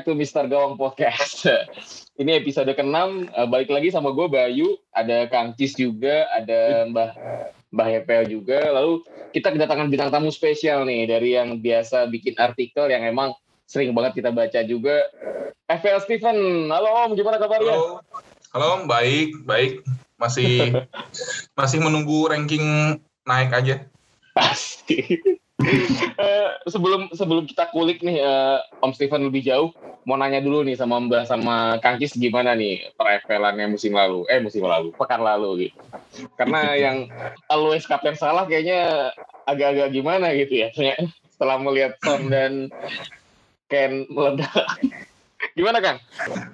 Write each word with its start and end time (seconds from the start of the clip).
back 0.00 0.08
to 0.08 0.16
Mr. 0.16 0.48
Gawang 0.48 0.80
Podcast. 0.80 1.44
Ini 2.24 2.40
episode 2.40 2.72
ke-6, 2.72 3.28
uh, 3.36 3.44
balik 3.44 3.68
lagi 3.68 3.92
sama 3.92 4.16
gue 4.16 4.32
Bayu, 4.32 4.80
ada 4.96 5.28
Kang 5.28 5.52
Cis 5.60 5.76
juga, 5.76 6.24
ada 6.32 6.88
Mbah 6.88 7.12
Mbah 7.68 7.88
Hepel 7.92 8.24
juga. 8.32 8.64
Lalu 8.72 9.04
kita 9.36 9.52
kedatangan 9.52 9.92
bintang 9.92 10.08
tamu 10.08 10.32
spesial 10.32 10.88
nih 10.88 11.04
dari 11.04 11.36
yang 11.36 11.60
biasa 11.60 12.08
bikin 12.08 12.32
artikel 12.40 12.88
yang 12.88 13.04
emang 13.04 13.36
sering 13.68 13.92
banget 13.92 14.24
kita 14.24 14.32
baca 14.32 14.64
juga. 14.64 15.04
FL 15.68 16.00
Steven, 16.00 16.72
halo 16.72 16.88
Om, 17.04 17.12
gimana 17.12 17.36
kabarnya? 17.36 17.76
Halo, 17.76 18.00
halo 18.56 18.66
Om, 18.80 18.82
baik, 18.88 19.36
baik. 19.44 19.84
Masih 20.16 20.80
masih 21.60 21.76
menunggu 21.76 22.24
ranking 22.24 22.96
naik 23.28 23.52
aja. 23.52 23.84
Pasti. 24.32 25.20
Uh, 25.60 26.50
sebelum 26.64 27.12
sebelum 27.12 27.44
kita 27.44 27.68
kulik 27.68 28.00
nih 28.00 28.24
uh, 28.24 28.64
Om 28.80 28.96
Steven 28.96 29.28
lebih 29.28 29.44
jauh, 29.44 29.70
mau 30.08 30.16
nanya 30.16 30.40
dulu 30.40 30.64
nih 30.64 30.76
sama 30.76 30.96
Mbak 31.00 31.28
sama 31.28 31.76
Kang 31.84 32.00
Kis 32.00 32.16
gimana 32.16 32.56
nih 32.56 32.88
travelannya 32.96 33.68
musim 33.68 33.92
lalu, 33.92 34.24
eh 34.32 34.40
musim 34.40 34.64
lalu, 34.64 34.92
pekan 34.96 35.20
lalu 35.20 35.68
gitu. 35.68 35.76
Karena 36.40 36.74
yang 36.76 36.96
always 37.52 37.84
kapten 37.84 38.16
salah 38.16 38.48
kayaknya 38.48 39.12
agak-agak 39.44 39.92
gimana 39.92 40.32
gitu 40.32 40.64
ya. 40.64 40.68
Setelah 41.32 41.60
melihat 41.60 41.96
Son 42.00 42.32
dan 42.32 42.72
Ken 43.68 44.08
meledak. 44.10 44.50
Gimana 45.56 45.80
Kang? 45.80 45.98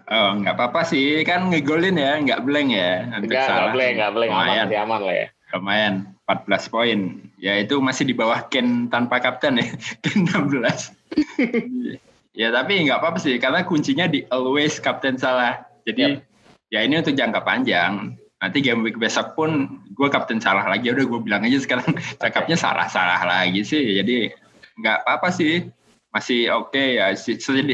Oh 0.07 0.31
nggak 0.39 0.55
apa-apa 0.55 0.87
sih, 0.87 1.27
kan 1.27 1.51
ngegolin 1.51 1.99
ya, 1.99 2.23
nggak 2.23 2.43
blank 2.47 2.71
ya. 2.71 3.03
Enggak, 3.19 3.47
nggak 3.51 3.73
blank, 3.75 3.95
nggak 3.99 4.13
blank, 4.15 4.31
aman, 4.31 4.67
aman 4.71 5.01
lah 5.03 5.15
ya. 5.15 5.27
Lumayan, 5.55 5.95
14 6.27 6.71
poin. 6.71 7.01
Ya 7.37 7.61
itu 7.61 7.77
masih 7.85 8.09
di 8.09 8.15
bawah 8.17 8.49
Ken 8.49 8.89
tanpa 8.89 9.21
kapten 9.21 9.61
ya, 9.61 9.67
Ken 10.05 10.25
16. 10.25 10.97
ya 12.41 12.49
tapi 12.53 12.73
nggak 12.89 12.99
apa-apa 13.01 13.19
sih, 13.21 13.37
karena 13.37 13.65
kuncinya 13.65 14.09
di 14.09 14.25
always 14.33 14.81
kapten 14.81 15.21
salah. 15.21 15.61
Jadi 15.85 16.17
yep. 16.17 16.25
ya 16.73 16.81
ini 16.83 17.01
untuk 17.01 17.13
jangka 17.13 17.45
panjang. 17.45 18.17
Nanti 18.37 18.59
game 18.61 18.85
week 18.85 19.01
besok 19.01 19.33
pun 19.37 19.81
gue 19.93 20.09
kapten 20.09 20.41
salah 20.41 20.65
lagi. 20.65 20.89
Udah 20.93 21.05
gue 21.05 21.21
bilang 21.21 21.45
aja 21.45 21.61
sekarang 21.61 21.93
cakapnya 22.21 22.57
salah-salah 22.57 23.21
lagi 23.25 23.65
sih. 23.65 24.01
Jadi 24.01 24.33
nggak 24.81 25.05
apa-apa 25.05 25.29
sih. 25.29 25.69
Masih 26.13 26.49
oke 26.57 26.73
okay 26.73 26.97
ya. 26.97 27.13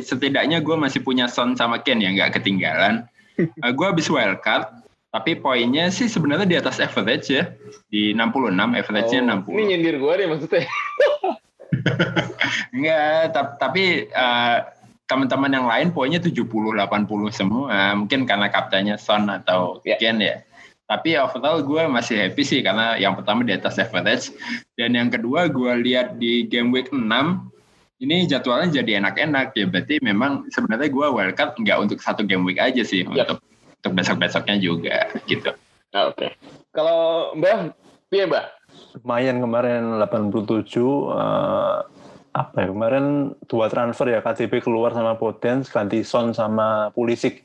Setidaknya 0.02 0.58
gue 0.58 0.74
masih 0.74 1.06
punya 1.06 1.30
Son 1.30 1.54
sama 1.54 1.78
Ken 1.82 2.02
yang 2.02 2.18
nggak 2.18 2.42
ketinggalan. 2.42 3.06
Uh, 3.38 3.72
gue 3.72 3.86
habis 3.86 4.10
wildcard 4.10 4.81
tapi 5.12 5.36
poinnya 5.36 5.92
sih 5.92 6.08
sebenarnya 6.08 6.48
di 6.48 6.56
atas 6.56 6.80
average 6.80 7.28
ya. 7.28 7.52
Di 7.92 8.16
66, 8.16 8.48
average-nya 8.80 9.20
oh, 9.28 9.44
60. 9.44 9.52
Ini 9.52 9.62
nyindir 9.68 9.96
gue 10.00 10.12
nih 10.16 10.26
maksudnya. 10.32 10.64
Enggak, 12.74 13.36
tapi 13.60 14.08
uh, 14.08 14.58
teman-teman 15.04 15.52
yang 15.52 15.68
lain 15.68 15.92
poinnya 15.92 16.16
70, 16.16 16.48
80 16.48 17.28
semua. 17.28 17.92
Mungkin 17.92 18.24
karena 18.24 18.48
kaptennya 18.48 18.96
Son 18.96 19.28
atau 19.28 19.84
yeah. 19.84 20.00
Ken 20.00 20.16
ya. 20.16 20.40
Tapi 20.88 21.20
overall 21.20 21.60
gue 21.60 21.84
masih 21.92 22.16
happy 22.16 22.42
sih 22.44 22.60
karena 22.64 22.96
yang 22.96 23.12
pertama 23.12 23.44
di 23.44 23.52
atas 23.52 23.76
average. 23.76 24.32
Dan 24.80 24.96
yang 24.96 25.12
kedua 25.12 25.52
gue 25.52 25.72
lihat 25.84 26.16
di 26.16 26.48
game 26.48 26.72
week 26.72 26.88
6, 26.88 27.04
ini 28.00 28.24
jadwalnya 28.24 28.80
jadi 28.80 29.04
enak-enak 29.04 29.52
ya. 29.52 29.68
Berarti 29.68 30.00
memang 30.00 30.48
sebenarnya 30.48 30.88
gue 30.88 31.06
wildcard 31.12 31.60
nggak 31.60 31.78
untuk 31.84 32.00
satu 32.00 32.24
game 32.24 32.48
week 32.48 32.56
aja 32.56 32.80
sih. 32.80 33.04
Yep. 33.04 33.12
Untuk 33.12 33.51
untuk 33.82 33.98
besok-besoknya 33.98 34.56
juga 34.62 35.10
gitu. 35.26 35.50
Ah, 35.90 36.06
oke. 36.06 36.14
Okay. 36.14 36.30
Kalau 36.70 37.34
Mbak, 37.34 37.74
iya 38.14 38.30
Mbak? 38.30 38.46
Lumayan 39.02 39.42
kemarin 39.42 39.82
87 39.98 40.78
uh, 41.10 41.82
apa 42.32 42.56
ya 42.64 42.66
kemarin 42.70 43.36
dua 43.44 43.66
transfer 43.68 44.08
ya 44.08 44.24
KCP 44.24 44.62
keluar 44.62 44.94
sama 44.94 45.18
Potens 45.18 45.66
ganti 45.66 46.06
Son 46.06 46.30
sama 46.30 46.94
Pulisic. 46.94 47.42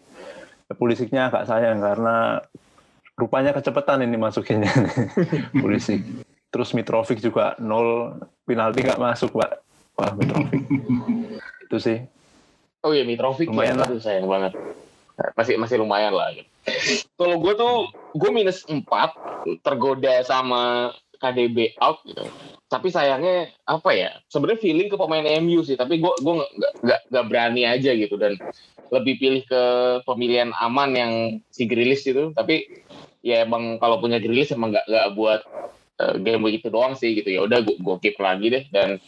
Pulisicnya 0.77 1.33
agak 1.33 1.49
sayang 1.49 1.81
karena 1.81 2.37
rupanya 3.17 3.57
kecepatan 3.57 4.05
ini 4.05 4.15
masukinnya 4.21 4.69
Pulisic. 5.61 6.05
Terus 6.53 6.69
Mitrovic 6.77 7.17
juga 7.17 7.57
nol 7.57 8.13
penalti 8.45 8.85
nggak 8.85 9.01
masuk 9.01 9.41
pak. 9.41 9.65
Wah 9.97 10.13
Mitrovic. 10.13 10.61
Itu 11.65 11.81
sih. 11.81 11.97
Oh 12.85 12.93
iya 12.93 13.01
Mitrovic 13.03 13.49
lumayan 13.49 13.81
ya, 13.81 13.89
lah. 13.89 13.89
sayang 13.97 14.29
banget 14.29 14.53
masih 15.33 15.57
masih 15.57 15.77
lumayan 15.81 16.13
lah 16.13 16.29
gitu. 16.33 16.49
Kalau 17.17 17.41
gue 17.41 17.53
tuh 17.57 17.73
gue 18.13 18.29
minus 18.29 18.61
4 18.67 18.85
tergoda 19.65 20.21
sama 20.21 20.93
KDB 21.17 21.77
out 21.81 22.03
gitu. 22.05 22.21
Tapi 22.67 22.87
sayangnya 22.91 23.49
apa 23.65 23.89
ya? 23.95 24.11
Sebenarnya 24.29 24.61
feeling 24.61 24.89
ke 24.91 24.97
pemain 24.99 25.25
MU 25.41 25.63
sih, 25.65 25.79
tapi 25.79 25.97
gue 25.97 26.13
gue 26.21 26.33
nggak 26.83 27.01
nggak 27.09 27.25
berani 27.25 27.65
aja 27.65 27.95
gitu 27.95 28.19
dan 28.19 28.37
lebih 28.93 29.19
pilih 29.19 29.41
ke 29.47 29.63
pemilihan 30.05 30.53
aman 30.53 30.89
yang 30.93 31.13
si 31.49 31.65
Grilis 31.65 32.05
itu. 32.05 32.35
Tapi 32.35 32.83
ya 33.25 33.43
emang 33.43 33.81
kalau 33.81 33.97
punya 33.97 34.21
Grilis 34.21 34.53
emang 34.53 34.75
nggak 34.75 34.85
nggak 34.85 35.07
buat 35.17 35.41
uh, 36.01 36.15
game 36.21 36.45
begitu 36.45 36.69
doang 36.69 36.93
sih 36.93 37.17
gitu 37.17 37.29
ya 37.33 37.43
udah 37.43 37.65
gue 37.65 37.97
keep 38.01 38.17
lagi 38.21 38.47
deh 38.53 38.63
dan 38.69 39.01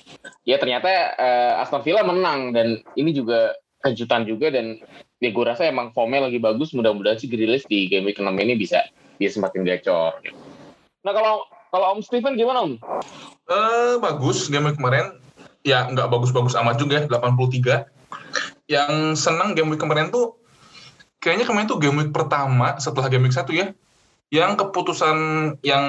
ya 0.44 0.58
ternyata 0.58 0.90
uh, 1.16 1.62
Aston 1.62 1.86
Villa 1.86 2.02
menang 2.02 2.52
dan 2.52 2.82
ini 2.98 3.14
juga 3.14 3.54
kejutan 3.80 4.28
juga 4.28 4.52
dan 4.52 4.82
ya 5.20 5.30
gue 5.30 5.46
rasa 5.46 5.68
emang 5.68 5.92
formnya 5.92 6.28
lagi 6.28 6.40
bagus 6.40 6.72
mudah-mudahan 6.72 7.20
sih 7.20 7.28
Grilis 7.28 7.68
di 7.68 7.92
game 7.92 8.08
week 8.08 8.20
6 8.20 8.28
ini 8.32 8.56
bisa 8.56 8.84
bisa 9.20 9.40
semakin 9.40 9.68
gacor. 9.68 10.20
Nah 11.04 11.12
kalau 11.12 11.44
kalau 11.70 11.86
Om 11.96 12.02
Steven 12.02 12.40
gimana 12.40 12.66
Om? 12.66 12.74
Uh, 13.46 13.96
bagus 14.00 14.48
game 14.48 14.72
week 14.72 14.80
kemarin. 14.80 15.20
Ya 15.68 15.86
nggak 15.92 16.08
bagus-bagus 16.08 16.56
amat 16.56 16.80
juga 16.80 17.04
83 17.04 17.92
yang 18.72 19.14
senang 19.14 19.54
game 19.54 19.76
week 19.76 19.84
kemarin 19.84 20.08
tuh 20.08 20.40
kayaknya 21.20 21.44
kemarin 21.44 21.68
tuh 21.68 21.78
game 21.84 22.00
week 22.00 22.16
pertama 22.16 22.80
setelah 22.80 23.12
game 23.12 23.28
week 23.28 23.36
satu 23.36 23.52
ya 23.52 23.76
yang 24.30 24.54
keputusan 24.56 25.18
yang 25.66 25.84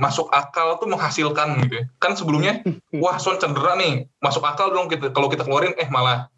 masuk 0.00 0.32
akal 0.32 0.80
tuh 0.80 0.88
menghasilkan 0.88 1.60
gitu 1.64 1.74
ya. 1.80 1.84
Kan 2.00 2.16
sebelumnya, 2.16 2.64
wah 3.04 3.20
Son 3.20 3.36
cedera 3.36 3.76
nih, 3.76 4.08
masuk 4.24 4.40
akal 4.48 4.72
dong 4.72 4.88
kita 4.88 5.12
kalau 5.12 5.28
kita 5.28 5.44
keluarin, 5.44 5.76
eh 5.76 5.88
malah 5.92 6.32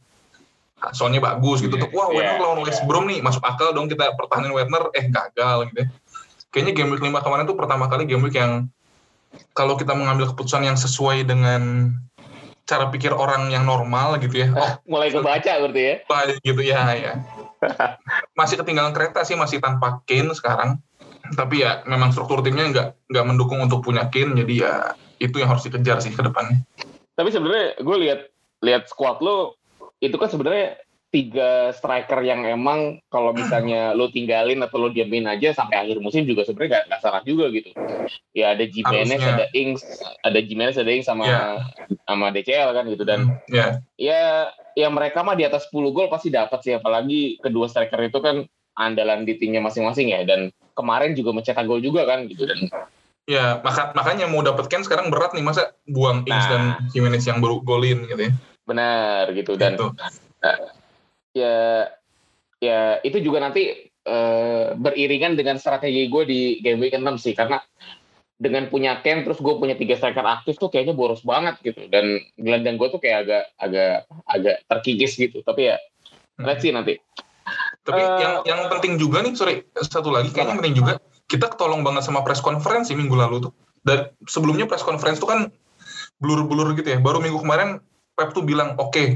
soalnya 0.93 1.23
bagus 1.23 1.65
gitu. 1.65 1.79
Yeah, 1.79 1.95
Wah, 1.95 2.11
Werner 2.13 2.37
yeah, 2.37 2.43
lawan 2.43 2.61
West 2.67 2.83
Brom 2.85 3.09
nih, 3.09 3.25
masuk 3.25 3.41
akal 3.41 3.73
dong 3.73 3.89
kita 3.89 4.13
pertahanin 4.19 4.53
Werner, 4.53 4.91
eh 4.93 5.09
gagal 5.09 5.73
gitu 5.73 5.79
ya. 5.85 5.89
Kayaknya 6.51 6.73
game 6.77 6.91
week 6.95 7.03
5 7.03 7.25
kemarin 7.25 7.45
tuh 7.49 7.57
pertama 7.59 7.89
kali 7.91 8.05
game 8.07 8.23
week 8.23 8.37
yang 8.37 8.69
kalau 9.55 9.75
kita 9.75 9.95
mengambil 9.95 10.31
keputusan 10.31 10.63
yang 10.63 10.79
sesuai 10.79 11.27
dengan 11.27 11.95
cara 12.65 12.89
pikir 12.89 13.13
orang 13.13 13.53
yang 13.53 13.69
normal 13.69 14.17
gitu 14.21 14.45
ya. 14.45 14.49
Oh, 14.57 14.73
mulai 14.89 15.13
kebaca 15.13 15.53
berarti 15.61 15.83
ya. 15.85 15.95
Gitu 16.47 16.63
ya, 16.65 16.81
ya. 16.97 17.13
masih 18.39 18.61
ketinggalan 18.61 18.93
kereta 18.93 19.25
sih, 19.25 19.37
masih 19.37 19.61
tanpa 19.61 20.01
Kane 20.09 20.33
sekarang. 20.33 20.81
Tapi 21.37 21.65
ya 21.65 21.81
memang 21.89 22.13
struktur 22.13 22.45
timnya 22.45 22.69
nggak 22.69 22.89
nggak 23.09 23.25
mendukung 23.25 23.61
untuk 23.61 23.85
punya 23.85 24.09
Kane, 24.09 24.37
jadi 24.37 24.55
ya 24.55 24.75
itu 25.21 25.41
yang 25.41 25.53
harus 25.53 25.65
dikejar 25.65 26.01
sih 26.01 26.13
ke 26.13 26.21
depannya. 26.21 26.61
Tapi 27.15 27.29
sebenarnya 27.33 27.81
gue 27.81 27.97
lihat 28.01 28.21
lihat 28.65 28.89
squad 28.89 29.21
lo 29.21 29.57
itu 30.05 30.17
kan 30.21 30.29
sebenarnya 30.29 30.77
tiga 31.15 31.71
striker 31.71 32.19
yang 32.27 32.43
emang 32.43 32.99
kalau 33.07 33.31
misalnya 33.31 33.95
lo 33.95 34.11
tinggalin 34.11 34.59
atau 34.67 34.83
lo 34.83 34.91
diamin 34.91 35.31
aja 35.31 35.55
sampai 35.55 35.79
akhir 35.79 36.03
musim 36.03 36.27
juga 36.27 36.43
sebenarnya 36.43 36.91
gak, 36.91 36.99
salah 36.99 37.23
juga 37.23 37.55
gitu. 37.55 37.71
Ya 38.35 38.51
ada 38.51 38.67
Jimenez, 38.67 39.23
Harusnya. 39.23 39.39
ada 39.39 39.47
Ings, 39.55 39.83
ada 40.27 40.41
Jimenez, 40.43 40.75
ada 40.75 40.91
Ings 40.91 41.07
sama 41.07 41.31
yeah. 41.31 41.63
sama 42.11 42.35
DCL 42.35 42.71
kan 42.75 42.85
gitu 42.91 43.07
dan 43.07 43.31
hmm, 43.31 43.47
yeah. 43.47 43.79
ya 43.95 44.51
ya 44.75 44.91
mereka 44.91 45.23
mah 45.23 45.39
di 45.39 45.47
atas 45.47 45.71
10 45.71 45.95
gol 45.95 46.11
pasti 46.11 46.35
dapat 46.35 46.59
sih 46.67 46.75
apalagi 46.75 47.39
kedua 47.39 47.71
striker 47.71 48.03
itu 48.03 48.19
kan 48.19 48.43
andalan 48.75 49.23
di 49.23 49.39
timnya 49.39 49.63
masing-masing 49.63 50.11
ya 50.11 50.27
dan 50.27 50.51
kemarin 50.75 51.15
juga 51.15 51.31
mencetak 51.31 51.63
gol 51.63 51.79
juga 51.79 52.03
kan 52.11 52.27
gitu 52.27 52.51
dan 52.51 52.67
Ya, 53.25 53.57
maka, 53.65 53.89
makanya 53.97 54.29
mau 54.29 54.45
dapatkan 54.45 54.85
sekarang 54.85 55.09
berat 55.09 55.33
nih 55.33 55.41
masa 55.41 55.73
buang 55.89 56.29
Ings 56.29 56.45
nah, 56.45 56.51
dan 56.53 56.63
Jimenez 56.93 57.25
yang 57.25 57.41
baru 57.41 57.65
golin 57.65 58.05
gitu 58.05 58.29
ya 58.29 58.33
benar 58.65 59.31
gitu. 59.37 59.55
Dan 59.55 59.77
uh, 59.81 60.59
ya 61.37 61.89
ya 62.61 62.99
itu 63.05 63.21
juga 63.21 63.45
nanti 63.45 63.93
uh, 64.09 64.73
beriringan 64.77 65.37
dengan 65.37 65.61
strategi 65.61 66.09
gue 66.09 66.25
di 66.25 66.41
game 66.65 66.81
week 66.81 66.97
6 66.97 67.05
sih. 67.21 67.37
Karena 67.37 67.61
dengan 68.35 68.67
punya 68.67 68.99
Ken 69.01 69.23
terus 69.23 69.39
gue 69.39 69.55
punya 69.57 69.79
tiga 69.79 69.95
striker 69.95 70.27
aktif 70.27 70.59
tuh 70.59 70.69
kayaknya 70.73 70.97
boros 70.97 71.23
banget 71.23 71.61
gitu. 71.63 71.87
Dan 71.89 72.19
gelandang 72.41 72.81
gue 72.81 72.89
tuh 72.91 73.01
kayak 73.01 73.29
agak 73.29 73.45
agak 73.61 73.95
agak 74.27 74.57
terkikis 74.67 75.17
gitu. 75.17 75.45
Tapi 75.45 75.73
ya 75.73 75.77
hmm. 76.41 76.45
let's 76.45 76.65
see 76.65 76.73
nanti. 76.75 76.99
Tapi 77.85 78.01
uh, 78.01 78.19
yang 78.19 78.35
yang 78.49 78.61
penting 78.73 78.97
juga 78.97 79.21
nih 79.21 79.37
sorry 79.37 79.61
satu 79.77 80.09
lagi 80.09 80.33
kayaknya 80.33 80.57
penting 80.57 80.77
juga 80.81 80.93
kita 81.29 81.53
ketolong 81.53 81.85
banget 81.85 82.05
sama 82.05 82.25
press 82.25 82.41
conference 82.41 82.89
minggu 82.93 83.13
lalu 83.13 83.49
tuh. 83.49 83.53
Dan 83.85 84.09
sebelumnya 84.25 84.65
press 84.65 84.81
conference 84.81 85.21
tuh 85.21 85.29
kan 85.29 85.41
blur-blur 86.17 86.73
gitu 86.73 86.89
ya. 86.89 86.99
Baru 87.01 87.21
minggu 87.21 87.45
kemarin 87.45 87.85
Pep 88.15 88.31
tuh 88.33 88.47
bilang 88.47 88.79
oke 88.79 88.95
okay, 88.95 89.07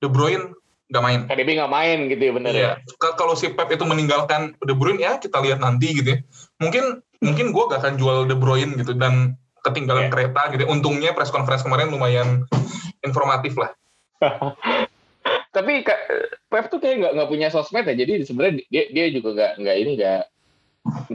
De 0.00 0.08
Bruyne 0.08 0.56
nggak 0.86 1.02
main. 1.02 1.20
KDB 1.26 1.48
nggak 1.58 1.72
main 1.72 1.98
gitu 2.06 2.22
ya 2.22 2.32
bener 2.32 2.52
iya. 2.54 2.70
ya. 2.78 3.12
Kalau 3.18 3.34
si 3.34 3.50
Pep 3.52 3.68
itu 3.70 3.82
meninggalkan 3.82 4.54
De 4.62 4.74
Bruyne 4.74 5.02
ya 5.02 5.18
kita 5.18 5.42
lihat 5.42 5.60
nanti 5.60 5.92
gitu 5.96 6.16
ya. 6.16 6.18
Mungkin 6.62 7.02
mungkin 7.24 7.48
gue 7.48 7.64
gak 7.72 7.80
akan 7.80 7.94
jual 7.96 8.28
De 8.28 8.36
Bruyne 8.36 8.76
gitu 8.76 8.92
dan 8.94 9.34
ketinggalan 9.66 10.08
yeah. 10.08 10.12
kereta 10.12 10.42
gitu. 10.54 10.62
Untungnya 10.70 11.10
press 11.16 11.34
conference 11.34 11.66
kemarin 11.66 11.90
lumayan 11.90 12.46
informatif 13.02 13.58
lah. 13.58 13.74
tapi 15.56 15.80
Pep 16.52 16.68
tuh 16.68 16.78
kayak 16.78 16.96
nggak 17.00 17.12
nggak 17.16 17.30
punya 17.32 17.48
sosmed 17.48 17.88
ya 17.88 17.96
jadi 17.96 18.20
sebenarnya 18.28 18.60
dia 18.68 18.84
dia 18.92 19.06
juga 19.08 19.32
nggak 19.32 19.52
nggak 19.64 19.76
ini 19.80 19.90
nggak 19.96 20.22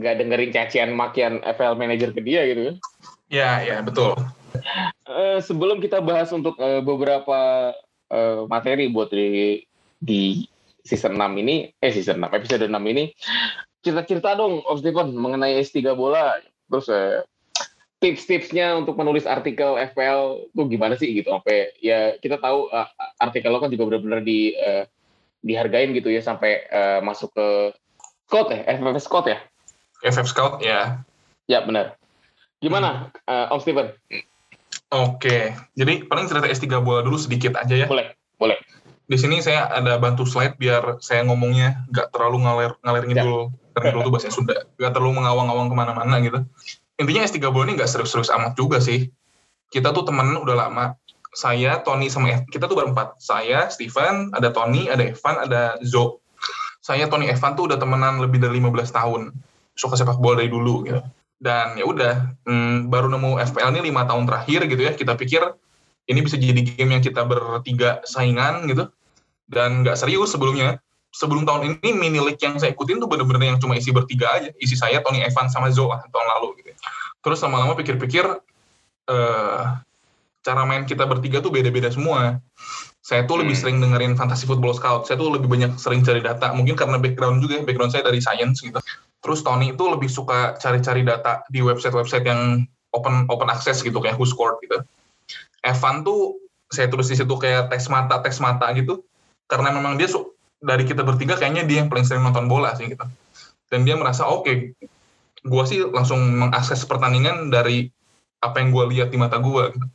nggak 0.02 0.14
dengerin 0.18 0.50
cacian 0.50 0.90
makian 0.98 1.34
FL 1.46 1.78
manager 1.78 2.10
ke 2.10 2.20
dia 2.26 2.42
gitu 2.50 2.62
kan 2.66 2.76
ya 3.30 3.62
ya 3.62 3.76
betul 3.86 4.18
uh, 5.08 5.38
sebelum 5.40 5.80
kita 5.80 6.00
bahas 6.00 6.32
untuk 6.32 6.56
uh, 6.60 6.80
beberapa 6.84 7.72
uh, 8.12 8.44
materi 8.46 8.92
buat 8.92 9.10
di 9.12 9.62
di 10.02 10.46
season 10.82 11.14
6 11.14 11.42
ini 11.42 11.70
eh 11.78 11.92
season 11.94 12.18
6 12.18 12.38
episode 12.38 12.66
6 12.66 12.92
ini 12.92 13.14
cerita-cerita 13.82 14.38
dong 14.38 14.62
Om 14.62 14.78
Stephen 14.78 15.14
mengenai 15.18 15.58
S3 15.60 15.92
bola. 15.98 16.38
Terus 16.70 16.86
uh, 16.88 17.26
tips-tipsnya 17.98 18.78
untuk 18.78 18.98
menulis 18.98 19.26
artikel 19.26 19.78
FPL 19.78 20.50
tuh 20.54 20.66
gimana 20.70 20.94
sih 20.94 21.10
gitu. 21.10 21.30
Sampai 21.34 21.74
ya 21.82 22.16
kita 22.22 22.38
tahu 22.38 22.70
uh, 22.70 22.88
artikel 23.18 23.50
lo 23.50 23.58
kan 23.58 23.70
juga 23.70 23.90
benar-benar 23.90 24.22
di 24.22 24.54
uh, 24.58 24.86
dihargain 25.42 25.90
gitu 25.90 26.08
ya 26.08 26.22
sampai 26.22 26.66
uh, 26.70 27.02
masuk 27.02 27.34
ke 27.34 27.48
Scout 28.32 28.48
ya 28.48 28.64
FF 28.64 28.96
Scout 29.02 29.26
ya? 29.28 29.38
FF 30.00 30.26
Scout 30.30 30.54
ya. 30.64 31.02
Ya 31.50 31.60
benar. 31.66 31.98
Gimana 32.62 33.12
hmm. 33.12 33.28
uh, 33.28 33.52
Om 33.52 33.60
Steven 33.60 33.86
Oke 34.92 35.56
jadi 35.72 36.04
paling 36.04 36.28
cerita 36.28 36.46
S3 36.46 36.84
bola 36.84 37.00
dulu 37.00 37.16
sedikit 37.16 37.56
aja 37.56 37.74
ya 37.74 37.88
boleh 37.88 38.12
boleh 38.36 38.60
di 39.08 39.16
sini 39.16 39.40
saya 39.40 39.68
ada 39.72 39.96
bantu 39.96 40.28
slide 40.28 40.56
biar 40.60 41.00
saya 41.00 41.24
ngomongnya 41.24 41.84
nggak 41.90 42.12
terlalu 42.12 42.44
ngalir 42.44 42.72
ngalir 42.84 43.04
ngidul 43.08 43.40
ya. 43.50 43.80
ngidul 43.80 44.00
tuh 44.04 44.12
bahasa 44.12 44.28
Sunda 44.28 44.56
nggak 44.76 44.92
terlalu 44.92 45.20
mengawang-awang 45.20 45.68
ke 45.72 45.76
mana-mana 45.76 46.16
gitu 46.20 46.40
intinya 47.02 47.22
S3 47.26 47.50
Bola 47.50 47.64
ini 47.68 47.74
nggak 47.80 47.90
serius-serius 47.90 48.30
amat 48.32 48.54
juga 48.54 48.78
sih. 48.78 49.10
Kita 49.72 49.90
tuh 49.90 50.06
temen 50.06 50.38
udah 50.38 50.68
lama. 50.68 50.94
Saya, 51.32 51.80
Tony, 51.80 52.12
sama 52.12 52.28
Evan. 52.28 52.44
Kita 52.52 52.68
tuh 52.68 52.76
berempat. 52.76 53.16
Saya, 53.16 53.72
Steven, 53.72 54.30
ada 54.36 54.52
Tony, 54.52 54.86
ada 54.92 55.00
Evan, 55.00 55.48
ada 55.48 55.80
Zo. 55.80 56.20
Saya, 56.84 57.08
Tony, 57.08 57.32
Evan 57.32 57.56
tuh 57.56 57.72
udah 57.72 57.80
temenan 57.80 58.20
lebih 58.20 58.36
dari 58.36 58.60
15 58.60 58.92
tahun. 58.92 59.32
Suka 59.72 59.96
sepak 59.96 60.20
bola 60.20 60.44
dari 60.44 60.52
dulu 60.52 60.84
gitu. 60.84 61.00
Dan 61.42 61.74
ya 61.74 61.82
udah, 61.82 62.14
hmm, 62.46 62.86
baru 62.86 63.10
nemu 63.10 63.42
FPL 63.50 63.74
ini 63.74 63.90
lima 63.90 64.06
tahun 64.06 64.30
terakhir 64.30 64.70
gitu 64.70 64.82
ya. 64.86 64.92
Kita 64.94 65.18
pikir 65.18 65.42
ini 66.06 66.22
bisa 66.22 66.38
jadi 66.38 66.62
game 66.62 66.94
yang 66.94 67.02
kita 67.02 67.26
bertiga 67.26 67.98
saingan 68.06 68.70
gitu. 68.70 68.86
Dan 69.50 69.82
nggak 69.82 69.98
serius 69.98 70.30
sebelumnya 70.30 70.78
sebelum 71.12 71.42
tahun 71.44 71.82
ini 71.82 71.90
mini 71.92 72.22
league 72.22 72.40
yang 72.40 72.56
saya 72.62 72.72
ikutin 72.72 73.02
tuh 73.02 73.10
bener-bener 73.10 73.52
yang 73.52 73.58
cuma 73.58 73.74
isi 73.74 73.90
bertiga 73.90 74.38
aja. 74.38 74.54
Isi 74.62 74.78
saya, 74.78 75.02
Tony 75.02 75.20
Evan, 75.20 75.50
sama 75.50 75.68
Zo 75.74 75.90
lah 75.90 76.00
tahun 76.08 76.26
lalu 76.38 76.62
gitu. 76.62 76.70
Terus 77.22 77.38
lama-lama 77.42 77.74
pikir-pikir 77.74 78.24
uh, 79.10 79.62
cara 80.42 80.62
main 80.66 80.86
kita 80.86 81.06
bertiga 81.06 81.38
tuh 81.42 81.50
beda-beda 81.50 81.90
semua. 81.90 82.38
Saya 83.02 83.26
tuh 83.26 83.38
hmm. 83.38 83.42
lebih 83.46 83.56
sering 83.58 83.76
dengerin 83.82 84.14
Fantasy 84.14 84.46
Football 84.46 84.78
Scout. 84.78 85.10
Saya 85.10 85.18
tuh 85.18 85.34
lebih 85.34 85.50
banyak 85.50 85.74
sering 85.74 86.06
cari 86.06 86.22
data. 86.22 86.54
Mungkin 86.54 86.74
karena 86.74 86.96
background 87.02 87.42
juga, 87.44 87.60
background 87.62 87.92
saya 87.92 88.06
dari 88.06 88.22
science 88.22 88.62
gitu. 88.62 88.78
Terus 89.22 89.40
Tony 89.46 89.70
itu 89.70 89.84
lebih 89.86 90.10
suka 90.10 90.58
cari-cari 90.58 91.06
data 91.06 91.46
di 91.46 91.62
website-website 91.62 92.26
yang 92.26 92.66
open 92.90 93.30
open 93.30 93.48
access 93.48 93.80
gitu 93.80 94.02
kayak 94.02 94.18
WhoScored 94.18 94.58
gitu. 94.66 94.82
Evan 95.62 96.02
tuh 96.02 96.42
saya 96.68 96.90
tulis 96.90 97.06
di 97.06 97.14
situ 97.14 97.30
kayak 97.38 97.70
teks 97.70 97.86
mata 97.86 98.18
teks 98.18 98.42
mata 98.42 98.66
gitu 98.74 99.06
karena 99.46 99.70
memang 99.70 99.94
dia 99.94 100.10
dari 100.62 100.82
kita 100.82 101.06
bertiga 101.06 101.38
kayaknya 101.38 101.62
dia 101.66 101.84
yang 101.84 101.88
paling 101.90 102.06
sering 102.06 102.26
nonton 102.26 102.50
bola 102.50 102.74
sih 102.74 102.90
gitu. 102.90 103.06
Dan 103.70 103.88
dia 103.88 103.96
merasa 103.96 104.28
oke, 104.28 104.44
okay, 104.44 104.56
gue 105.42 105.64
sih 105.64 105.80
langsung 105.86 106.20
mengakses 106.36 106.84
pertandingan 106.84 107.48
dari 107.48 107.88
apa 108.42 108.58
yang 108.58 108.74
gue 108.74 108.84
lihat 108.98 109.08
di 109.14 109.18
mata 109.22 109.38
gue 109.38 109.70
gitu. 109.70 109.86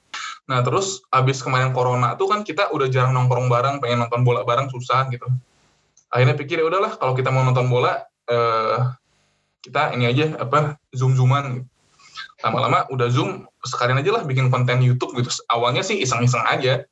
Nah 0.47 0.63
terus 0.63 1.03
abis 1.12 1.44
kemarin 1.44 1.75
corona 1.75 2.15
tuh 2.15 2.31
kan 2.31 2.47
kita 2.47 2.71
udah 2.71 2.88
jarang 2.88 3.12
nongkrong 3.12 3.51
bareng, 3.51 3.83
pengen 3.83 4.07
nonton 4.07 4.23
bola 4.23 4.47
bareng 4.47 4.71
susah 4.71 5.12
gitu. 5.12 5.27
Akhirnya 6.07 6.39
pikir 6.39 6.63
ya 6.63 6.65
udahlah 6.71 6.95
kalau 6.95 7.12
kita 7.12 7.27
mau 7.27 7.44
nonton 7.44 7.68
bola 7.68 8.07
eh, 8.31 8.80
kita 9.68 9.92
ini 9.92 10.08
aja 10.08 10.40
apa 10.40 10.80
zoom 10.96 11.14
zooman. 11.19 11.68
Lama-lama 12.40 12.88
udah 12.94 13.12
zoom 13.12 13.46
sekalian 13.68 14.00
aja 14.00 14.16
lah 14.16 14.24
bikin 14.24 14.48
konten 14.48 14.80
YouTube 14.80 15.12
gitu. 15.19 15.30
Awalnya 15.52 15.84
sih 15.84 16.00
iseng-iseng 16.00 16.46
aja, 16.48 16.88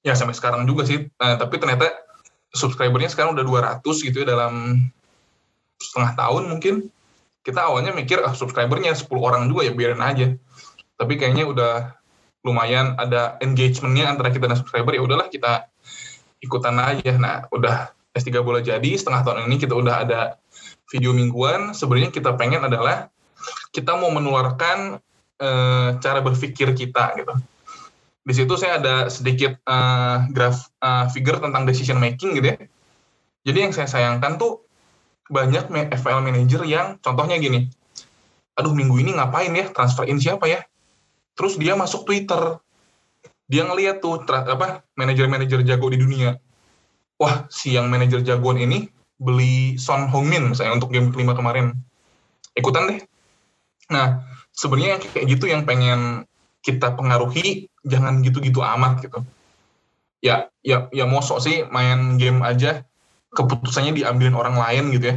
ya 0.00 0.12
sampai 0.16 0.32
sekarang 0.32 0.64
juga 0.64 0.88
sih. 0.88 1.04
Nah, 1.20 1.36
tapi 1.36 1.60
ternyata 1.60 1.92
subscribernya 2.54 3.10
sekarang 3.10 3.34
udah 3.34 3.44
200 3.82 4.06
gitu 4.06 4.22
ya 4.22 4.26
dalam 4.32 4.78
setengah 5.82 6.14
tahun 6.14 6.42
mungkin 6.54 6.74
kita 7.44 7.60
awalnya 7.66 7.92
mikir 7.92 8.22
ah 8.22 8.32
subscribernya 8.32 8.94
10 8.94 9.10
orang 9.20 9.50
juga 9.50 9.68
ya 9.68 9.72
biarin 9.74 10.00
aja 10.00 10.26
tapi 10.96 11.18
kayaknya 11.18 11.44
udah 11.44 11.92
lumayan 12.46 12.94
ada 12.96 13.36
engagementnya 13.42 14.08
antara 14.08 14.30
kita 14.30 14.46
dan 14.46 14.56
subscriber 14.56 14.94
ya 14.94 15.02
udahlah 15.02 15.28
kita 15.28 15.66
ikutan 16.40 16.78
aja 16.78 17.12
nah 17.18 17.44
udah 17.50 17.90
S3 18.14 18.40
bola 18.40 18.62
jadi 18.62 18.94
setengah 18.94 19.26
tahun 19.26 19.50
ini 19.50 19.56
kita 19.58 19.74
udah 19.74 20.06
ada 20.06 20.20
video 20.94 21.10
mingguan 21.10 21.74
sebenarnya 21.74 22.14
kita 22.14 22.38
pengen 22.38 22.62
adalah 22.62 23.10
kita 23.74 23.98
mau 23.98 24.14
menularkan 24.14 25.02
e, 25.42 25.48
cara 25.98 26.22
berpikir 26.22 26.70
kita 26.70 27.18
gitu 27.18 27.34
di 28.24 28.32
situ 28.32 28.54
saya 28.54 28.80
ada 28.80 29.12
sedikit 29.12 29.60
uh, 29.68 30.24
graf 30.32 30.72
uh, 30.80 31.12
figure 31.12 31.36
tentang 31.44 31.68
decision 31.68 32.00
making 32.00 32.32
gitu 32.40 32.56
ya 32.56 32.58
jadi 33.44 33.68
yang 33.68 33.72
saya 33.76 33.84
sayangkan 33.84 34.40
tuh 34.40 34.64
banyak 35.28 35.68
FPL 35.92 36.24
manager 36.24 36.64
yang 36.64 36.96
contohnya 37.00 37.36
gini, 37.36 37.68
aduh 38.56 38.72
minggu 38.72 38.96
ini 39.00 39.16
ngapain 39.16 39.52
ya 39.52 39.68
transfer 39.72 40.08
in 40.08 40.16
siapa 40.16 40.48
ya? 40.48 40.64
Terus 41.36 41.60
dia 41.60 41.76
masuk 41.76 42.08
Twitter, 42.08 42.60
dia 43.48 43.68
ngeliat 43.68 44.00
tuh 44.00 44.24
apa 44.24 44.84
manajer-manajer 44.96 45.60
jago 45.64 45.92
di 45.92 46.00
dunia. 46.00 46.40
Wah, 47.20 47.44
si 47.52 47.76
yang 47.76 47.92
manajer 47.92 48.24
jagoan 48.24 48.64
ini 48.64 48.88
beli 49.24 49.80
Son 49.80 50.06
Heung-min 50.12 50.52
misalnya 50.52 50.76
untuk 50.76 50.92
game 50.92 51.10
kelima 51.10 51.32
kemarin. 51.32 51.72
Ikutan 52.54 52.92
deh. 52.92 53.00
Nah, 53.90 54.22
sebenarnya 54.52 55.00
kayak 55.00 55.26
gitu 55.26 55.48
yang 55.50 55.64
pengen 55.64 56.28
kita 56.60 56.92
pengaruhi 56.92 57.72
jangan 57.84 58.20
gitu-gitu 58.20 58.60
amat 58.60 59.02
gitu. 59.02 59.24
Ya, 60.24 60.48
ya, 60.64 60.88
ya 60.92 61.04
mosok 61.04 61.40
sih 61.40 61.64
main 61.68 62.16
game 62.16 62.40
aja 62.40 62.84
keputusannya 63.34 63.92
diambilin 63.98 64.38
orang 64.38 64.56
lain 64.56 64.94
gitu 64.94 65.06
ya 65.10 65.16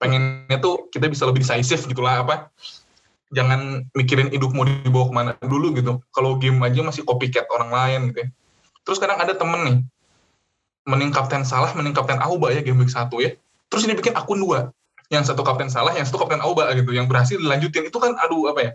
pengennya 0.00 0.58
tuh 0.60 0.88
kita 0.92 1.08
bisa 1.08 1.28
lebih 1.28 1.44
decisive 1.44 1.84
gitulah 1.88 2.24
apa 2.24 2.52
jangan 3.32 3.84
mikirin 3.92 4.32
hidup 4.32 4.52
mau 4.56 4.64
dibawa 4.64 5.04
ke 5.08 5.14
mana 5.14 5.30
dulu 5.40 5.76
gitu 5.76 6.00
kalau 6.12 6.40
game 6.40 6.60
aja 6.64 6.80
masih 6.84 7.04
copycat 7.04 7.44
orang 7.52 7.70
lain 7.70 8.00
gitu 8.12 8.18
ya 8.26 8.28
terus 8.84 8.98
kadang 9.00 9.20
ada 9.20 9.36
temen 9.36 9.60
nih 9.64 9.78
mending 10.86 11.10
kapten 11.10 11.42
salah 11.42 11.74
mending 11.74 11.92
kapten 11.92 12.22
Auba 12.22 12.54
ya 12.54 12.62
game 12.62 12.78
week 12.78 12.90
satu 12.90 13.18
ya. 13.18 13.34
Terus 13.68 13.84
ini 13.84 13.98
bikin 13.98 14.14
akun 14.14 14.38
dua. 14.38 14.70
Yang 15.10 15.34
satu 15.34 15.42
kapten 15.42 15.70
salah 15.70 15.94
yang 15.94 16.06
satu 16.06 16.22
kapten 16.22 16.38
Auba 16.40 16.70
gitu 16.74 16.94
yang 16.94 17.10
berhasil 17.10 17.36
dilanjutin. 17.36 17.90
Itu 17.90 17.98
kan 17.98 18.14
aduh 18.16 18.54
apa 18.54 18.60
ya? 18.62 18.72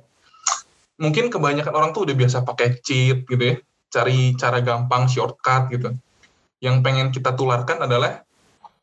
Mungkin 1.00 1.32
kebanyakan 1.32 1.74
orang 1.74 1.90
tuh 1.96 2.06
udah 2.06 2.16
biasa 2.16 2.44
pakai 2.44 2.84
cheat 2.84 3.26
gitu 3.26 3.42
ya. 3.42 3.56
Cari 3.92 4.36
cara 4.36 4.60
gampang 4.60 5.08
shortcut 5.08 5.72
gitu. 5.72 5.96
Yang 6.62 6.76
pengen 6.86 7.08
kita 7.10 7.34
tularkan 7.34 7.82
adalah 7.82 8.22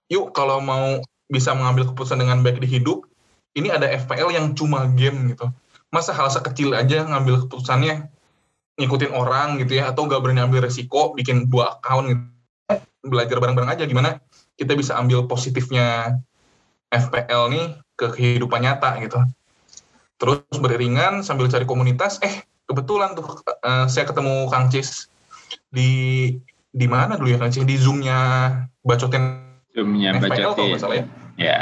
yuk 0.08 0.32
kalau 0.32 0.58
mau 0.58 0.98
bisa 1.28 1.52
mengambil 1.52 1.92
keputusan 1.92 2.18
dengan 2.18 2.40
baik 2.40 2.64
di 2.64 2.68
hidup, 2.68 3.04
ini 3.52 3.68
ada 3.68 3.84
FPL 3.84 4.32
yang 4.32 4.56
cuma 4.56 4.88
game 4.96 5.36
gitu. 5.36 5.52
Masa 5.92 6.16
hal 6.16 6.32
sekecil 6.32 6.72
aja 6.72 7.04
ngambil 7.04 7.44
keputusannya 7.44 8.08
ngikutin 8.80 9.12
orang 9.12 9.60
gitu 9.60 9.80
ya, 9.80 9.92
atau 9.92 10.08
nggak 10.08 10.20
berani 10.24 10.40
ambil 10.44 10.64
resiko 10.64 11.12
bikin 11.12 11.48
dua 11.52 11.76
account 11.76 12.08
gitu. 12.08 12.24
Belajar 13.04 13.38
bareng-bareng 13.38 13.70
aja 13.78 13.84
gimana 13.86 14.18
kita 14.58 14.74
bisa 14.74 14.98
ambil 14.98 15.30
positifnya 15.30 16.18
FPL 16.90 17.52
nih 17.52 17.66
ke 17.94 18.06
kehidupan 18.10 18.64
nyata 18.64 18.98
gitu. 19.02 19.22
Terus 20.18 20.42
beriringan 20.58 21.22
sambil 21.22 21.46
cari 21.46 21.62
komunitas, 21.62 22.18
eh 22.26 22.42
kebetulan 22.66 23.14
tuh 23.14 23.38
uh, 23.62 23.86
saya 23.86 24.04
ketemu 24.04 24.50
Kang 24.50 24.66
Cis 24.68 25.06
di 25.70 26.34
di 26.74 26.86
mana 26.90 27.14
dulu 27.14 27.32
ya 27.32 27.38
Kang 27.38 27.54
Cis 27.54 27.64
di 27.64 27.78
Zoom-nya 27.78 28.18
bacotin 28.82 29.46
Zoomnya 29.78 30.18
FPL 30.18 30.58
kalau 30.58 30.68
nggak 30.74 30.82
salah 30.82 30.96
ya. 30.98 31.04
Ya. 31.38 31.60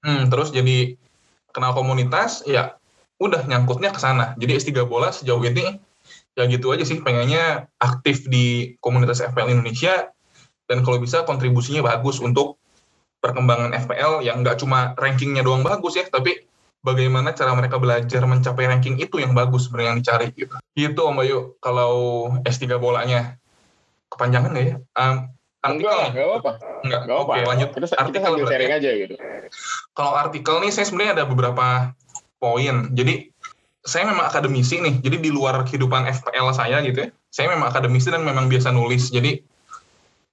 Hmm, 0.00 0.32
terus 0.32 0.56
jadi 0.56 0.96
kenal 1.52 1.76
komunitas, 1.76 2.40
ya 2.48 2.80
udah 3.20 3.44
nyangkutnya 3.44 3.92
ke 3.92 4.00
sana. 4.00 4.32
Jadi 4.40 4.56
S3 4.56 4.88
Bola 4.88 5.12
sejauh 5.12 5.44
ini 5.44 5.76
ya 6.38 6.48
gitu 6.48 6.72
aja 6.72 6.86
sih, 6.88 7.04
pengennya 7.04 7.68
aktif 7.76 8.24
di 8.24 8.78
komunitas 8.80 9.20
FPL 9.20 9.52
Indonesia 9.52 10.08
dan 10.70 10.86
kalau 10.86 11.02
bisa 11.02 11.26
kontribusinya 11.26 11.82
bagus 11.82 12.22
untuk 12.22 12.62
perkembangan 13.18 13.74
FPL 13.74 14.22
yang 14.22 14.46
nggak 14.46 14.62
cuma 14.62 14.94
rankingnya 14.94 15.42
doang 15.42 15.66
bagus 15.66 15.98
ya, 15.98 16.06
tapi 16.06 16.46
bagaimana 16.80 17.34
cara 17.34 17.52
mereka 17.52 17.76
belajar 17.76 18.22
mencapai 18.24 18.70
ranking 18.70 18.96
itu 19.02 19.20
yang 19.20 19.34
bagus 19.34 19.66
sebenarnya 19.66 19.88
yang 19.90 19.98
dicari 19.98 20.26
gitu. 20.32 20.54
Itu 20.78 21.00
Om 21.04 21.18
Bayu 21.18 21.38
kalau 21.58 21.92
S3 22.46 22.78
bolanya 22.78 23.36
kepanjangan 24.08 24.54
nggak 24.54 24.64
ya? 24.64 24.74
Um, 24.96 25.16
artikel 25.60 25.90
enggak, 25.90 26.08
enggak 26.14 26.26
apa-apa. 26.30 26.52
Enggak, 26.86 27.00
enggak 27.04 27.18
oke 27.18 27.28
okay, 27.28 27.42
lanjut. 27.44 27.68
Kita, 27.74 27.86
artikel 27.98 28.32
kita 28.32 28.48
sharing 28.48 28.72
ya. 28.72 28.78
aja 28.80 28.90
gitu. 28.96 29.14
Kalau 29.92 30.12
artikel 30.16 30.54
nih 30.64 30.70
saya 30.72 30.86
sebenarnya 30.88 31.12
ada 31.20 31.24
beberapa 31.28 31.66
poin. 32.40 32.76
Jadi 32.96 33.28
saya 33.84 34.04
memang 34.08 34.28
akademisi 34.28 34.76
nih, 34.80 35.00
jadi 35.00 35.16
di 35.18 35.30
luar 35.32 35.64
kehidupan 35.64 36.04
FPL 36.04 36.52
saya 36.52 36.84
gitu 36.84 37.00
ya, 37.00 37.08
saya 37.32 37.48
memang 37.48 37.72
akademisi 37.72 38.12
dan 38.12 38.24
memang 38.24 38.48
biasa 38.48 38.72
nulis. 38.72 39.08
Jadi 39.08 39.40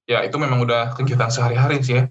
ya 0.07 0.23
itu 0.23 0.39
memang 0.39 0.63
udah 0.63 0.95
kegiatan 0.95 1.27
sehari-hari 1.27 1.83
sih 1.83 2.01
ya. 2.01 2.03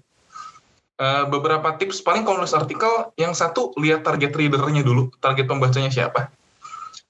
Uh, 0.97 1.29
beberapa 1.29 1.77
tips 1.77 2.01
paling 2.01 2.25
kalau 2.25 2.41
nulis 2.41 2.57
artikel 2.57 3.13
yang 3.21 3.33
satu 3.33 3.69
lihat 3.77 4.01
target 4.05 4.33
readernya 4.33 4.81
dulu. 4.81 5.13
Target 5.21 5.45
pembacanya 5.45 5.93
siapa. 5.93 6.33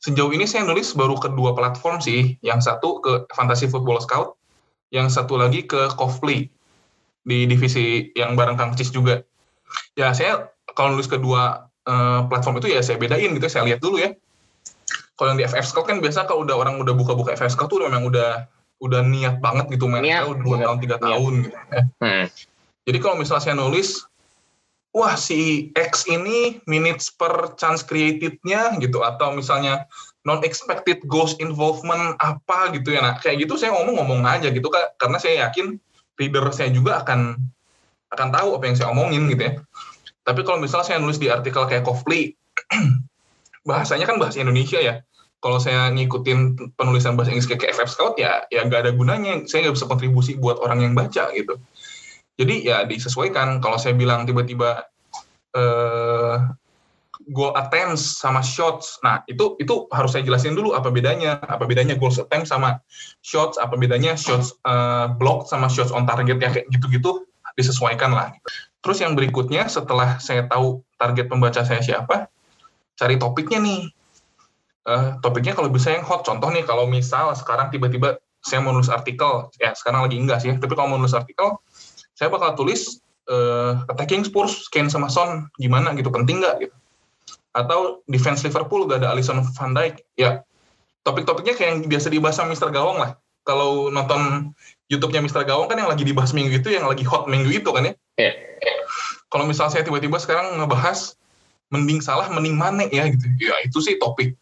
Sejauh 0.03 0.31
ini 0.35 0.43
saya 0.43 0.67
nulis 0.67 0.91
baru 0.95 1.15
kedua 1.15 1.55
platform 1.55 2.03
sih. 2.03 2.35
Yang 2.43 2.67
satu 2.71 2.99
ke 2.99 3.27
Fantasy 3.31 3.71
Football 3.71 4.03
Scout 4.03 4.35
yang 4.91 5.11
satu 5.11 5.35
lagi 5.35 5.67
ke 5.67 5.91
Kofli 5.99 6.47
di 7.27 7.43
divisi 7.43 8.07
yang 8.15 8.39
bareng 8.39 8.55
Kang 8.55 8.75
Cis 8.75 8.91
juga. 8.91 9.23
Ya 9.99 10.15
saya 10.15 10.47
kalau 10.75 10.95
nulis 10.95 11.11
kedua 11.11 11.67
uh, 11.87 12.19
platform 12.31 12.63
itu 12.63 12.71
ya 12.71 12.79
saya 12.79 12.95
bedain 12.99 13.35
gitu 13.35 13.47
saya 13.51 13.67
lihat 13.67 13.83
dulu 13.83 13.99
ya. 13.99 14.15
Kalau 15.17 15.33
yang 15.33 15.39
di 15.41 15.45
FF 15.47 15.65
Scout 15.65 15.87
kan 15.89 15.97
biasa 15.99 16.29
kalau 16.29 16.45
udah 16.45 16.55
orang 16.55 16.79
udah 16.79 16.93
buka-buka 16.93 17.33
FF 17.35 17.55
Scout 17.55 17.71
tuh 17.71 17.83
memang 17.83 18.07
udah 18.07 18.45
udah 18.77 19.01
niat 19.01 19.41
banget 19.41 19.73
gitu 19.73 19.89
main 19.89 20.05
niat, 20.05 20.29
dua 20.41 20.61
tahun 20.61 20.77
tiga 20.81 20.97
tahun 21.01 21.49
gitu. 21.49 21.57
Hmm 22.01 22.27
jadi 22.87 23.03
kalau 23.03 23.19
misalnya 23.19 23.43
saya 23.43 23.55
nulis, 23.59 24.07
wah 24.95 25.19
si 25.19 25.69
X 25.75 26.07
ini 26.07 26.63
minutes 26.71 27.11
per 27.11 27.59
chance 27.59 27.83
created-nya 27.83 28.79
gitu, 28.79 29.03
atau 29.03 29.35
misalnya 29.35 29.83
non-expected 30.23 31.03
goals 31.11 31.35
involvement 31.43 32.15
apa 32.23 32.71
gitu 32.71 32.95
ya, 32.95 33.03
nah 33.03 33.19
kayak 33.19 33.43
gitu 33.43 33.59
saya 33.59 33.75
ngomong-ngomong 33.75 34.23
aja 34.23 34.47
gitu, 34.47 34.71
kak, 34.71 34.95
karena 35.03 35.19
saya 35.19 35.47
yakin 35.47 35.75
reader 36.15 36.47
saya 36.55 36.71
juga 36.71 37.03
akan 37.03 37.35
akan 38.15 38.27
tahu 38.31 38.55
apa 38.55 38.63
yang 38.71 38.75
saya 38.79 38.87
omongin 38.95 39.27
gitu 39.27 39.51
ya. 39.51 39.53
Tapi 40.23 40.47
kalau 40.47 40.63
misalnya 40.63 40.87
saya 40.87 40.99
nulis 41.03 41.19
di 41.19 41.27
artikel 41.27 41.67
kayak 41.67 41.83
Kofli, 41.83 42.31
bahasanya 43.67 44.07
kan 44.07 44.15
bahasa 44.15 44.39
Indonesia 44.39 44.79
ya. 44.79 45.03
Kalau 45.37 45.61
saya 45.61 45.93
ngikutin 45.93 46.73
penulisan 46.73 47.13
bahasa 47.13 47.29
Inggris 47.29 47.45
kayak 47.45 47.77
FF 47.77 47.89
Scout 47.93 48.15
ya, 48.17 48.41
ya 48.49 48.65
nggak 48.65 48.89
ada 48.89 48.91
gunanya. 48.93 49.45
Saya 49.45 49.69
nggak 49.69 49.75
bisa 49.77 49.85
kontribusi 49.85 50.33
buat 50.33 50.57
orang 50.57 50.81
yang 50.81 50.93
baca 50.97 51.29
gitu. 51.37 51.61
Jadi 52.37 52.65
ya 52.65 52.85
disesuaikan. 52.89 53.61
Kalau 53.61 53.77
saya 53.77 53.93
bilang 53.93 54.25
tiba-tiba 54.25 54.85
uh, 55.53 56.35
goal 57.29 57.53
attempts 57.53 58.17
sama 58.17 58.41
shots, 58.41 58.97
nah 59.05 59.21
itu 59.29 59.57
itu 59.61 59.85
harus 59.93 60.17
saya 60.17 60.25
jelasin 60.25 60.57
dulu 60.57 60.73
apa 60.73 60.89
bedanya. 60.89 61.37
Apa 61.45 61.69
bedanya 61.69 61.93
goal 61.93 62.13
attempt 62.13 62.49
sama 62.49 62.81
shots, 63.21 63.61
apa 63.61 63.77
bedanya 63.77 64.17
shots 64.17 64.57
uh, 64.65 65.09
block 65.17 65.45
sama 65.45 65.69
shots 65.69 65.93
on 65.93 66.09
target 66.09 66.41
ya 66.41 66.49
kayak 66.49 66.65
gitu-gitu 66.73 67.25
disesuaikan 67.57 68.13
lah. 68.13 68.33
Terus 68.85 69.01
yang 69.01 69.17
berikutnya 69.17 69.65
setelah 69.67 70.21
saya 70.21 70.45
tahu 70.45 70.85
target 71.01 71.25
pembaca 71.27 71.65
saya 71.65 71.81
siapa, 71.81 72.29
cari 72.95 73.17
topiknya 73.17 73.59
nih. 73.59 73.81
Uh, 74.87 75.19
topiknya 75.19 75.51
kalau 75.51 75.67
bisa 75.67 75.91
yang 75.91 76.07
hot. 76.07 76.23
Contoh 76.23 76.47
nih 76.47 76.63
kalau 76.63 76.87
misal 76.87 77.35
sekarang 77.35 77.67
tiba-tiba 77.75 78.23
saya 78.39 78.63
mau 78.63 78.71
nulis 78.71 78.87
artikel, 78.87 79.51
ya 79.59 79.75
sekarang 79.75 80.07
lagi 80.07 80.15
enggak 80.15 80.39
sih, 80.39 80.55
tapi 80.55 80.71
kalau 80.79 80.95
mau 80.95 80.99
nulis 81.01 81.11
artikel, 81.11 81.59
saya 82.15 82.31
bakal 82.31 82.55
tulis 82.55 83.03
uh, 83.27 83.83
attacking 83.91 84.23
Spurs 84.23 84.71
Kane 84.71 84.87
sama 84.87 85.11
Son 85.11 85.51
gimana 85.59 85.91
gitu 85.99 86.07
penting 86.07 86.39
nggak 86.39 86.63
gitu? 86.63 86.75
Atau 87.51 88.05
defense 88.07 88.47
Liverpool 88.47 88.87
gak 88.87 89.03
ada 89.03 89.11
Alisson 89.11 89.43
Van 89.43 89.71
Dijk 89.75 90.07
ya. 90.15 90.45
Topik-topiknya 91.03 91.57
kayak 91.57 91.69
yang 91.73 91.79
biasa 91.91 92.07
dibahas 92.07 92.39
sama 92.39 92.55
Mister 92.55 92.71
Gawang 92.71 93.01
lah. 93.01 93.19
Kalau 93.43 93.91
nonton 93.91 94.53
YouTube-nya 94.87 95.19
Mister 95.19 95.43
Gawang 95.43 95.67
kan 95.67 95.75
yang 95.81 95.91
lagi 95.91 96.07
dibahas 96.07 96.31
minggu 96.31 96.63
itu 96.63 96.71
yang 96.71 96.87
lagi 96.87 97.03
hot 97.03 97.27
minggu 97.27 97.51
itu 97.51 97.67
kan 97.75 97.91
ya. 97.91 97.93
Yeah. 98.15 98.35
kalau 99.27 99.43
misalnya 99.47 99.75
saya 99.77 99.83
tiba-tiba 99.83 100.17
sekarang 100.17 100.55
ngebahas 100.59 101.19
mending 101.67 101.99
salah 101.99 102.31
mending 102.31 102.55
mana 102.55 102.87
ya 102.87 103.11
gitu. 103.11 103.27
Ya 103.43 103.55
itu 103.65 103.83
sih 103.83 103.99
topik 103.99 104.37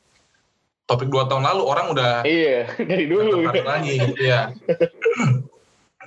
topik 0.86 1.10
dua 1.10 1.26
tahun 1.26 1.46
lalu 1.46 1.62
orang 1.66 1.88
udah 1.94 2.14
iya 2.26 2.70
dari 2.90 3.10
dulu 3.10 3.42
lagi 3.46 3.94
gitu 3.98 4.22
ya 4.22 4.54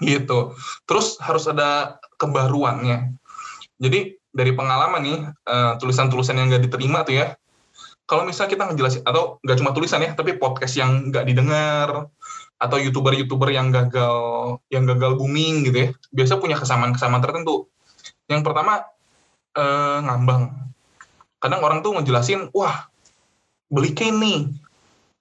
gitu. 0.02 0.54
Terus 0.86 1.18
harus 1.22 1.44
ada 1.50 1.98
kebaruannya. 2.18 3.14
Jadi 3.78 4.18
dari 4.30 4.52
pengalaman 4.54 5.02
nih 5.02 5.18
uh, 5.46 5.72
tulisan-tulisan 5.78 6.38
yang 6.38 6.50
nggak 6.50 6.70
diterima 6.70 7.02
tuh 7.02 7.18
ya. 7.18 7.26
Kalau 8.08 8.24
misalnya 8.24 8.56
kita 8.56 8.64
ngejelasin 8.72 9.02
atau 9.04 9.36
nggak 9.44 9.58
cuma 9.60 9.70
tulisan 9.76 10.00
ya, 10.00 10.16
tapi 10.16 10.40
podcast 10.40 10.80
yang 10.80 11.12
nggak 11.12 11.28
didengar 11.28 12.08
atau 12.58 12.76
youtuber-youtuber 12.80 13.52
yang 13.52 13.68
gagal 13.70 14.16
yang 14.72 14.88
gagal 14.88 15.14
booming 15.20 15.68
gitu 15.68 15.76
ya, 15.76 15.88
biasa 16.10 16.40
punya 16.40 16.56
kesamaan-kesamaan 16.56 17.20
tertentu. 17.20 17.68
Yang 18.26 18.42
pertama 18.48 18.88
uh, 19.54 19.98
ngambang. 20.08 20.72
Kadang 21.38 21.60
orang 21.62 21.78
tuh 21.84 22.00
ngejelasin, 22.00 22.48
wah 22.56 22.88
beli 23.68 23.92
nih. 23.92 24.56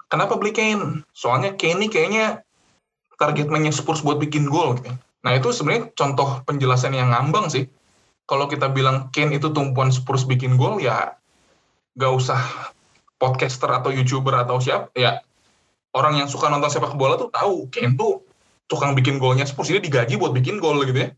Kenapa 0.07 0.39
beli 0.39 0.55
Kane? 0.55 1.03
Soalnya 1.11 1.55
Kane 1.59 1.87
nih 1.87 1.91
kayaknya 1.91 2.25
target 3.19 3.51
mainnya 3.51 3.75
Spurs 3.75 4.05
buat 4.05 4.21
bikin 4.21 4.47
gol 4.47 4.79
gitu. 4.79 4.93
Nah 5.25 5.31
itu 5.35 5.51
sebenarnya 5.51 5.91
contoh 5.97 6.39
penjelasan 6.47 6.95
yang 6.95 7.11
ngambang 7.11 7.51
sih. 7.51 7.67
Kalau 8.27 8.47
kita 8.47 8.71
bilang 8.71 9.11
Kane 9.11 9.35
itu 9.35 9.51
tumpuan 9.51 9.91
Spurs 9.91 10.23
bikin 10.23 10.55
gol 10.55 10.79
ya 10.79 11.15
gak 11.97 12.13
usah 12.13 12.39
podcaster 13.17 13.67
atau 13.73 13.89
youtuber 13.89 14.37
atau 14.37 14.61
siapa 14.61 14.93
ya 14.93 15.17
orang 15.97 16.21
yang 16.21 16.29
suka 16.29 16.45
nonton 16.45 16.69
sepak 16.69 16.93
bola 16.93 17.17
tuh 17.17 17.33
tahu 17.33 17.65
Kane 17.73 17.97
tuh 17.97 18.21
tukang 18.69 18.93
bikin 18.93 19.17
golnya 19.17 19.47
Spurs 19.47 19.71
ini 19.71 19.81
digaji 19.81 20.19
buat 20.19 20.35
bikin 20.35 20.59
gol 20.59 20.83
gitu 20.83 21.07
ya. 21.07 21.09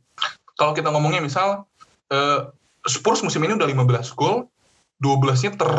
Kalau 0.55 0.71
kita 0.77 0.93
ngomongnya 0.93 1.19
misal 1.19 1.65
uh, 2.13 2.39
Spurs 2.85 3.25
musim 3.25 3.43
ini 3.43 3.57
udah 3.57 3.67
15 3.67 4.15
gol, 4.15 4.47
12-nya 5.03 5.57
ter 5.59 5.71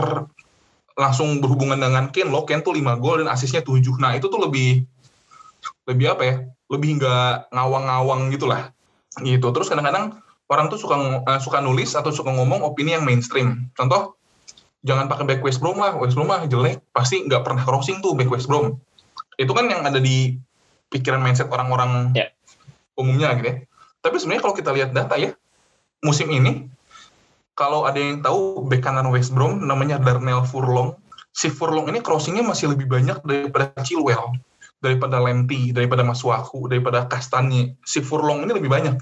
langsung 1.00 1.40
berhubungan 1.40 1.80
dengan 1.80 2.12
Kane 2.12 2.28
loh. 2.28 2.44
Kane 2.44 2.60
tuh 2.60 2.76
5 2.76 3.00
gol 3.00 3.24
dan 3.24 3.32
asisnya 3.32 3.64
7. 3.64 3.96
Nah, 3.96 4.12
itu 4.12 4.28
tuh 4.28 4.36
lebih 4.36 4.84
lebih 5.88 6.06
apa 6.12 6.22
ya? 6.22 6.34
Lebih 6.68 7.00
nggak 7.00 7.50
ngawang-ngawang 7.56 8.28
gitulah 8.28 8.76
gitu. 9.24 9.48
Terus 9.50 9.72
kadang-kadang 9.72 10.20
orang 10.52 10.68
tuh 10.68 10.76
suka 10.76 11.24
uh, 11.24 11.40
suka 11.40 11.64
nulis 11.64 11.96
atau 11.96 12.12
suka 12.12 12.28
ngomong 12.30 12.60
opini 12.60 12.92
yang 12.92 13.08
mainstream. 13.08 13.72
Contoh 13.72 14.20
jangan 14.84 15.08
pakai 15.08 15.24
back 15.24 15.40
West 15.40 15.64
Brom 15.64 15.80
lah. 15.80 15.96
West 15.96 16.14
Brom 16.14 16.28
lah 16.28 16.44
jelek. 16.44 16.84
Pasti 16.92 17.24
nggak 17.24 17.42
pernah 17.42 17.64
crossing 17.64 18.04
tuh 18.04 18.12
back 18.12 18.28
West 18.28 18.46
Brom. 18.46 18.76
Itu 19.40 19.56
kan 19.56 19.66
yang 19.72 19.82
ada 19.82 19.98
di 19.98 20.36
pikiran 20.92 21.24
mindset 21.24 21.48
orang-orang 21.48 22.12
yeah. 22.12 22.28
umumnya 22.94 23.32
gitu 23.40 23.48
ya. 23.48 23.56
Tapi 24.04 24.16
sebenarnya 24.20 24.42
kalau 24.44 24.54
kita 24.54 24.70
lihat 24.76 24.90
data 24.92 25.16
ya 25.16 25.32
musim 26.04 26.28
ini 26.32 26.68
kalau 27.60 27.84
ada 27.84 28.00
yang 28.00 28.24
tahu 28.24 28.64
back 28.64 28.80
kanan 28.88 29.12
West 29.12 29.36
Brom 29.36 29.60
namanya 29.60 30.00
Darnell 30.00 30.48
Furlong 30.48 30.96
si 31.36 31.52
Furlong 31.52 31.92
ini 31.92 32.00
crossingnya 32.00 32.40
masih 32.40 32.72
lebih 32.72 32.88
banyak 32.88 33.20
daripada 33.20 33.76
Chilwell 33.84 34.32
daripada 34.80 35.20
Lenti, 35.20 35.76
daripada 35.76 36.00
Masuaku, 36.00 36.64
daripada 36.66 37.04
Kastani, 37.04 37.76
si 37.84 38.00
Furlong 38.00 38.48
ini 38.48 38.52
lebih 38.56 38.72
banyak. 38.72 38.96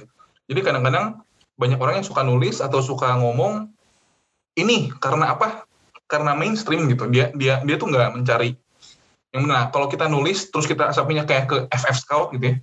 Jadi 0.50 0.60
kadang-kadang 0.60 1.22
banyak 1.54 1.78
orang 1.78 2.02
yang 2.02 2.06
suka 2.06 2.26
nulis 2.26 2.58
atau 2.58 2.82
suka 2.82 3.14
ngomong 3.14 3.70
ini 4.58 4.90
karena 4.98 5.38
apa? 5.38 5.62
Karena 6.10 6.34
mainstream 6.34 6.90
gitu. 6.90 7.06
Dia 7.06 7.30
dia 7.38 7.62
dia 7.62 7.76
tuh 7.78 7.94
nggak 7.94 8.18
mencari 8.18 8.58
yang 9.30 9.46
benar. 9.46 9.70
Kalau 9.70 9.86
kita 9.86 10.10
nulis 10.10 10.50
terus 10.50 10.66
kita 10.66 10.90
asapnya 10.90 11.22
kayak 11.22 11.46
ke 11.46 11.56
FF 11.70 11.96
Scout 12.02 12.28
gitu 12.34 12.54
ya. 12.54 12.56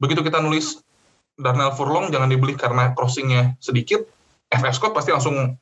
Begitu 0.00 0.24
kita 0.24 0.40
nulis 0.40 0.80
Darnell 1.36 1.74
Furlong 1.76 2.08
jangan 2.08 2.32
dibeli 2.32 2.56
karena 2.56 2.94
crossingnya 2.96 3.58
sedikit, 3.60 4.06
FF 4.54 4.74
Scout 4.78 4.94
pasti 4.94 5.10
langsung 5.10 5.58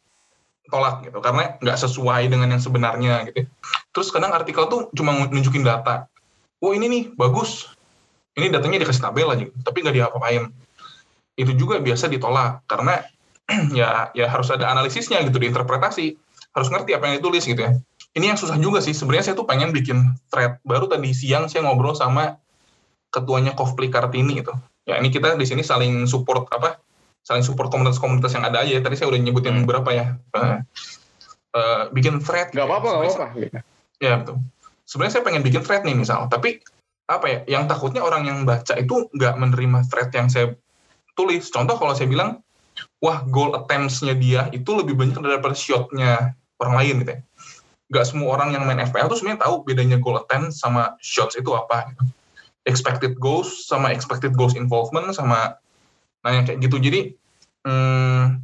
tolak 0.68 1.04
gitu 1.04 1.18
karena 1.20 1.58
nggak 1.60 1.78
sesuai 1.78 2.32
dengan 2.32 2.48
yang 2.52 2.62
sebenarnya 2.62 3.28
gitu. 3.28 3.44
Terus 3.92 4.08
kadang 4.08 4.32
artikel 4.32 4.64
tuh 4.72 4.88
cuma 4.96 5.12
nunjukin 5.28 5.66
data, 5.66 6.08
oh 6.64 6.72
ini 6.72 6.86
nih 6.88 7.02
bagus. 7.16 7.72
Ini 8.32 8.48
datanya 8.48 8.80
dikasih 8.80 9.04
tabel 9.04 9.28
aja 9.28 9.44
tapi 9.60 9.84
nggak 9.84 9.92
diapa-apain 9.92 10.48
itu 11.36 11.52
juga 11.56 11.80
biasa 11.80 12.08
ditolak 12.08 12.64
karena 12.68 13.04
ya 13.78 14.12
ya 14.12 14.26
harus 14.28 14.48
ada 14.52 14.68
analisisnya 14.72 15.20
gitu 15.24 15.40
diinterpretasi. 15.40 16.16
Harus 16.52 16.68
ngerti 16.68 16.92
apa 16.92 17.08
yang 17.08 17.24
ditulis 17.24 17.48
gitu 17.48 17.64
ya. 17.64 17.72
Ini 18.12 18.36
yang 18.36 18.38
susah 18.40 18.60
juga 18.60 18.84
sih. 18.84 18.92
Sebenarnya 18.92 19.32
saya 19.32 19.36
tuh 19.40 19.48
pengen 19.48 19.72
bikin 19.72 20.12
thread 20.28 20.60
baru 20.68 20.84
tadi 20.84 21.16
siang 21.16 21.48
saya 21.48 21.64
ngobrol 21.64 21.96
sama 21.96 22.36
ketuanya 23.08 23.56
Kofpli 23.56 23.88
Kartini 23.88 24.44
itu. 24.44 24.52
Ya 24.84 25.00
ini 25.00 25.08
kita 25.08 25.32
di 25.40 25.48
sini 25.48 25.64
saling 25.64 26.04
support 26.04 26.44
apa 26.52 26.81
saling 27.22 27.46
support 27.46 27.70
komunitas-komunitas 27.70 28.34
yang 28.34 28.44
ada 28.46 28.66
aja 28.66 28.82
tadi 28.82 28.98
saya 28.98 29.10
udah 29.14 29.20
nyebutin 29.22 29.54
hmm. 29.54 29.62
beberapa 29.66 29.90
ya 29.94 30.06
uh, 30.34 30.58
uh, 31.54 31.82
bikin 31.94 32.18
thread 32.18 32.50
nggak 32.50 32.66
apa-apa 32.66 32.88
nggak 32.88 33.02
apa-apa 33.06 33.26
ya 34.02 34.14
betul 34.20 34.42
sebenarnya 34.92 35.12
saya 35.16 35.24
pengen 35.24 35.40
bikin 35.40 35.62
thread 35.64 35.82
nih 35.88 35.96
misal, 35.96 36.28
tapi 36.28 36.60
apa 37.08 37.26
ya, 37.26 37.38
yang 37.58 37.64
takutnya 37.64 38.04
orang 38.04 38.28
yang 38.28 38.44
baca 38.44 38.76
itu 38.76 39.08
nggak 39.16 39.34
menerima 39.40 39.88
thread 39.88 40.12
yang 40.12 40.28
saya 40.28 40.52
tulis. 41.16 41.48
Contoh 41.48 41.80
kalau 41.80 41.96
saya 41.96 42.12
bilang, 42.12 42.44
wah 43.00 43.24
goal 43.24 43.56
attempts-nya 43.56 44.12
dia 44.12 44.52
itu 44.52 44.68
lebih 44.76 44.92
banyak 44.92 45.16
daripada 45.16 45.56
shot-nya 45.56 46.36
orang 46.60 46.74
lain 46.76 46.94
gitu 47.00 47.10
ya. 47.16 47.20
Nggak 47.88 48.04
semua 48.08 48.28
orang 48.36 48.52
yang 48.52 48.68
main 48.68 48.84
FPL 48.84 49.08
tuh 49.08 49.16
sebenarnya 49.20 49.48
tahu 49.48 49.54
bedanya 49.64 49.96
goal 49.96 50.20
attempts 50.20 50.60
sama 50.60 50.92
shots 51.00 51.40
itu 51.40 51.52
apa. 51.56 51.88
Gitu. 51.92 52.04
Expected 52.68 53.16
goals 53.16 53.66
sama 53.66 53.90
expected 53.90 54.36
goals 54.36 54.54
involvement 54.54 55.08
sama 55.12 55.56
nah 56.22 56.30
yang 56.30 56.44
kayak 56.46 56.58
gitu. 56.62 56.76
Jadi 56.78 57.00
hmm, 57.66 58.40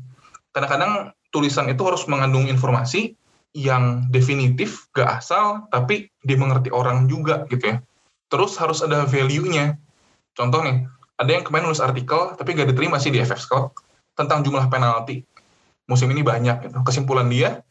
kadang-kadang 0.53 1.15
tulisan 1.31 1.67
itu 1.71 1.83
harus 1.87 2.05
mengandung 2.11 2.51
informasi 2.51 3.15
yang 3.57 4.07
definitif, 4.13 4.93
gak 4.93 5.25
asal, 5.25 5.67
tapi 5.73 6.13
dimengerti 6.21 6.69
orang 6.69 7.09
juga 7.09 7.49
gitu 7.49 7.75
ya. 7.75 7.77
Terus 8.29 8.61
harus 8.61 8.85
ada 8.85 9.09
value-nya. 9.09 9.81
Contoh 10.37 10.61
nih, 10.63 10.85
ada 11.19 11.31
yang 11.35 11.43
kemarin 11.43 11.73
nulis 11.73 11.83
artikel 11.83 12.39
tapi 12.39 12.55
gak 12.55 12.71
diterima 12.71 13.03
sih 13.03 13.11
di 13.11 13.19
FF 13.19 13.41
Scout 13.43 13.75
tentang 14.15 14.47
jumlah 14.47 14.67
penalti 14.71 15.23
musim 15.89 16.11
ini 16.13 16.23
banyak 16.23 16.69
gitu. 16.69 16.79
kesimpulan 16.85 17.27
dia 17.33 17.65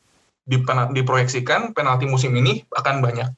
diproyeksikan 0.91 1.75
penalti 1.75 2.09
musim 2.09 2.33
ini 2.33 2.65
akan 2.73 3.03
banyak 3.03 3.29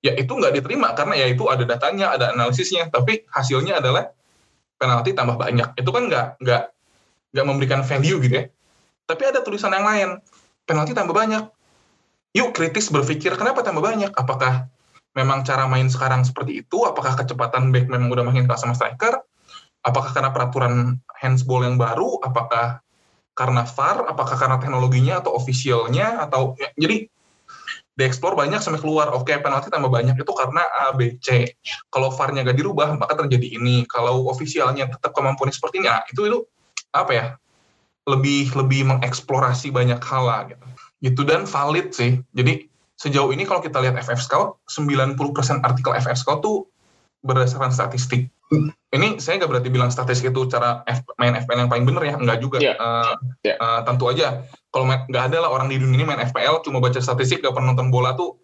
ya 0.00 0.12
itu 0.16 0.32
nggak 0.32 0.56
diterima 0.56 0.96
karena 0.96 1.14
ya 1.20 1.26
itu 1.28 1.44
ada 1.46 1.62
datanya 1.68 2.16
ada 2.16 2.32
analisisnya 2.32 2.88
tapi 2.88 3.28
hasilnya 3.28 3.78
adalah 3.78 4.08
penalti 4.80 5.12
tambah 5.12 5.36
banyak. 5.36 5.76
Itu 5.76 5.92
kan 5.92 6.08
nggak 6.08 6.26
nggak 6.40 6.62
nggak 7.36 7.46
memberikan 7.46 7.84
value 7.84 8.16
gitu 8.24 8.34
ya. 8.40 8.44
Tapi 9.04 9.22
ada 9.28 9.44
tulisan 9.44 9.76
yang 9.76 9.84
lain. 9.84 10.08
Penalti 10.64 10.96
tambah 10.96 11.12
banyak. 11.12 11.44
Yuk 12.32 12.56
kritis 12.56 12.88
berpikir 12.88 13.36
kenapa 13.36 13.60
tambah 13.60 13.84
banyak? 13.84 14.16
Apakah 14.16 14.72
memang 15.12 15.44
cara 15.44 15.68
main 15.68 15.90
sekarang 15.92 16.24
seperti 16.24 16.64
itu? 16.64 16.88
Apakah 16.88 17.20
kecepatan 17.20 17.68
back 17.74 17.92
memang 17.92 18.08
udah 18.08 18.24
makin 18.24 18.48
keras 18.48 18.64
sama 18.64 18.72
striker? 18.72 19.20
Apakah 19.84 20.16
karena 20.16 20.30
peraturan 20.32 20.96
handsball 21.20 21.66
yang 21.66 21.76
baru? 21.76 22.22
Apakah 22.24 22.80
karena 23.34 23.64
VAR 23.64 24.04
apakah 24.10 24.36
karena 24.36 24.56
teknologinya 24.62 25.20
atau 25.20 25.34
officialnya? 25.34 26.22
Atau 26.24 26.54
ya, 26.56 26.70
jadi 26.78 27.10
dieksplor 28.00 28.32
banyak 28.32 28.64
sampai 28.64 28.80
keluar. 28.80 29.12
Oke 29.12 29.36
okay, 29.36 29.44
penalti 29.44 29.68
tambah 29.68 29.92
banyak. 29.92 30.16
Itu 30.16 30.32
karena 30.32 30.64
A 30.88 30.96
B 30.96 31.20
C. 31.20 31.52
Kalau 31.92 32.08
VAR-nya 32.08 32.48
gak 32.48 32.56
dirubah 32.56 32.96
maka 32.96 33.20
terjadi 33.20 33.60
ini. 33.60 33.84
Kalau 33.84 34.24
ofisialnya 34.32 34.88
tetap 34.88 35.12
kemampuannya 35.12 35.52
seperti 35.52 35.84
ini 35.84 35.92
nah, 35.92 36.00
itu 36.08 36.24
itu 36.24 36.38
apa 36.96 37.12
ya 37.12 37.26
lebih 38.08 38.56
lebih 38.56 38.88
mengeksplorasi 38.88 39.68
banyak 39.68 40.00
hal 40.00 40.24
lah 40.24 40.48
gitu. 40.48 40.66
Gitu 41.04 41.20
dan 41.28 41.44
valid 41.44 41.92
sih. 41.92 42.24
Jadi 42.32 42.64
sejauh 42.96 43.28
ini 43.36 43.44
kalau 43.44 43.60
kita 43.60 43.76
lihat 43.84 44.00
FF 44.00 44.20
Scout 44.20 44.56
90% 44.72 45.16
artikel 45.60 45.92
FF 45.92 46.16
Scout 46.16 46.40
tuh 46.40 46.68
berdasarkan 47.20 47.68
statistik 47.68 48.32
ini 48.90 49.22
saya 49.22 49.38
nggak 49.38 49.50
berarti 49.54 49.68
bilang 49.70 49.90
statistik 49.94 50.34
itu 50.34 50.50
cara 50.50 50.82
F, 50.82 51.06
main 51.14 51.38
FPL 51.38 51.66
yang 51.66 51.70
paling 51.70 51.86
benar 51.86 52.02
ya 52.02 52.14
nggak 52.18 52.38
juga. 52.42 52.58
Yeah. 52.58 52.74
Uh, 52.74 53.14
yeah. 53.46 53.54
Uh, 53.62 53.86
tentu 53.86 54.10
aja 54.10 54.42
kalau 54.74 54.90
nggak 54.90 55.24
ada 55.30 55.46
lah 55.46 55.50
orang 55.54 55.70
di 55.70 55.78
dunia 55.78 56.02
ini 56.02 56.06
main 56.06 56.18
FPL 56.26 56.66
cuma 56.66 56.82
baca 56.82 56.98
statistik 56.98 57.38
gak 57.38 57.54
pernah 57.54 57.70
nonton 57.70 57.94
bola 57.94 58.18
tuh 58.18 58.34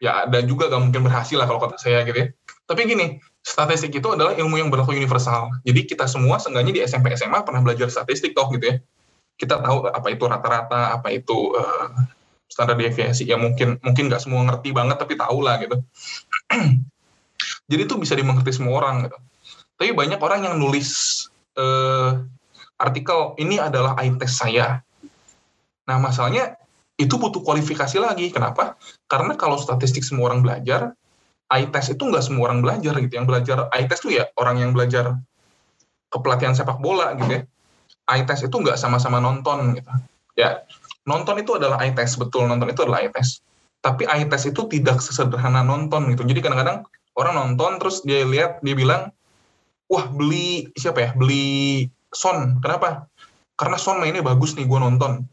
ya 0.00 0.24
ada 0.24 0.40
juga 0.40 0.72
gak 0.72 0.80
mungkin 0.80 1.02
berhasil 1.04 1.36
lah 1.36 1.44
kalau 1.44 1.60
kata 1.60 1.76
saya 1.76 2.00
gitu 2.08 2.16
ya. 2.16 2.26
Tapi 2.64 2.80
gini 2.88 3.20
statistik 3.44 3.92
itu 3.92 4.08
adalah 4.08 4.32
ilmu 4.32 4.56
yang 4.56 4.72
berlaku 4.72 4.96
universal. 4.96 5.52
Jadi 5.68 5.84
kita 5.84 6.08
semua 6.08 6.40
seenggaknya 6.40 6.72
di 6.72 6.80
SMP 6.88 7.12
SMA 7.12 7.44
pernah 7.44 7.60
belajar 7.60 7.92
statistik 7.92 8.32
toh 8.32 8.48
gitu 8.56 8.72
ya. 8.72 8.76
Kita 9.36 9.60
tahu 9.60 9.84
apa 9.92 10.08
itu 10.08 10.24
rata-rata 10.24 10.96
apa 10.96 11.12
itu 11.12 11.52
uh, 11.52 11.92
standar 12.48 12.72
deviasi 12.80 13.28
ya 13.28 13.36
mungkin 13.36 13.76
mungkin 13.84 14.08
nggak 14.08 14.24
semua 14.24 14.48
ngerti 14.48 14.72
banget 14.72 14.96
tapi 14.96 15.12
tahu 15.12 15.44
lah 15.44 15.60
gitu. 15.60 15.76
Jadi 17.68 17.82
itu 17.84 17.94
bisa 18.00 18.16
dimengerti 18.16 18.56
semua 18.56 18.80
orang 18.80 19.04
gitu 19.04 19.20
tapi 19.78 19.94
banyak 19.94 20.18
orang 20.18 20.42
yang 20.42 20.54
nulis 20.58 21.24
uh, 21.54 22.18
artikel 22.82 23.38
ini 23.38 23.62
adalah 23.62 23.94
eye 23.96 24.12
test 24.18 24.42
saya 24.42 24.82
Nah, 25.88 25.96
masalahnya 25.96 26.60
itu 27.00 27.16
butuh 27.16 27.40
kualifikasi 27.40 27.96
lagi. 27.96 28.28
Kenapa? 28.28 28.76
Karena 29.08 29.32
kalau 29.40 29.56
statistik 29.56 30.04
semua 30.04 30.28
orang 30.28 30.44
belajar, 30.44 30.92
eye 31.48 31.64
test 31.72 31.96
itu 31.96 32.04
nggak 32.04 32.20
semua 32.20 32.52
orang 32.52 32.60
belajar 32.60 32.92
gitu. 33.00 33.12
Yang 33.16 33.26
belajar 33.26 33.58
eye 33.72 33.88
test 33.88 34.04
itu 34.04 34.20
ya 34.20 34.28
orang 34.36 34.60
yang 34.60 34.76
belajar 34.76 35.16
kepelatihan 36.12 36.52
sepak 36.52 36.76
bola 36.84 37.16
gitu 37.16 37.40
ya. 37.40 37.42
Eye 38.12 38.28
test 38.28 38.44
itu 38.44 38.56
nggak 38.60 38.76
sama-sama 38.76 39.16
nonton 39.16 39.80
gitu. 39.80 39.88
Ya, 40.36 40.62
nonton 41.08 41.40
itu 41.40 41.56
adalah 41.56 41.80
eye 41.80 41.96
test, 41.96 42.20
betul 42.20 42.44
nonton 42.44 42.68
itu 42.68 42.84
adalah 42.84 43.00
eye 43.00 43.10
test. 43.10 43.40
Tapi 43.80 44.04
eye 44.04 44.28
test 44.28 44.52
itu 44.52 44.68
tidak 44.68 45.00
sesederhana 45.00 45.64
nonton 45.64 46.12
gitu. 46.12 46.28
Jadi 46.28 46.44
kadang-kadang 46.44 46.84
orang 47.16 47.34
nonton 47.34 47.80
terus 47.80 48.04
dia 48.04 48.28
lihat 48.28 48.60
dia 48.60 48.76
bilang, 48.76 49.08
wah 49.88 50.04
beli 50.08 50.68
siapa 50.76 50.98
ya? 51.02 51.10
Beli 51.16 51.88
Son. 52.12 52.60
Kenapa? 52.60 53.08
Karena 53.58 53.76
Son 53.80 53.98
mainnya 53.98 54.22
bagus 54.22 54.54
nih, 54.54 54.68
gue 54.68 54.78
nonton. 54.78 55.26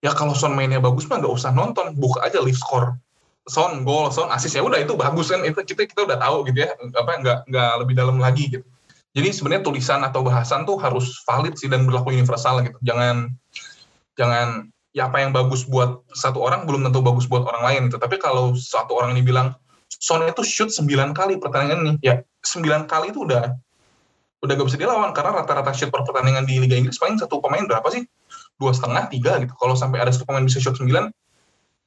Ya 0.00 0.16
kalau 0.16 0.32
Son 0.32 0.56
mainnya 0.56 0.80
bagus 0.80 1.04
mah 1.10 1.20
nggak 1.20 1.34
usah 1.34 1.52
nonton. 1.52 1.92
Buka 1.98 2.24
aja 2.24 2.40
live 2.40 2.56
score. 2.56 2.96
Son 3.44 3.82
gol 3.84 4.08
Son 4.14 4.30
asis 4.30 4.56
ya 4.56 4.62
udah 4.64 4.80
itu 4.80 4.96
bagus 4.96 5.28
kan. 5.28 5.44
Itu 5.44 5.60
kita 5.66 5.84
kita 5.84 6.06
udah 6.08 6.18
tahu 6.18 6.48
gitu 6.48 6.64
ya. 6.64 6.72
Apa 6.96 7.20
nggak 7.20 7.38
nggak 7.50 7.72
lebih 7.84 7.94
dalam 7.98 8.16
lagi 8.16 8.48
gitu. 8.48 8.66
Jadi 9.10 9.28
sebenarnya 9.34 9.66
tulisan 9.66 10.06
atau 10.06 10.22
bahasan 10.22 10.62
tuh 10.62 10.78
harus 10.78 11.18
valid 11.26 11.58
sih 11.58 11.66
dan 11.66 11.82
berlaku 11.82 12.14
universal 12.14 12.62
gitu. 12.62 12.78
Jangan 12.86 13.34
jangan 14.14 14.70
ya 14.94 15.10
apa 15.10 15.22
yang 15.22 15.34
bagus 15.34 15.66
buat 15.66 16.02
satu 16.14 16.42
orang 16.42 16.66
belum 16.66 16.86
tentu 16.86 17.02
bagus 17.02 17.26
buat 17.26 17.42
orang 17.42 17.62
lain 17.66 17.80
gitu. 17.90 17.98
Tapi 17.98 18.22
kalau 18.22 18.54
satu 18.54 18.94
orang 18.96 19.18
ini 19.18 19.26
bilang 19.26 19.54
Son 19.90 20.22
itu 20.22 20.46
shoot 20.46 20.70
9 20.70 21.12
kali 21.12 21.36
pertandingan 21.42 21.78
ini 21.84 21.92
ya 22.00 22.22
9 22.46 22.86
kali 22.86 23.10
itu 23.10 23.26
udah 23.26 23.52
udah 24.40 24.52
gak 24.56 24.66
bisa 24.72 24.78
dilawan 24.80 25.12
karena 25.12 25.44
rata-rata 25.44 25.72
shoot 25.76 25.92
per 25.92 26.00
pertandingan 26.04 26.48
di 26.48 26.56
Liga 26.56 26.76
Inggris 26.76 26.96
paling 26.96 27.20
satu 27.20 27.44
pemain 27.44 27.64
berapa 27.68 27.84
sih? 27.92 28.08
Dua 28.56 28.72
setengah 28.72 29.08
tiga 29.12 29.36
gitu. 29.40 29.52
Kalau 29.56 29.76
sampai 29.76 30.00
ada 30.00 30.12
satu 30.12 30.24
pemain 30.24 30.44
bisa 30.44 30.60
shot 30.60 30.80
sembilan 30.80 31.12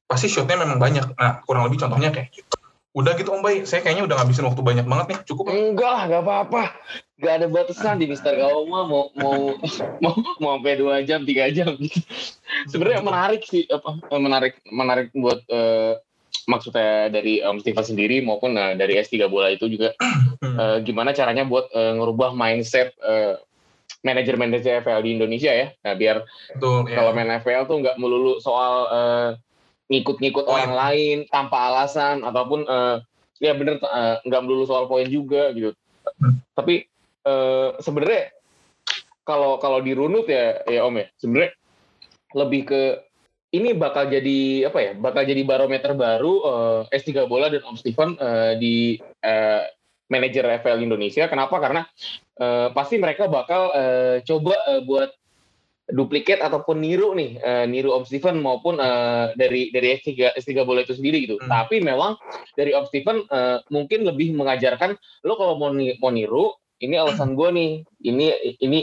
pasti 0.06 0.30
shotnya 0.30 0.62
memang 0.62 0.78
banyak. 0.78 1.18
Nah 1.18 1.42
kurang 1.46 1.66
lebih 1.66 1.82
contohnya 1.82 2.14
kayak 2.14 2.30
gitu. 2.30 2.56
Udah 2.94 3.18
gitu 3.18 3.34
om 3.34 3.42
Bay. 3.42 3.66
Saya 3.66 3.82
kayaknya 3.82 4.06
udah 4.06 4.22
ngabisin 4.22 4.46
waktu 4.46 4.62
banyak 4.62 4.86
banget 4.86 5.06
nih. 5.10 5.20
Cukup 5.26 5.50
enggak 5.50 5.90
lah 5.90 6.04
nggak 6.06 6.24
apa-apa. 6.30 6.64
Nggak 7.18 7.34
ada 7.42 7.48
batasan 7.50 7.98
di 7.98 8.06
Mister 8.06 8.38
Gauma 8.38 8.86
mau 8.86 9.10
mau 9.18 9.58
mau 10.04 10.14
mau 10.38 10.52
sampai 10.62 10.78
dua 10.78 11.02
jam 11.02 11.26
tiga 11.26 11.50
jam. 11.50 11.74
Sebenarnya 12.72 13.02
menarik 13.02 13.42
sih 13.50 13.66
apa 13.66 13.98
menarik 14.14 14.62
menarik 14.70 15.10
buat 15.18 15.42
uh, 15.50 15.98
maksudnya 16.48 17.08
dari 17.08 17.40
Om 17.40 17.64
Steven 17.64 17.86
sendiri 17.86 18.18
maupun 18.20 18.56
uh, 18.56 18.76
dari 18.76 19.00
S3 19.00 19.28
bola 19.32 19.52
itu 19.52 19.70
juga 19.72 19.96
uh, 20.44 20.78
gimana 20.88 21.16
caranya 21.16 21.48
buat 21.48 21.72
uh, 21.72 21.94
ngerubah 22.00 22.36
mindset 22.36 22.96
uh, 23.04 23.40
manajer-manajer 24.04 24.84
FPL 24.84 25.04
di 25.04 25.12
Indonesia 25.16 25.52
ya. 25.52 25.68
Nah, 25.88 25.96
biar 25.96 26.28
Betul, 26.56 26.92
ya. 26.92 27.00
kalau 27.00 27.12
main 27.16 27.32
FPL 27.40 27.66
tuh 27.66 27.78
nggak 27.80 27.96
melulu 27.96 28.38
soal 28.44 28.74
uh, 28.92 29.30
ngikut-ngikut 29.88 30.46
orang 30.48 30.76
lain 30.76 31.18
tanpa 31.32 31.72
alasan 31.72 32.24
ataupun 32.24 32.68
uh, 32.68 33.00
ya 33.40 33.56
bener 33.56 33.80
uh, 33.84 34.20
nggak 34.28 34.42
melulu 34.44 34.68
soal 34.68 34.92
poin 34.92 35.08
juga 35.08 35.56
gitu. 35.56 35.72
Hmm. 36.20 36.40
Tapi 36.56 36.88
uh, 37.24 37.80
sebenarnya 37.80 38.36
kalau 39.24 39.56
kalau 39.60 39.80
dirunut 39.80 40.28
ya 40.28 40.60
ya 40.68 40.84
Om 40.84 41.00
ya, 41.00 41.08
sebenarnya 41.16 41.52
lebih 42.36 42.62
ke 42.68 42.82
ini 43.54 43.70
bakal 43.78 44.10
jadi 44.10 44.68
apa 44.68 44.80
ya? 44.82 44.92
Bakal 44.98 45.30
jadi 45.30 45.42
barometer 45.46 45.94
baru 45.94 46.34
uh, 46.42 46.82
S3 46.90 47.30
bola 47.30 47.54
dan 47.54 47.62
Om 47.62 47.78
Steven 47.78 48.18
uh, 48.18 48.58
di 48.58 48.98
uh, 49.22 49.62
manajer 50.10 50.46
FPL 50.62 50.82
Indonesia. 50.82 51.30
Kenapa? 51.30 51.62
Karena 51.62 51.86
uh, 52.42 52.74
pasti 52.74 52.98
mereka 52.98 53.30
bakal 53.30 53.70
uh, 53.70 54.18
coba 54.26 54.58
uh, 54.74 54.82
buat 54.82 55.14
duplikat 55.84 56.40
ataupun 56.40 56.80
niru 56.80 57.14
nih 57.14 57.38
uh, 57.44 57.66
niru 57.70 57.94
Om 57.94 58.10
Steven 58.10 58.42
maupun 58.42 58.82
uh, 58.82 59.36
dari 59.38 59.70
dari 59.70 60.02
S3 60.02 60.34
S3 60.34 60.66
bola 60.66 60.82
itu 60.82 60.98
sendiri 60.98 61.30
gitu. 61.30 61.38
Hmm. 61.38 61.52
Tapi 61.52 61.78
memang 61.78 62.18
dari 62.58 62.74
Om 62.74 62.90
Steven 62.90 63.22
uh, 63.30 63.62
mungkin 63.70 64.02
lebih 64.02 64.34
mengajarkan 64.34 64.98
lo 65.30 65.38
kalau 65.38 65.62
mau 65.62 65.70
mau 65.74 66.12
niru 66.12 66.58
ini 66.82 66.98
alasan 66.98 67.38
gue 67.38 67.50
nih. 67.54 67.72
Ini 68.02 68.26
ini 68.66 68.80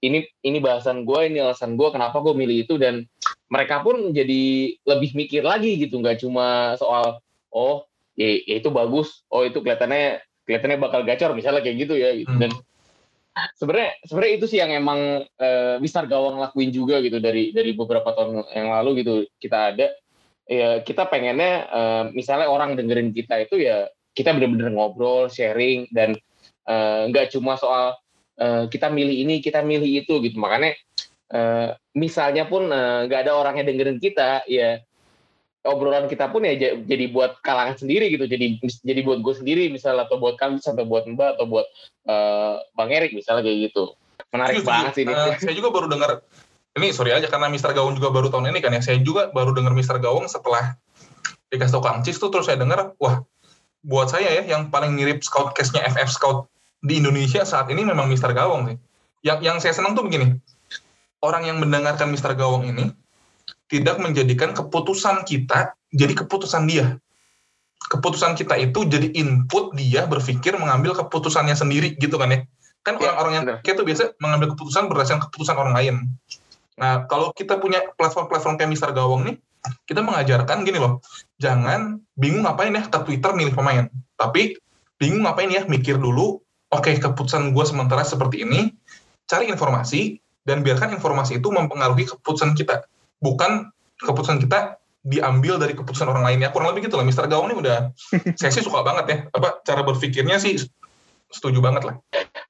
ini 0.00 0.26
ini 0.44 0.58
bahasan 0.58 1.04
gue, 1.04 1.20
ini 1.28 1.38
alasan 1.42 1.74
gue 1.74 1.88
kenapa 1.92 2.20
gue 2.20 2.34
milih 2.34 2.68
itu 2.68 2.74
dan 2.76 3.04
mereka 3.50 3.82
pun 3.82 4.14
jadi 4.14 4.74
lebih 4.86 5.10
mikir 5.18 5.42
lagi 5.42 5.76
gitu, 5.80 5.98
nggak 5.98 6.22
cuma 6.22 6.78
soal 6.78 7.18
oh 7.50 7.84
ya, 8.14 8.40
ya 8.46 8.62
itu 8.62 8.70
bagus, 8.70 9.26
oh 9.32 9.42
itu 9.42 9.58
kelihatannya 9.58 10.22
kelihatannya 10.46 10.78
bakal 10.78 11.00
gacor 11.02 11.34
misalnya 11.34 11.62
kayak 11.62 11.76
gitu 11.86 11.94
ya. 11.98 12.14
Gitu. 12.14 12.30
Dan 12.38 12.50
sebenarnya 13.58 13.90
sebenarnya 14.06 14.34
itu 14.36 14.46
sih 14.50 14.58
yang 14.58 14.70
emang 14.74 15.24
uh, 15.38 16.04
Gawang 16.06 16.42
lakuin 16.42 16.70
juga 16.70 16.98
gitu 17.02 17.18
dari 17.22 17.54
dari 17.54 17.74
beberapa 17.74 18.10
tahun 18.14 18.46
yang 18.54 18.68
lalu 18.70 19.02
gitu. 19.02 19.14
Kita 19.38 19.74
ada 19.74 19.86
ya 20.50 20.82
kita 20.82 21.06
pengennya 21.06 21.52
uh, 21.70 22.04
misalnya 22.10 22.50
orang 22.50 22.74
dengerin 22.74 23.14
kita 23.14 23.46
itu 23.46 23.62
ya 23.62 23.86
kita 24.10 24.34
bener-bener 24.34 24.74
ngobrol 24.74 25.30
sharing 25.30 25.86
dan 25.94 26.18
eh, 26.66 27.00
nggak 27.08 27.26
uh, 27.26 27.32
cuma 27.32 27.54
soal 27.54 27.94
uh, 28.40 28.64
kita 28.66 28.88
milih 28.88 29.16
ini 29.28 29.44
kita 29.44 29.60
milih 29.60 30.04
itu 30.04 30.18
gitu. 30.24 30.36
Makanya 30.40 30.74
uh, 31.30 31.76
misalnya 31.94 32.48
pun 32.48 32.66
nggak 32.72 33.20
uh, 33.20 33.24
ada 33.28 33.32
orang 33.36 33.60
yang 33.60 33.68
dengerin 33.68 34.00
kita 34.00 34.42
ya 34.48 34.80
obrolan 35.60 36.08
kita 36.08 36.32
pun 36.32 36.40
ya 36.48 36.56
jadi 36.56 37.12
buat 37.12 37.44
kalangan 37.44 37.76
sendiri 37.76 38.08
gitu. 38.08 38.24
Jadi 38.24 38.58
jadi 38.80 39.00
buat 39.04 39.20
gue 39.20 39.34
sendiri 39.36 39.68
misalnya 39.68 40.08
atau 40.08 40.16
buat 40.16 40.40
kami 40.40 40.58
atau 40.58 40.84
buat 40.88 41.04
mbak 41.04 41.36
atau 41.36 41.46
buat 41.46 41.66
uh, 42.08 42.64
bang 42.74 42.90
Erik 42.96 43.12
misalnya 43.12 43.44
kayak 43.44 43.70
gitu. 43.70 43.94
Menarik 44.32 44.64
banget 44.64 44.92
sih 44.96 45.04
ini. 45.04 45.12
uh, 45.12 45.36
saya 45.36 45.54
juga 45.54 45.68
baru 45.68 45.86
dengar 45.92 46.24
ini 46.78 46.94
sorry 46.96 47.12
aja 47.12 47.28
karena 47.28 47.52
Mister 47.52 47.74
Gawang 47.76 47.98
juga 47.98 48.08
baru 48.08 48.32
tahun 48.32 48.56
ini 48.56 48.60
kan 48.64 48.72
ya. 48.72 48.80
Saya 48.80 48.98
juga 49.04 49.28
baru 49.28 49.52
dengar 49.52 49.76
Mister 49.76 50.00
Gawang 50.00 50.26
setelah 50.30 50.80
dikasih 51.50 51.74
tau 51.76 51.82
Kang 51.82 52.00
Cis 52.06 52.16
tuh 52.16 52.30
terus 52.30 52.46
saya 52.46 52.62
dengar 52.62 52.94
wah 53.02 53.26
buat 53.82 54.06
saya 54.12 54.40
ya 54.40 54.42
yang 54.56 54.70
paling 54.70 54.94
mirip 54.94 55.24
scout 55.24 55.56
case-nya 55.56 55.82
FF 55.90 56.10
Scout 56.14 56.38
di 56.80 57.00
Indonesia 57.00 57.44
saat 57.44 57.68
ini 57.68 57.84
memang 57.84 58.08
Mister 58.08 58.32
Gawang 58.32 58.72
sih 58.72 58.76
yang 59.20 59.38
yang 59.44 59.56
saya 59.60 59.76
senang 59.76 59.92
tuh 59.92 60.08
begini 60.08 60.36
orang 61.20 61.44
yang 61.44 61.60
mendengarkan 61.60 62.08
Mister 62.08 62.32
Gawang 62.32 62.68
ini 62.68 62.92
tidak 63.70 64.00
menjadikan 64.02 64.50
keputusan 64.50 65.22
kita 65.22 65.78
jadi 65.94 66.14
keputusan 66.24 66.66
dia. 66.66 66.98
Keputusan 67.80 68.38
kita 68.38 68.54
itu 68.58 68.86
jadi 68.86 69.10
input 69.14 69.74
dia 69.74 70.06
berpikir 70.06 70.54
mengambil 70.58 70.94
keputusannya 70.94 71.54
sendiri 71.54 71.94
gitu 71.98 72.18
kan 72.18 72.30
ya. 72.30 72.38
kan 72.82 72.96
Ya, 72.98 73.12
orang-orang 73.12 73.32
yang 73.34 73.44
kayak 73.62 73.76
tuh 73.78 73.86
biasa 73.86 74.02
mengambil 74.18 74.54
keputusan 74.54 74.88
berdasarkan 74.88 75.22
keputusan 75.28 75.56
orang 75.58 75.74
lain. 75.74 75.94
Nah, 76.80 77.04
kalau 77.06 77.30
kita 77.36 77.60
punya 77.60 77.82
platform-platform 77.94 78.56
kayak 78.56 78.70
Mister 78.72 78.90
Gawang 78.94 79.28
nih, 79.28 79.36
kita 79.84 80.00
mengajarkan 80.00 80.64
gini 80.64 80.80
loh, 80.80 81.04
jangan 81.36 82.00
bingung 82.16 82.48
ngapain 82.48 82.72
ya 82.72 82.88
ke 82.88 82.98
Twitter 83.04 83.36
milih 83.36 83.52
pemain, 83.52 83.86
tapi 84.16 84.56
bingung 84.96 85.28
ngapain 85.28 85.52
ya 85.52 85.68
mikir 85.68 86.00
dulu, 86.00 86.40
oke 86.70 86.90
keputusan 86.98 87.52
gue 87.54 87.64
sementara 87.66 88.02
seperti 88.06 88.46
ini, 88.46 88.74
cari 89.26 89.50
informasi 89.50 90.18
dan 90.46 90.64
biarkan 90.64 90.96
informasi 90.96 91.38
itu 91.38 91.48
mempengaruhi 91.50 92.08
keputusan 92.08 92.56
kita, 92.56 92.86
bukan 93.22 93.70
keputusan 94.00 94.40
kita 94.42 94.80
diambil 95.00 95.56
dari 95.56 95.72
keputusan 95.76 96.08
orang 96.08 96.24
lainnya. 96.24 96.52
Kurang 96.52 96.72
lebih 96.72 96.88
gitu 96.88 96.96
lah, 96.96 97.06
Mister 97.06 97.24
Gawang 97.28 97.52
ini 97.52 97.56
udah, 97.60 97.92
saya 98.40 98.50
sih 98.52 98.64
suka 98.64 98.80
banget 98.84 99.04
ya, 99.06 99.18
apa 99.32 99.60
cara 99.64 99.82
berpikirnya 99.84 100.40
sih 100.40 100.60
setuju 101.30 101.62
banget 101.62 101.86
lah. 101.86 101.96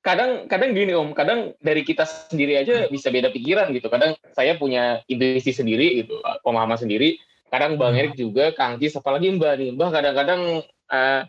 kadang 0.01 0.49
kadang 0.49 0.73
gini 0.73 0.97
om. 0.97 1.13
Kadang 1.13 1.53
dari 1.61 1.85
kita 1.85 2.09
sendiri 2.09 2.57
aja 2.57 2.89
bisa 2.89 3.13
beda 3.13 3.29
pikiran 3.29 3.69
gitu. 3.77 3.93
Kadang 3.93 4.17
saya 4.33 4.57
punya 4.57 5.05
intuisi 5.07 5.53
sendiri 5.53 6.01
gitu 6.01 6.17
pemahaman 6.41 6.81
sendiri. 6.81 7.21
Kadang 7.53 7.77
bang 7.77 7.99
Erik 8.01 8.15
juga 8.17 8.57
Kang 8.57 8.81
Cis 8.81 8.97
apalagi 8.97 9.37
mbak 9.37 9.61
nih. 9.61 9.71
Mbak 9.77 9.89
kadang-kadang 9.93 10.41
eh, 10.65 11.23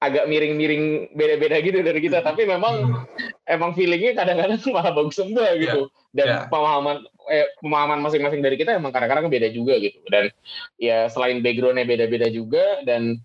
agak 0.00 0.24
miring-miring 0.32 1.12
beda-beda 1.12 1.60
gitu 1.60 1.84
dari 1.84 2.00
kita. 2.00 2.24
Tapi 2.24 2.48
memang 2.48 3.04
emang 3.44 3.76
feelingnya 3.76 4.16
kadang-kadang 4.16 4.56
malah 4.74 4.92
bagus 4.96 5.20
mbak 5.20 5.60
gitu. 5.60 5.92
Dan 6.10 6.26
Ya. 6.26 6.38
pemahaman 6.50 7.06
eh, 7.30 7.46
pemahaman 7.62 8.02
masing-masing 8.02 8.42
dari 8.42 8.58
kita 8.58 8.74
emang 8.74 8.90
kadang-kadang 8.90 9.28
beda 9.30 9.52
juga 9.52 9.76
gitu. 9.78 10.00
Dan 10.08 10.32
ya 10.80 11.06
selain 11.12 11.44
backgroundnya 11.44 11.86
beda-beda 11.86 12.26
juga 12.32 12.82
dan 12.82 13.20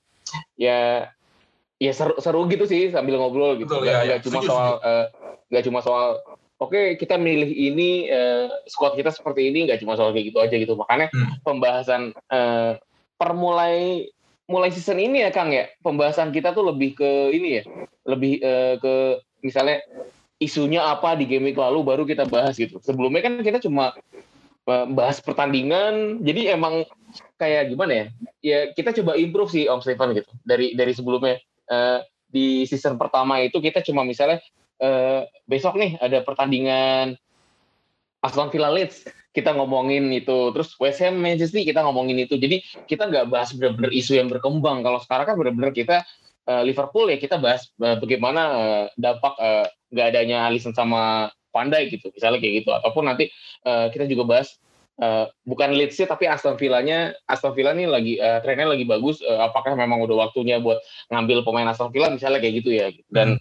ya 0.59 1.09
ya 1.79 1.91
seru, 1.91 2.15
seru 2.19 2.45
gitu 2.51 2.67
sih 2.67 2.91
sambil 2.91 3.17
ngobrol 3.17 3.55
gitu. 3.57 3.71
Betul, 3.71 3.87
nggak 3.87 3.95
ya, 3.95 3.99
ya. 3.99 4.07
nggak 4.11 4.21
cuma 4.27 4.39
Setuju, 4.43 4.51
soal 4.51 4.71
eh, 4.83 5.05
nggak 5.49 5.63
cuma 5.65 5.79
soal 5.81 6.07
oke 6.59 6.81
kita 6.99 7.15
milih 7.15 7.51
ini 7.51 8.11
eh, 8.11 8.47
squad 8.67 8.99
kita 8.99 9.11
seperti 9.15 9.47
ini 9.49 9.67
nggak 9.71 9.79
cuma 9.81 9.95
soal 9.95 10.11
kayak 10.11 10.35
gitu 10.35 10.39
aja 10.43 10.55
gitu. 10.59 10.75
Makanya 10.75 11.07
Hmm. 11.15 11.39
pembahasan 11.41 12.01
eh, 12.11 12.71
per 13.15 13.31
mulai 14.45 14.69
season 14.73 15.01
ini 15.01 15.25
ya 15.25 15.29
Kang 15.33 15.53
ya. 15.53 15.69
Pembahasan 15.81 16.29
kita 16.33 16.53
tuh 16.53 16.69
lebih 16.69 16.97
ke 16.97 17.11
ini 17.33 17.61
ya. 17.61 17.63
Lebih 18.05 18.33
eh, 18.41 18.75
ke 18.79 18.93
misalnya 19.45 19.81
isunya 20.37 20.83
apa 20.83 21.15
di 21.15 21.25
game 21.25 21.51
week 21.51 21.57
lalu 21.57 21.81
baru 21.85 22.03
kita 22.03 22.27
bahas 22.29 22.57
gitu. 22.57 22.77
Sebelumnya 22.81 23.25
kan 23.25 23.41
kita 23.41 23.61
cuma 23.61 23.93
eh, 24.67 24.85
bahas 24.89 25.21
pertandingan. 25.21 26.21
Jadi 26.21 26.51
emang 26.53 26.85
kayak 27.37 27.73
gimana 27.73 27.93
ya? 27.93 28.05
Ya 28.45 28.59
kita 28.73 28.93
coba 29.01 29.17
improve 29.17 29.51
sih 29.51 29.65
Om 29.65 29.81
Stefan 29.81 30.13
gitu. 30.13 30.29
Dari 30.45 30.73
dari 30.77 30.93
sebelumnya. 30.93 31.41
Eh, 31.65 31.99
di 32.35 32.67
season 32.67 32.99
pertama 32.99 33.39
itu 33.39 33.63
kita 33.63 33.79
cuma 33.79 34.03
misalnya 34.03 34.43
eh, 34.83 35.23
besok 35.47 35.79
nih 35.79 35.95
ada 36.03 36.19
pertandingan 36.19 37.15
Aston 38.19 38.51
Villa 38.51 38.73
Leeds 38.73 39.07
kita 39.35 39.51
ngomongin 39.51 40.07
itu. 40.15 40.55
Terus 40.55 40.71
West 40.79 41.03
Ham 41.03 41.19
Manchester 41.19 41.59
kita 41.59 41.83
ngomongin 41.83 42.23
itu. 42.23 42.39
Jadi 42.39 42.63
kita 42.87 43.11
nggak 43.11 43.27
bahas 43.27 43.51
benar-benar 43.51 43.91
isu 43.91 44.15
yang 44.15 44.31
berkembang. 44.31 44.79
Kalau 44.79 45.03
sekarang 45.03 45.25
kan 45.27 45.35
benar-benar 45.35 45.75
kita 45.75 46.07
eh, 46.47 46.63
Liverpool 46.63 47.11
ya 47.11 47.19
kita 47.19 47.35
bahas 47.35 47.67
eh, 47.83 47.99
bagaimana 47.99 48.41
eh, 48.55 48.85
dampak 48.95 49.35
nggak 49.91 50.07
adanya 50.15 50.47
Alisson 50.47 50.71
sama 50.71 51.29
Dijk 51.51 51.99
gitu. 51.99 52.07
Misalnya 52.15 52.39
kayak 52.39 52.53
gitu. 52.63 52.69
Ataupun 52.71 53.03
nanti 53.07 53.27
eh, 53.67 53.87
kita 53.91 54.07
juga 54.07 54.23
bahas 54.27 54.55
eh, 54.99 55.25
bukan 55.43 55.75
Leeds 55.75 55.99
tapi 56.03 56.27
Aston 56.27 56.55
Villa-nya. 56.55 57.15
Aston 57.27 57.55
Villa 57.55 57.71
nih 57.75 57.87
lagi 57.87 58.13
eh, 58.19 58.39
trennya 58.43 58.71
lagi 58.71 58.83
bagus. 58.87 59.19
Eh, 59.23 59.39
apakah 59.39 59.75
memang 59.75 60.03
udah 60.03 60.27
waktunya 60.27 60.59
buat 60.59 60.79
ngambil 61.11 61.43
pemain 61.47 61.67
Aston 61.71 61.91
Villa? 61.91 62.11
Misalnya 62.11 62.39
kayak 62.43 62.55
gitu 62.63 62.71
ya. 62.75 62.91
Dan 63.11 63.39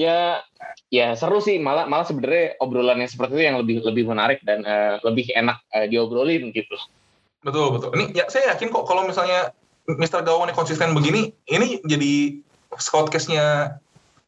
ya 0.00 0.40
ya 0.88 1.12
seru 1.12 1.44
sih 1.44 1.60
malah 1.60 1.84
malah 1.84 2.08
sebenarnya 2.08 2.56
obrolan 2.64 3.04
yang 3.04 3.10
seperti 3.12 3.36
itu 3.36 3.44
yang 3.44 3.60
lebih 3.60 3.84
lebih 3.84 4.08
menarik 4.08 4.40
dan 4.48 4.64
eh, 4.64 4.96
lebih 5.04 5.28
enak 5.36 5.60
eh, 5.76 5.86
diobrolin 5.92 6.48
gitu 6.56 6.80
Betul 7.40 7.72
betul. 7.76 7.90
Ini 7.96 8.04
ya 8.12 8.24
saya 8.28 8.52
yakin 8.54 8.68
kok 8.68 8.84
kalau 8.84 9.08
misalnya 9.08 9.52
Mister 9.96 10.20
Gawang 10.20 10.48
ini 10.48 10.54
konsisten 10.54 10.92
begini, 10.92 11.32
ini 11.48 11.80
jadi 11.88 12.36
scoutcast-nya 12.76 13.76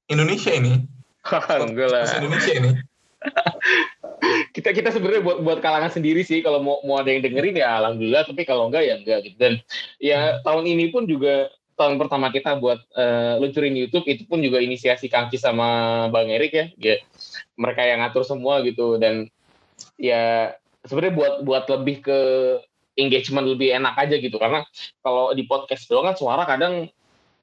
Indonesia 0.09 0.51
ini. 0.51 0.89
enggak 1.69 1.89
lah 1.93 2.09
Indonesia 2.19 2.53
ini. 2.57 2.71
kita 4.57 4.75
kita 4.75 4.91
sebenarnya 4.91 5.23
buat 5.23 5.39
buat 5.47 5.59
kalangan 5.63 5.93
sendiri 5.95 6.27
sih 6.27 6.43
kalau 6.43 6.59
mau 6.59 6.77
mau 6.83 6.99
ada 6.99 7.15
yang 7.15 7.23
dengerin 7.23 7.59
ya 7.59 7.79
alhamdulillah 7.79 8.27
tapi 8.27 8.43
kalau 8.43 8.67
enggak 8.67 8.83
ya 8.83 8.95
enggak 8.99 9.19
gitu 9.27 9.37
dan 9.39 9.53
ya 10.03 10.43
tahun 10.43 10.67
ini 10.67 10.91
pun 10.91 11.07
juga 11.07 11.51
tahun 11.83 11.99
pertama 11.99 12.31
kita 12.31 12.55
buat 12.57 12.79
eh, 12.95 13.35
luncurin 13.37 13.75
YouTube 13.75 14.07
itu 14.07 14.23
pun 14.23 14.39
juga 14.39 14.57
inisiasi 14.57 15.07
Kangki 15.07 15.35
sama 15.37 15.67
Bang 16.09 16.31
Erik 16.31 16.53
ya 16.53 16.67
ya 16.73 16.97
mereka 17.55 17.83
yang 17.83 17.99
ngatur 18.01 18.23
semua 18.23 18.63
gitu 18.63 18.97
dan 18.97 19.27
ya 19.99 20.55
sebenarnya 20.83 21.15
buat 21.15 21.35
buat 21.43 21.65
lebih 21.69 22.01
ke 22.01 22.19
engagement 22.95 23.49
lebih 23.49 23.73
enak 23.73 23.97
aja 23.97 24.15
gitu 24.15 24.37
karena 24.37 24.63
kalau 25.01 25.33
di 25.33 25.43
podcast 25.43 25.89
doang 25.89 26.07
kan 26.07 26.15
suara 26.15 26.45
kadang 26.45 26.87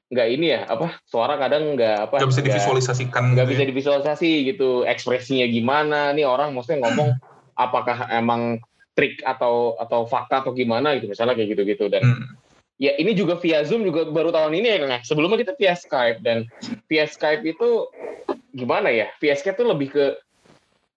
nggak 0.09 0.27
ini 0.31 0.45
ya 0.49 0.65
apa 0.65 0.97
suara 1.05 1.37
kadang 1.37 1.75
nggak 1.75 2.09
apa 2.09 2.15
Gak 2.17 2.29
bisa 2.29 2.41
nggak- 2.41 2.49
divisualisasikan. 2.49 3.23
nggak 3.33 3.45
gitu 3.45 3.51
bisa 3.51 3.61
ya. 3.61 3.67
divisualisasi 3.69 4.31
gitu 4.47 4.69
ekspresinya 4.81 5.45
gimana 5.45 6.13
nih 6.13 6.25
orang 6.25 6.49
maksudnya 6.49 6.81
ngomong 6.81 7.13
apakah 7.53 8.09
emang 8.09 8.57
trik 8.97 9.21
atau 9.21 9.77
atau 9.77 10.03
fakta 10.03 10.41
atau 10.41 10.51
gimana 10.51 10.97
gitu 10.97 11.07
misalnya 11.07 11.37
kayak 11.37 11.53
gitu-gitu 11.53 11.87
dan 11.87 12.01
Hmm. 12.01 12.25
Ya 12.79 12.95
ini 12.95 13.11
juga 13.11 13.35
via 13.37 13.61
Zoom 13.67 13.83
juga 13.83 14.07
baru 14.07 14.31
tahun 14.31 14.55
ini 14.55 14.67
ya 14.71 14.77
Kang 14.79 14.91
ya. 14.95 14.99
sebelumnya 15.03 15.37
kita 15.43 15.53
via 15.59 15.75
Skype 15.75 16.19
dan 16.23 16.47
via 16.87 17.05
Skype 17.05 17.43
itu 17.43 17.91
gimana 18.55 18.89
ya 18.89 19.11
via 19.19 19.35
Skype 19.35 19.59
tuh 19.59 19.67
lebih 19.67 19.91
ke 19.91 20.15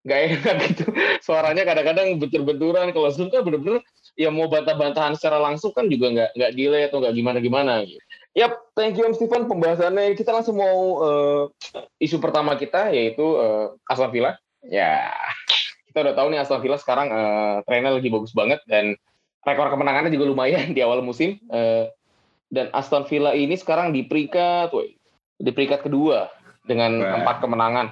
nggak 0.03 0.19
enak 0.19 0.57
gitu 0.71 0.85
suaranya 1.23 1.63
kadang-kadang 1.63 2.19
bentur-benturan 2.19 2.91
kalau 2.95 3.11
Zoom 3.11 3.31
kan 3.31 3.43
bener-bener 3.43 3.83
ya 4.19 4.29
mau 4.29 4.47
bantah-bantahan 4.51 5.19
secara 5.19 5.41
langsung 5.41 5.75
kan 5.75 5.89
juga 5.89 6.11
nggak 6.11 6.31
nggak 6.39 6.53
delay 6.55 6.83
atau 6.89 7.01
nggak 7.01 7.15
gimana-gimana 7.17 7.85
gitu. 7.87 8.03
Yap, 8.33 8.57
thank 8.73 8.97
you 8.97 9.05
Om 9.05 9.13
Steven 9.13 9.45
pembahasannya. 9.45 10.17
Kita 10.17 10.33
langsung 10.33 10.57
mau 10.57 10.81
eh, 11.05 11.43
isu 12.01 12.17
pertama 12.17 12.57
kita 12.57 12.89
yaitu 12.93 13.25
eh, 13.25 13.67
Aston 13.89 14.09
Villa. 14.09 14.37
Ya, 14.65 15.13
kita 15.93 16.01
udah 16.01 16.15
tahu 16.17 16.27
nih 16.33 16.41
Aston 16.41 16.61
Villa 16.65 16.81
sekarang 16.81 17.13
eh, 17.13 17.57
trennya 17.69 17.93
lagi 17.93 18.09
bagus 18.09 18.33
banget 18.33 18.61
dan 18.65 18.97
rekor 19.43 19.69
kemenangannya 19.71 20.11
juga 20.15 20.31
lumayan 20.31 20.71
di 20.77 20.81
awal 20.83 21.03
musim. 21.03 21.39
Eh, 21.51 21.91
dan 22.53 22.69
Aston 22.77 23.09
Villa 23.09 23.33
ini 23.33 23.57
sekarang 23.57 23.97
di 23.97 24.05
peringkat, 24.05 24.71
woi, 24.77 24.95
di 25.41 25.51
peringkat 25.51 25.89
kedua 25.89 26.29
dengan 26.69 27.01
empat 27.01 27.41
kemenangan. 27.41 27.87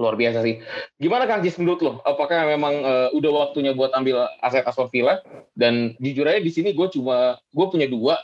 Luar 0.00 0.16
biasa 0.16 0.40
sih. 0.40 0.58
Gimana 0.96 1.28
Kang 1.28 1.44
Jis 1.44 1.60
menurut 1.60 1.80
lo? 1.84 1.92
Apakah 2.02 2.48
memang 2.48 2.74
eh, 2.82 3.08
udah 3.12 3.30
waktunya 3.30 3.76
buat 3.76 3.92
ambil 3.92 4.24
aset 4.40 4.64
Aston 4.64 4.88
Villa? 4.88 5.20
Dan 5.52 5.94
jujur 6.00 6.24
aja 6.24 6.40
di 6.40 6.48
sini 6.48 6.72
gue 6.72 6.88
cuma 6.90 7.36
gue 7.52 7.66
punya 7.68 7.86
dua 7.86 8.18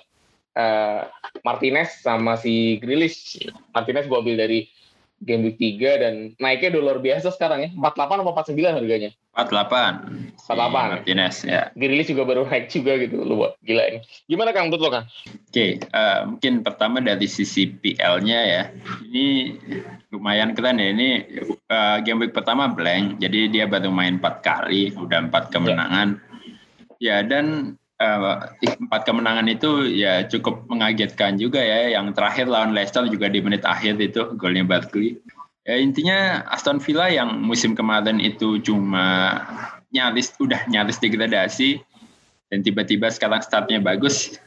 eh, 0.56 1.04
Martinez 1.44 2.00
sama 2.00 2.40
si 2.40 2.80
Grealish. 2.80 3.38
Martinez 3.76 4.08
gue 4.08 4.16
ambil 4.16 4.36
dari 4.40 4.66
game 5.22 5.50
week 5.50 5.58
3 5.58 6.02
dan 6.02 6.14
naiknya 6.38 6.78
udah 6.78 6.82
luar 6.82 6.98
biasa 7.02 7.34
sekarang 7.34 7.66
ya. 7.66 7.70
48 7.74 8.22
apa 8.22 8.30
49 8.54 8.78
harganya. 8.78 9.10
48. 9.34 10.38
Si 10.38 10.50
48. 10.50 10.92
Martinez 10.92 11.36
ya. 11.46 11.62
Grealish 11.74 12.10
juga 12.10 12.22
baru 12.26 12.46
naik 12.46 12.70
juga 12.70 12.98
gitu. 12.98 13.22
Lu 13.22 13.34
buat 13.38 13.58
gila 13.62 13.82
ini. 13.86 13.98
Gimana 14.30 14.50
Kang 14.54 14.70
menurut 14.70 14.82
lo 14.82 14.90
Kang? 14.90 15.06
Oke, 15.50 15.78
eh, 15.78 16.20
mungkin 16.26 16.62
pertama 16.62 16.98
dari 17.02 17.26
sisi 17.26 17.70
PL-nya 17.70 18.40
ya. 18.46 18.62
Ini 19.06 19.26
lumayan 20.14 20.54
keren 20.54 20.82
ya. 20.82 20.90
Ini 20.94 21.08
eh, 21.50 21.96
game 22.02 22.26
week 22.26 22.34
pertama 22.34 22.70
blank, 22.70 23.22
jadi 23.22 23.50
dia 23.50 23.64
baru 23.66 23.90
main 23.90 24.18
empat 24.18 24.42
kali, 24.42 24.94
udah 24.94 25.30
empat 25.30 25.50
kemenangan. 25.54 26.18
Ya 26.98 27.22
dan 27.22 27.78
eh, 27.78 27.87
empat 27.98 29.02
kemenangan 29.04 29.46
itu 29.50 29.90
ya 29.90 30.26
cukup 30.26 30.66
mengagetkan 30.70 31.36
juga 31.36 31.58
ya. 31.58 31.98
Yang 31.98 32.18
terakhir 32.18 32.46
lawan 32.46 32.72
Leicester 32.72 33.04
juga 33.10 33.26
di 33.30 33.42
menit 33.42 33.66
akhir 33.66 33.98
itu 33.98 34.34
golnya 34.38 34.62
Barkley. 34.62 35.18
Ya 35.66 35.76
intinya 35.76 36.46
Aston 36.48 36.80
Villa 36.80 37.10
yang 37.10 37.42
musim 37.44 37.76
kemarin 37.76 38.22
itu 38.22 38.62
cuma 38.62 39.38
nyaris 39.92 40.32
udah 40.40 40.64
nyaris 40.70 40.96
degradasi 41.02 41.82
dan 42.48 42.64
tiba-tiba 42.64 43.10
sekarang 43.12 43.42
startnya 43.44 43.82
bagus 43.82 44.38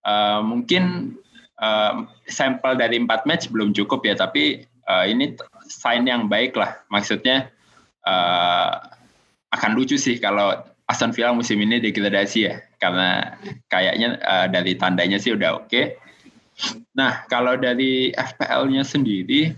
Uh, 0.00 0.40
mungkin 0.40 1.12
uh, 1.60 2.08
sampel 2.24 2.72
dari 2.72 2.96
empat 2.96 3.28
match 3.28 3.52
belum 3.52 3.76
cukup 3.76 4.00
ya, 4.08 4.16
tapi 4.16 4.64
uh, 4.88 5.04
ini 5.04 5.36
sign 5.68 6.08
yang 6.08 6.24
baik 6.24 6.56
lah. 6.56 6.80
Maksudnya 6.88 7.52
uh, 8.08 8.80
akan 9.52 9.76
lucu 9.76 10.00
sih 10.00 10.16
kalau 10.16 10.56
Aston 10.88 11.12
Villa 11.12 11.36
musim 11.36 11.60
ini 11.60 11.76
degradasi 11.84 12.38
ya, 12.48 12.64
karena 12.80 13.36
kayaknya 13.68 14.16
uh, 14.24 14.46
dari 14.48 14.74
tandanya 14.74 15.20
sih 15.20 15.36
udah 15.36 15.60
oke. 15.60 16.00
Nah, 16.96 17.24
kalau 17.28 17.56
dari 17.60 18.10
FPL-nya 18.16 18.82
sendiri, 18.84 19.52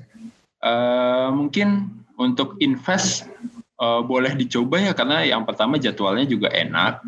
uh, 0.63 1.31
mungkin 1.31 1.91
untuk 2.19 2.59
invest 2.59 3.27
uh, 3.79 4.03
boleh 4.03 4.35
dicoba 4.35 4.83
ya, 4.83 4.93
karena 4.93 5.23
yang 5.23 5.47
pertama 5.47 5.79
jadwalnya 5.79 6.27
juga 6.27 6.51
enak. 6.51 7.01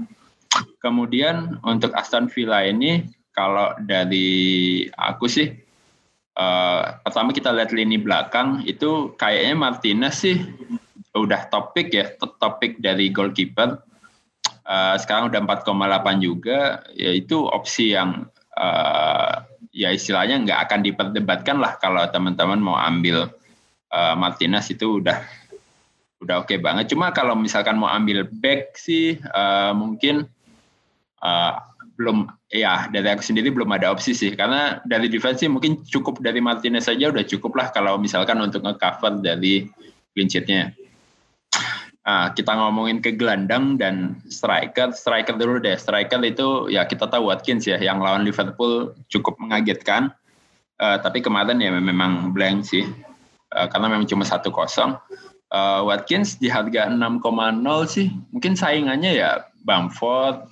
Kemudian 0.78 1.58
untuk 1.66 1.90
Aston 1.98 2.30
Villa 2.30 2.62
ini 2.62 3.10
kalau 3.34 3.74
dari 3.82 4.86
aku 4.94 5.26
sih 5.26 5.50
eh, 6.38 6.82
pertama 7.02 7.34
kita 7.34 7.50
lihat 7.50 7.74
lini 7.74 7.98
belakang 7.98 8.62
itu 8.62 9.10
kayaknya 9.18 9.54
Martinez 9.58 10.22
sih 10.22 10.38
udah 11.14 11.46
topik 11.50 11.90
ya, 11.94 12.10
topik 12.18 12.78
dari 12.78 13.10
goalkeeper. 13.10 13.82
Uh, 14.64 14.96
sekarang 14.96 15.28
udah 15.28 15.44
4,8 15.44 16.24
juga, 16.24 16.80
yaitu 16.96 17.44
opsi 17.44 17.92
yang 17.92 18.24
uh, 18.56 19.44
ya 19.74 19.92
istilahnya 19.92 20.40
nggak 20.40 20.60
akan 20.70 20.80
diperdebatkan 20.80 21.56
lah 21.60 21.76
kalau 21.76 22.00
teman-teman 22.08 22.62
mau 22.62 22.78
ambil 22.78 23.28
uh, 23.92 24.14
Martinez 24.16 24.70
itu 24.72 25.04
udah 25.04 25.20
udah 26.24 26.40
oke 26.40 26.48
okay 26.48 26.58
banget. 26.62 26.88
Cuma 26.94 27.12
kalau 27.12 27.36
misalkan 27.36 27.76
mau 27.76 27.92
ambil 27.92 28.24
back 28.24 28.78
sih 28.80 29.20
uh, 29.36 29.76
mungkin 29.76 30.24
uh, 31.20 31.52
belum 31.94 32.26
ya 32.50 32.90
dari 32.90 33.06
aku 33.06 33.22
sendiri 33.22 33.54
belum 33.54 33.70
ada 33.70 33.94
opsi 33.94 34.14
sih 34.14 34.34
karena 34.34 34.82
dari 34.82 35.06
defense 35.06 35.46
sih 35.46 35.50
mungkin 35.50 35.86
cukup 35.86 36.18
dari 36.18 36.42
Martinez 36.42 36.90
saja 36.90 37.10
udah 37.10 37.22
cukup 37.22 37.54
lah 37.54 37.70
kalau 37.70 38.00
misalkan 38.02 38.38
untuk 38.42 38.66
ngecover 38.66 39.22
dari 39.22 39.68
clean 40.14 40.30
sheet-nya. 40.30 40.74
Nah, 42.04 42.36
kita 42.36 42.52
ngomongin 42.52 43.00
ke 43.00 43.16
gelandang 43.16 43.80
dan 43.80 44.20
striker. 44.28 44.92
Striker 44.92 45.40
dulu 45.40 45.56
deh. 45.56 45.72
Striker 45.72 46.20
itu 46.20 46.68
ya 46.68 46.84
kita 46.84 47.08
tahu 47.08 47.32
Watkins 47.32 47.64
ya, 47.64 47.80
yang 47.80 47.96
lawan 47.96 48.28
Liverpool 48.28 48.92
cukup 49.08 49.40
mengagetkan. 49.40 50.12
Uh, 50.76 51.00
tapi 51.00 51.24
kemarin 51.24 51.56
ya 51.64 51.72
memang 51.72 52.34
blank 52.36 52.66
sih, 52.68 52.84
uh, 53.56 53.66
karena 53.72 53.88
memang 53.88 54.04
cuma 54.04 54.28
satu 54.28 54.52
kosong. 54.52 55.00
Uh, 55.48 55.86
Watkins 55.86 56.36
di 56.36 56.50
harga 56.50 56.90
6,0 56.90 57.22
sih, 57.88 58.10
mungkin 58.34 58.52
saingannya 58.58 59.22
ya 59.22 59.30
Bamford, 59.62 60.44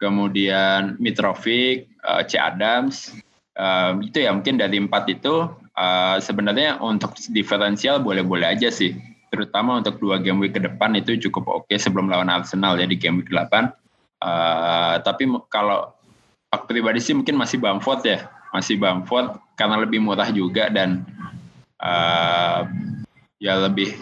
kemudian 0.00 0.96
Mitrovic, 0.96 1.92
uh, 2.08 2.24
C. 2.24 2.40
Adams. 2.40 3.12
Uh, 3.58 4.00
itu 4.00 4.24
ya 4.24 4.32
mungkin 4.32 4.56
dari 4.56 4.80
empat 4.80 5.12
itu 5.12 5.50
uh, 5.76 6.16
sebenarnya 6.22 6.80
untuk 6.80 7.18
diferensial 7.32 8.00
boleh-boleh 8.00 8.52
aja 8.52 8.68
sih 8.68 8.96
terutama 9.36 9.78
untuk 9.78 10.00
dua 10.00 10.18
game 10.18 10.40
week 10.40 10.56
ke 10.56 10.60
depan 10.64 10.96
itu 10.96 11.20
cukup 11.28 11.44
oke 11.62 11.68
okay 11.68 11.76
sebelum 11.76 12.08
lawan 12.08 12.32
Arsenal 12.32 12.80
ya 12.80 12.88
di 12.88 12.96
game 12.96 13.20
week 13.20 13.30
8. 13.30 13.36
Uh, 13.36 13.60
eh, 14.24 14.94
tapi 15.04 15.28
kalau 15.52 15.92
aku 16.48 16.64
pribadi 16.66 16.98
sih 16.98 17.12
mungkin 17.12 17.36
masih 17.36 17.60
Bamford 17.60 18.00
ya, 18.02 18.32
masih 18.50 18.80
Bamford 18.80 19.36
karena 19.54 19.76
lebih 19.80 20.00
murah 20.00 20.32
juga 20.32 20.72
dan 20.72 21.04
uh, 21.80 22.64
ya 23.36 23.68
lebih 23.68 23.92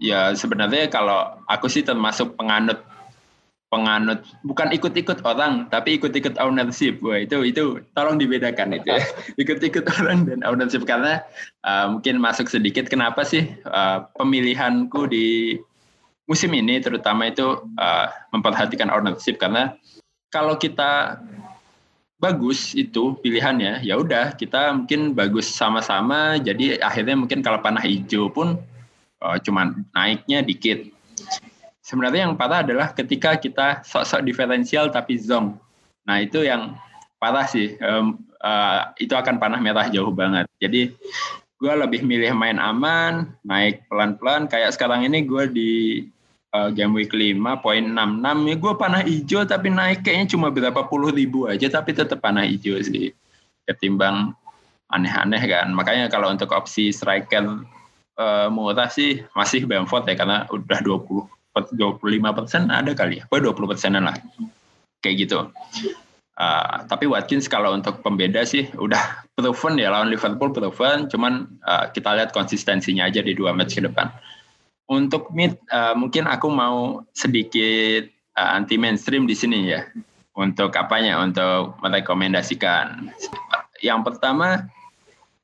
ya 0.00 0.34
sebenarnya 0.34 0.88
kalau 0.90 1.38
aku 1.46 1.68
sih 1.70 1.84
termasuk 1.84 2.34
penganut 2.34 2.80
penganut 3.72 4.20
bukan 4.44 4.68
ikut-ikut 4.68 5.24
orang 5.24 5.64
tapi 5.72 5.96
ikut-ikut 5.96 6.36
ownership. 6.36 7.00
Wah 7.00 7.24
itu 7.24 7.40
itu 7.40 7.80
tolong 7.96 8.20
dibedakan 8.20 8.76
itu 8.76 8.92
ya. 8.92 9.00
ikut-ikut 9.42 9.88
orang 9.96 10.28
dan 10.28 10.44
ownership. 10.44 10.84
Karena 10.84 11.24
uh, 11.64 11.96
mungkin 11.96 12.20
masuk 12.20 12.52
sedikit 12.52 12.92
kenapa 12.92 13.24
sih 13.24 13.48
uh, 13.64 14.04
pemilihanku 14.20 15.08
di 15.08 15.56
musim 16.28 16.52
ini 16.52 16.84
terutama 16.84 17.32
itu 17.32 17.64
uh, 17.80 18.06
memperhatikan 18.36 18.92
ownership? 18.92 19.40
Karena 19.40 19.72
kalau 20.28 20.60
kita 20.60 21.16
bagus 22.20 22.76
itu 22.78 23.18
pilihannya 23.18 23.82
ya 23.82 23.98
udah 23.98 24.36
kita 24.36 24.76
mungkin 24.76 25.16
bagus 25.16 25.48
sama-sama. 25.48 26.36
Jadi 26.36 26.76
akhirnya 26.76 27.16
mungkin 27.16 27.40
kalau 27.40 27.64
panah 27.64 27.80
hijau 27.80 28.28
pun 28.28 28.60
uh, 29.24 29.36
cuman 29.40 29.88
naiknya 29.96 30.44
dikit 30.44 30.92
sebenarnya 31.92 32.24
yang 32.24 32.40
parah 32.40 32.64
adalah 32.64 32.96
ketika 32.96 33.36
kita 33.36 33.84
sok-sok 33.84 34.24
diferensial 34.24 34.88
tapi 34.88 35.20
zong. 35.20 35.60
Nah 36.08 36.24
itu 36.24 36.40
yang 36.40 36.80
parah 37.20 37.44
sih. 37.44 37.76
Um, 37.84 38.24
uh, 38.40 38.96
itu 38.96 39.12
akan 39.12 39.36
panah 39.36 39.60
merah 39.60 39.92
jauh 39.92 40.08
banget. 40.08 40.48
Jadi 40.56 40.96
gue 41.60 41.72
lebih 41.76 42.00
milih 42.00 42.32
main 42.32 42.56
aman, 42.56 43.36
naik 43.44 43.84
pelan-pelan. 43.92 44.48
Kayak 44.48 44.72
sekarang 44.72 45.04
ini 45.04 45.28
gue 45.28 45.44
di 45.52 45.72
uh, 46.56 46.72
game 46.72 46.96
week 46.96 47.12
5 47.12 47.36
poin 47.60 47.84
66 47.84 48.48
ya 48.48 48.56
gue 48.56 48.72
panah 48.80 49.02
hijau 49.04 49.42
tapi 49.44 49.68
naik 49.68 50.00
kayaknya 50.04 50.26
cuma 50.32 50.52
berapa 50.52 50.84
puluh 50.86 51.10
ribu 51.12 51.48
aja 51.48 51.68
tapi 51.68 51.96
tetap 51.96 52.20
panah 52.20 52.44
hijau 52.44 52.76
sih 52.84 53.12
ketimbang 53.64 54.36
aneh-aneh 54.92 55.40
kan 55.48 55.72
makanya 55.72 56.12
kalau 56.12 56.28
untuk 56.28 56.52
opsi 56.52 56.92
striker 56.92 57.64
uh, 58.20 58.48
murah 58.52 58.92
sih 58.92 59.24
masih 59.32 59.64
Bamford 59.64 60.04
ya 60.04 60.14
karena 60.16 60.44
udah 60.52 60.80
20 60.84 61.24
25 61.52 62.38
persen 62.38 62.72
ada 62.72 62.92
kali 62.96 63.20
ya, 63.20 63.24
20 63.28 63.52
persenan 63.68 64.08
lah, 64.08 64.16
kayak 65.04 65.28
gitu. 65.28 65.52
Uh, 66.32 66.88
tapi 66.88 67.04
Watkins 67.04 67.44
kalau 67.44 67.76
untuk 67.76 68.00
pembeda 68.00 68.40
sih 68.48 68.64
udah 68.80 69.20
proven 69.36 69.76
ya 69.76 69.92
lawan 69.92 70.08
Liverpool 70.08 70.48
proven, 70.48 71.12
cuman 71.12 71.44
uh, 71.68 71.92
kita 71.92 72.16
lihat 72.16 72.32
konsistensinya 72.32 73.04
aja 73.04 73.20
di 73.20 73.36
dua 73.36 73.52
match 73.52 73.76
ke 73.76 73.84
depan. 73.84 74.08
Untuk 74.88 75.28
mid 75.36 75.60
uh, 75.68 75.92
mungkin 75.92 76.24
aku 76.24 76.48
mau 76.48 77.04
sedikit 77.12 78.08
uh, 78.40 78.56
anti 78.56 78.80
mainstream 78.80 79.28
di 79.28 79.36
sini 79.36 79.76
ya. 79.76 79.84
Untuk 80.32 80.72
apanya? 80.80 81.20
Untuk 81.20 81.76
merekomendasikan. 81.84 83.12
Yang 83.84 84.00
pertama 84.08 84.72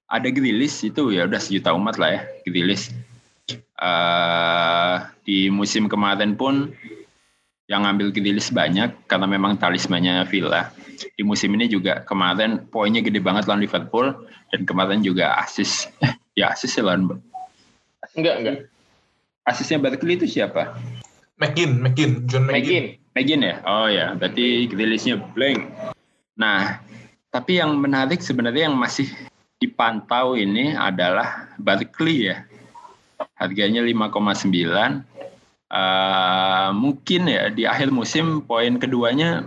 ada 0.09 0.29
Grilis 0.33 0.81
itu 0.81 1.13
ya 1.13 1.29
udah 1.29 1.37
sejuta 1.37 1.77
umat 1.77 2.01
lah 2.01 2.17
ya 2.17 2.21
Grilis 2.49 2.89
uh, 3.79 5.07
di 5.23 5.49
musim 5.49 5.87
kemarin 5.87 6.35
pun 6.35 6.75
yang 7.69 7.85
ngambil 7.85 8.11
Grealish 8.11 8.51
banyak 8.51 8.97
karena 9.07 9.27
memang 9.29 9.61
talismannya 9.61 10.25
Villa. 10.27 10.73
Di 10.99 11.23
musim 11.23 11.53
ini 11.55 11.69
juga 11.69 12.03
kemarin 12.03 12.67
poinnya 12.73 13.05
gede 13.05 13.21
banget 13.21 13.47
lawan 13.47 13.63
Liverpool 13.63 14.09
dan 14.51 14.65
kemarin 14.65 15.05
juga 15.05 15.37
asis. 15.39 15.87
ya 16.39 16.51
asis 16.53 16.81
lawan 16.81 17.21
Enggak, 18.17 18.35
enggak. 18.41 18.57
Asisnya 19.45 19.81
Barkley 19.81 20.17
itu 20.17 20.27
siapa? 20.29 20.77
McGinn, 21.39 21.79
McGinn, 21.79 22.27
John 22.27 22.49
McGinn. 22.49 22.99
McGinn 23.15 23.45
ya? 23.45 23.61
Oh 23.65 23.87
ya, 23.87 24.17
berarti 24.17 24.67
Grealishnya 24.69 25.21
blank. 25.33 25.71
Nah, 26.35 26.83
tapi 27.29 27.61
yang 27.61 27.77
menarik 27.79 28.25
sebenarnya 28.25 28.73
yang 28.73 28.77
masih 28.77 29.07
dipantau 29.61 30.35
ini 30.35 30.73
adalah 30.73 31.53
Barkley 31.61 32.33
ya 32.33 32.49
harganya 33.39 33.83
5,9 33.83 35.05
uh, 35.73 36.71
mungkin 36.73 37.23
ya 37.29 37.53
di 37.53 37.65
akhir 37.69 37.93
musim 37.93 38.43
poin 38.45 38.77
keduanya 38.81 39.47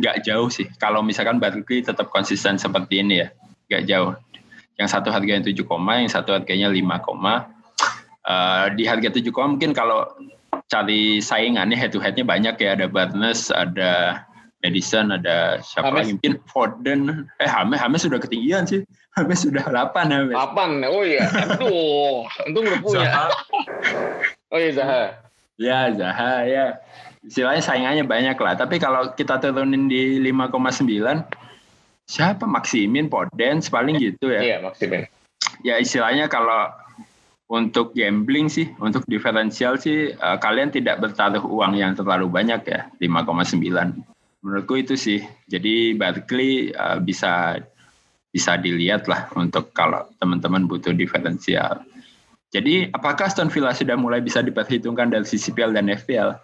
nggak 0.00 0.24
jauh 0.24 0.48
sih. 0.48 0.64
Kalau 0.80 1.04
misalkan 1.04 1.36
Barkley 1.36 1.84
tetap 1.84 2.08
konsisten 2.08 2.56
seperti 2.56 3.04
ini 3.04 3.26
ya 3.26 3.28
nggak 3.68 3.84
jauh. 3.86 4.12
Yang 4.80 4.88
satu 4.96 5.12
harganya 5.12 5.44
7, 5.44 5.60
yang 6.00 6.08
satu 6.08 6.32
harganya 6.32 6.72
5, 6.72 6.80
uh, 6.80 8.66
di 8.72 8.88
harga 8.88 9.12
7, 9.12 9.28
mungkin 9.28 9.76
kalau 9.76 10.08
cari 10.72 11.20
saingannya 11.20 11.76
head 11.76 11.92
to 11.92 12.00
headnya 12.00 12.24
banyak 12.24 12.56
ya. 12.56 12.80
Ada 12.80 12.88
Barnes 12.88 13.52
ada 13.52 14.24
Edison 14.60 15.08
ada 15.08 15.56
siapa 15.64 15.88
lagi? 15.88 16.16
Mungkin 16.16 16.36
Foden. 16.44 17.24
Eh 17.40 17.48
Hames 17.48 17.80
Hames 17.80 18.04
sudah 18.04 18.20
ketinggian 18.20 18.68
sih. 18.68 18.84
Hames 19.16 19.40
sudah 19.40 19.64
8 19.64 20.12
Hames. 20.12 20.36
8 20.36 20.84
oh 20.84 21.02
iya. 21.04 21.24
Aduh 21.48 22.28
untung 22.44 22.64
udah 22.68 22.80
punya. 22.84 23.08
Zaha. 23.08 23.26
oh 24.52 24.58
iya 24.60 24.70
Zaha. 24.76 25.02
Ya 25.56 25.78
Zaha 25.96 26.34
ya. 26.44 26.66
Istilahnya 27.24 27.62
saingannya 27.64 28.04
banyak 28.04 28.36
lah. 28.36 28.54
Tapi 28.56 28.76
kalau 28.76 29.12
kita 29.16 29.40
turunin 29.40 29.88
di 29.88 30.20
5,9 30.20 30.88
siapa? 32.04 32.44
Maximin 32.44 33.08
Podens 33.08 33.72
paling 33.72 33.96
gitu 33.96 34.28
ya. 34.28 34.40
Iya 34.44 34.56
Maximin. 34.60 35.08
Ya 35.64 35.80
istilahnya 35.80 36.28
kalau 36.28 36.68
untuk 37.50 37.96
gambling 37.98 38.46
sih, 38.46 38.70
untuk 38.78 39.02
diferensial 39.10 39.74
sih, 39.74 40.14
uh, 40.14 40.38
kalian 40.38 40.70
tidak 40.70 41.02
bertaruh 41.02 41.42
uang 41.42 41.74
yang 41.74 41.98
terlalu 41.98 42.30
banyak 42.30 42.62
ya, 42.62 42.86
5,9 43.02 44.06
menurutku 44.40 44.80
itu 44.80 44.96
sih. 44.96 45.20
Jadi 45.48 45.96
Barkley 45.96 46.72
uh, 46.74 47.00
bisa 47.00 47.60
bisa 48.30 48.54
dilihat 48.56 49.10
lah 49.10 49.26
untuk 49.34 49.74
kalau 49.74 50.06
teman-teman 50.22 50.70
butuh 50.70 50.94
diferensial. 50.94 51.82
Jadi 52.50 52.90
apakah 52.90 53.30
Aston 53.30 53.50
Villa 53.50 53.70
sudah 53.70 53.94
mulai 53.94 54.18
bisa 54.18 54.42
diperhitungkan 54.42 55.14
dari 55.14 55.26
sisi 55.26 55.54
PL 55.54 55.70
dan 55.70 55.86
FPL 55.86 56.34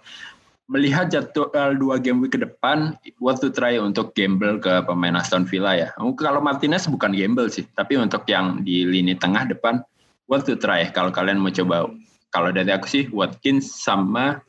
melihat 0.66 1.06
jadwal 1.14 1.78
dua 1.78 2.02
game 2.02 2.18
week 2.18 2.34
ke 2.34 2.42
depan 2.42 2.98
worth 3.22 3.38
to 3.38 3.54
try 3.54 3.78
untuk 3.78 4.10
gamble 4.18 4.58
ke 4.58 4.82
pemain 4.82 5.14
Aston 5.14 5.46
Villa 5.46 5.78
ya. 5.78 5.88
Kalau 5.94 6.42
Martinez 6.42 6.90
bukan 6.90 7.14
gamble 7.14 7.50
sih 7.50 7.66
tapi 7.78 7.94
untuk 7.98 8.26
yang 8.26 8.66
di 8.66 8.82
lini 8.82 9.14
tengah 9.14 9.46
depan 9.46 9.82
worth 10.26 10.50
to 10.50 10.58
try. 10.58 10.86
Kalau 10.90 11.14
kalian 11.14 11.38
mau 11.38 11.54
coba 11.54 11.86
kalau 12.34 12.50
dari 12.50 12.70
aku 12.74 12.86
sih 12.90 13.06
Watkins 13.14 13.78
sama 13.78 14.42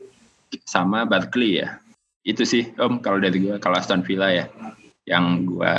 sama 0.65 1.05
Barkley 1.05 1.61
ya 1.61 1.77
itu 2.27 2.43
sih 2.43 2.75
Om 2.75 2.99
kalau 2.99 3.23
dari 3.23 3.39
gue 3.39 3.55
kalau 3.63 3.79
Aston 3.79 4.03
Villa 4.03 4.27
ya 4.27 4.45
yang 5.07 5.47
gue 5.47 5.73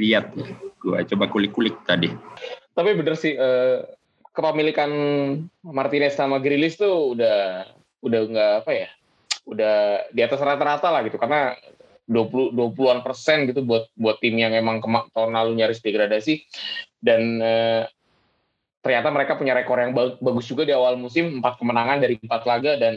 lihat 0.00 0.32
gue 0.80 0.98
coba 1.12 1.24
kulik-kulik 1.28 1.76
tadi. 1.84 2.08
Tapi 2.72 2.90
bener 2.96 3.12
sih 3.20 3.36
eh, 3.36 3.84
kepemilikan 4.32 4.90
Martinez 5.60 6.16
sama 6.16 6.40
Grilis 6.40 6.80
tuh 6.80 7.12
udah 7.12 7.68
udah 8.00 8.20
nggak 8.24 8.52
apa 8.64 8.72
ya 8.72 8.88
udah 9.44 9.76
di 10.12 10.20
atas 10.24 10.40
rata-rata 10.40 10.88
lah 10.88 11.04
gitu. 11.04 11.20
Karena 11.20 11.52
20 12.08 12.56
20-an 12.56 13.04
persen 13.04 13.44
gitu 13.50 13.60
buat 13.66 13.92
buat 13.98 14.16
tim 14.22 14.40
yang 14.40 14.56
emang 14.56 14.80
tahun 15.12 15.36
lalu 15.36 15.60
nyaris 15.60 15.84
degradasi. 15.84 16.40
Dan 16.96 17.44
eh, 17.44 17.84
ternyata 18.80 19.12
mereka 19.12 19.36
punya 19.36 19.52
rekor 19.52 19.76
yang 19.76 19.92
bagus 19.96 20.46
juga 20.48 20.64
di 20.64 20.72
awal 20.72 20.96
musim 20.96 21.42
empat 21.42 21.60
kemenangan 21.60 21.98
dari 22.00 22.16
empat 22.22 22.42
laga 22.48 22.78
dan 22.80 22.96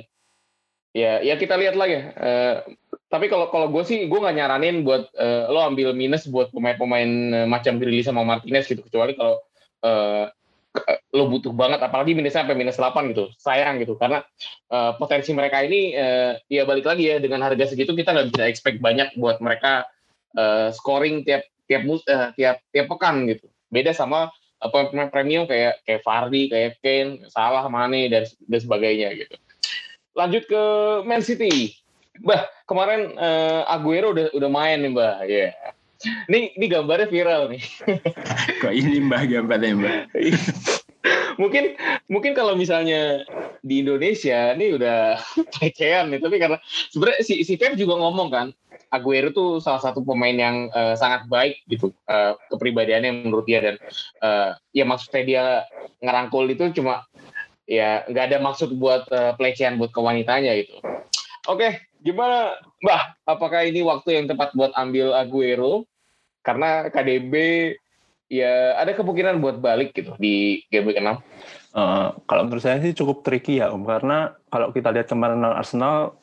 ya 0.93 1.21
ya 1.21 1.37
kita 1.37 1.53
lihat 1.57 1.77
lagi 1.77 2.01
uh, 2.17 2.65
tapi 3.09 3.25
kalau 3.25 3.49
kalau 3.49 3.73
gue 3.73 3.81
sih 3.81 4.05
gue 4.05 4.19
nggak 4.21 4.37
nyaranin 4.37 4.85
buat 4.85 5.09
uh, 5.17 5.49
lo 5.49 5.65
ambil 5.65 5.97
minus 5.97 6.29
buat 6.29 6.53
pemain-pemain 6.53 7.09
uh, 7.33 7.47
macam 7.49 7.81
Grilly 7.81 8.05
sama 8.05 8.21
Martinez 8.21 8.69
gitu. 8.69 8.85
Kecuali 8.85 9.17
kalau 9.17 9.41
uh, 9.81 10.29
lo 11.17 11.25
butuh 11.25 11.49
banget 11.49 11.81
apalagi 11.81 12.13
minusnya 12.13 12.45
sampai 12.45 12.53
minus 12.53 12.77
8 12.77 13.09
gitu. 13.09 13.33
Sayang 13.41 13.81
gitu. 13.81 13.97
Karena 13.97 14.21
uh, 14.69 14.93
potensi 15.01 15.33
mereka 15.33 15.65
ini 15.65 15.97
uh, 15.97 16.37
ya 16.53 16.69
balik 16.69 16.85
lagi 16.85 17.09
ya 17.09 17.17
dengan 17.17 17.41
harga 17.41 17.73
segitu 17.73 17.97
kita 17.97 18.13
nggak 18.13 18.29
bisa 18.29 18.45
expect 18.45 18.77
banyak 18.77 19.09
buat 19.17 19.41
mereka 19.41 19.89
uh, 20.37 20.69
scoring 20.69 21.25
tiap 21.25 21.49
tiap 21.65 21.89
uh, 21.89 22.29
tiap 22.37 22.61
tiap 22.69 22.85
pekan 22.93 23.25
gitu. 23.25 23.49
Beda 23.73 23.89
sama 23.89 24.29
pemain 24.61 25.09
premium 25.09 25.49
kayak 25.49 25.81
kayak 25.81 26.05
Fardi, 26.05 26.45
kayak 26.45 26.77
Kane, 26.85 27.25
Salah, 27.33 27.65
Mane 27.73 28.05
dan 28.05 28.29
dan 28.45 28.59
sebagainya 28.61 29.17
gitu. 29.17 29.33
Lanjut 30.17 30.43
ke 30.49 30.63
Man 31.05 31.21
City. 31.21 31.75
Bah, 32.19 32.47
kemarin 32.67 33.15
uh, 33.15 33.63
Aguero 33.69 34.11
udah 34.11 34.33
udah 34.35 34.49
main 34.51 34.83
nih, 34.83 34.91
Mbah. 34.91 35.15
Ya. 35.25 35.53
Yeah. 35.53 35.53
Ini 36.31 36.55
ini 36.55 36.65
gambarnya 36.71 37.11
viral 37.11 37.51
nih. 37.51 37.63
Kok 38.63 38.73
ini 38.73 39.03
Mbah 39.03 39.23
gambarnya, 39.27 39.75
Mbah? 39.75 39.95
mungkin 41.41 41.79
mungkin 42.11 42.35
kalau 42.35 42.55
misalnya 42.59 43.23
di 43.63 43.83
Indonesia 43.83 44.55
ini 44.55 44.75
udah 44.75 45.19
pelecehan 45.55 46.11
nih, 46.11 46.19
tapi 46.19 46.35
karena 46.39 46.57
sebenarnya 46.91 47.23
si 47.23 47.43
si 47.43 47.55
Pep 47.59 47.75
juga 47.75 47.99
ngomong 47.99 48.29
kan, 48.31 48.47
Aguero 48.89 49.29
tuh 49.29 49.61
salah 49.61 49.79
satu 49.83 50.01
pemain 50.01 50.33
yang 50.33 50.71
uh, 50.73 50.97
sangat 50.97 51.29
baik 51.29 51.61
gitu 51.69 51.93
uh, 52.09 52.33
kepribadiannya 52.49 53.27
menurut 53.27 53.45
dia 53.45 53.61
dan 53.61 53.75
uh, 54.23 54.57
ya 54.73 54.87
maksudnya 54.87 55.23
dia 55.23 55.43
ngerangkul 56.01 56.49
itu 56.49 56.73
cuma 56.73 57.05
ya 57.69 58.01
nggak 58.09 58.25
ada 58.33 58.37
maksud 58.41 58.73
buat 58.81 59.05
uh, 59.13 59.37
pelecehan 59.37 59.77
buat 59.77 59.93
kewanitanya 59.93 60.57
gitu. 60.57 60.81
Oke, 61.45 61.85
gimana 62.01 62.57
Mbah? 62.81 63.03
Apakah 63.29 63.69
ini 63.69 63.85
waktu 63.85 64.17
yang 64.17 64.25
tepat 64.25 64.57
buat 64.57 64.73
ambil 64.73 65.13
Aguero? 65.13 65.85
Karena 66.41 66.89
KDB 66.89 67.33
ya 68.29 68.73
ada 68.81 68.97
kemungkinan 68.97 69.37
buat 69.37 69.61
balik 69.61 69.93
gitu 69.93 70.17
di 70.17 70.65
game 70.73 70.89
week 70.89 70.97
6. 70.97 71.21
Uh, 71.69 72.17
kalau 72.25 72.49
menurut 72.49 72.65
saya 72.65 72.81
sih 72.81 72.97
cukup 72.97 73.21
tricky 73.21 73.61
ya 73.61 73.69
Om 73.69 73.85
karena 73.85 74.33
kalau 74.49 74.73
kita 74.73 74.89
lihat 74.89 75.05
kemarin 75.05 75.45
Arsenal 75.45 76.17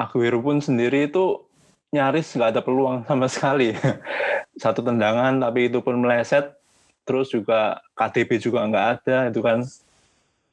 Aguero 0.00 0.40
pun 0.40 0.64
sendiri 0.64 1.12
itu 1.12 1.44
nyaris 1.92 2.32
nggak 2.32 2.56
ada 2.56 2.62
peluang 2.64 3.04
sama 3.04 3.28
sekali. 3.28 3.76
Satu 4.62 4.80
tendangan 4.80 5.36
tapi 5.36 5.68
itu 5.68 5.84
pun 5.84 6.00
meleset. 6.00 6.56
Terus 7.04 7.28
juga 7.28 7.82
KTP 7.98 8.40
juga 8.40 8.64
nggak 8.64 8.86
ada 9.02 9.16
itu 9.28 9.40
kan 9.44 9.66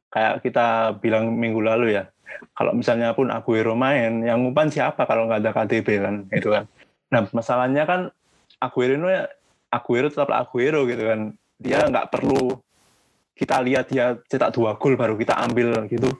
kayak 0.09 0.41
kita 0.45 0.97
bilang 0.97 1.33
minggu 1.33 1.61
lalu 1.61 1.97
ya. 1.97 2.09
Kalau 2.55 2.71
misalnya 2.77 3.11
pun 3.17 3.33
Aguero 3.33 3.73
main, 3.73 4.21
yang 4.23 4.45
umpan 4.45 4.69
siapa 4.69 5.03
kalau 5.09 5.25
nggak 5.27 5.41
ada 5.43 5.51
KTP 5.51 5.87
kan 5.99 6.15
itu 6.29 6.49
kan. 6.53 6.65
Nah 7.09 7.25
masalahnya 7.33 7.83
kan 7.89 8.01
Aguero 8.61 8.93
itu 8.97 9.07
Aguero 9.69 10.07
tetaplah 10.09 10.45
Aguero 10.45 10.85
gitu 10.85 11.03
kan. 11.09 11.33
Dia 11.59 11.83
nggak 11.89 12.09
perlu 12.13 12.57
kita 13.39 13.63
lihat 13.63 13.87
dia 13.87 14.19
cetak 14.27 14.51
dua 14.51 14.75
gol 14.75 14.99
baru 14.99 15.15
kita 15.15 15.35
ambil 15.47 15.87
gitu. 15.87 16.11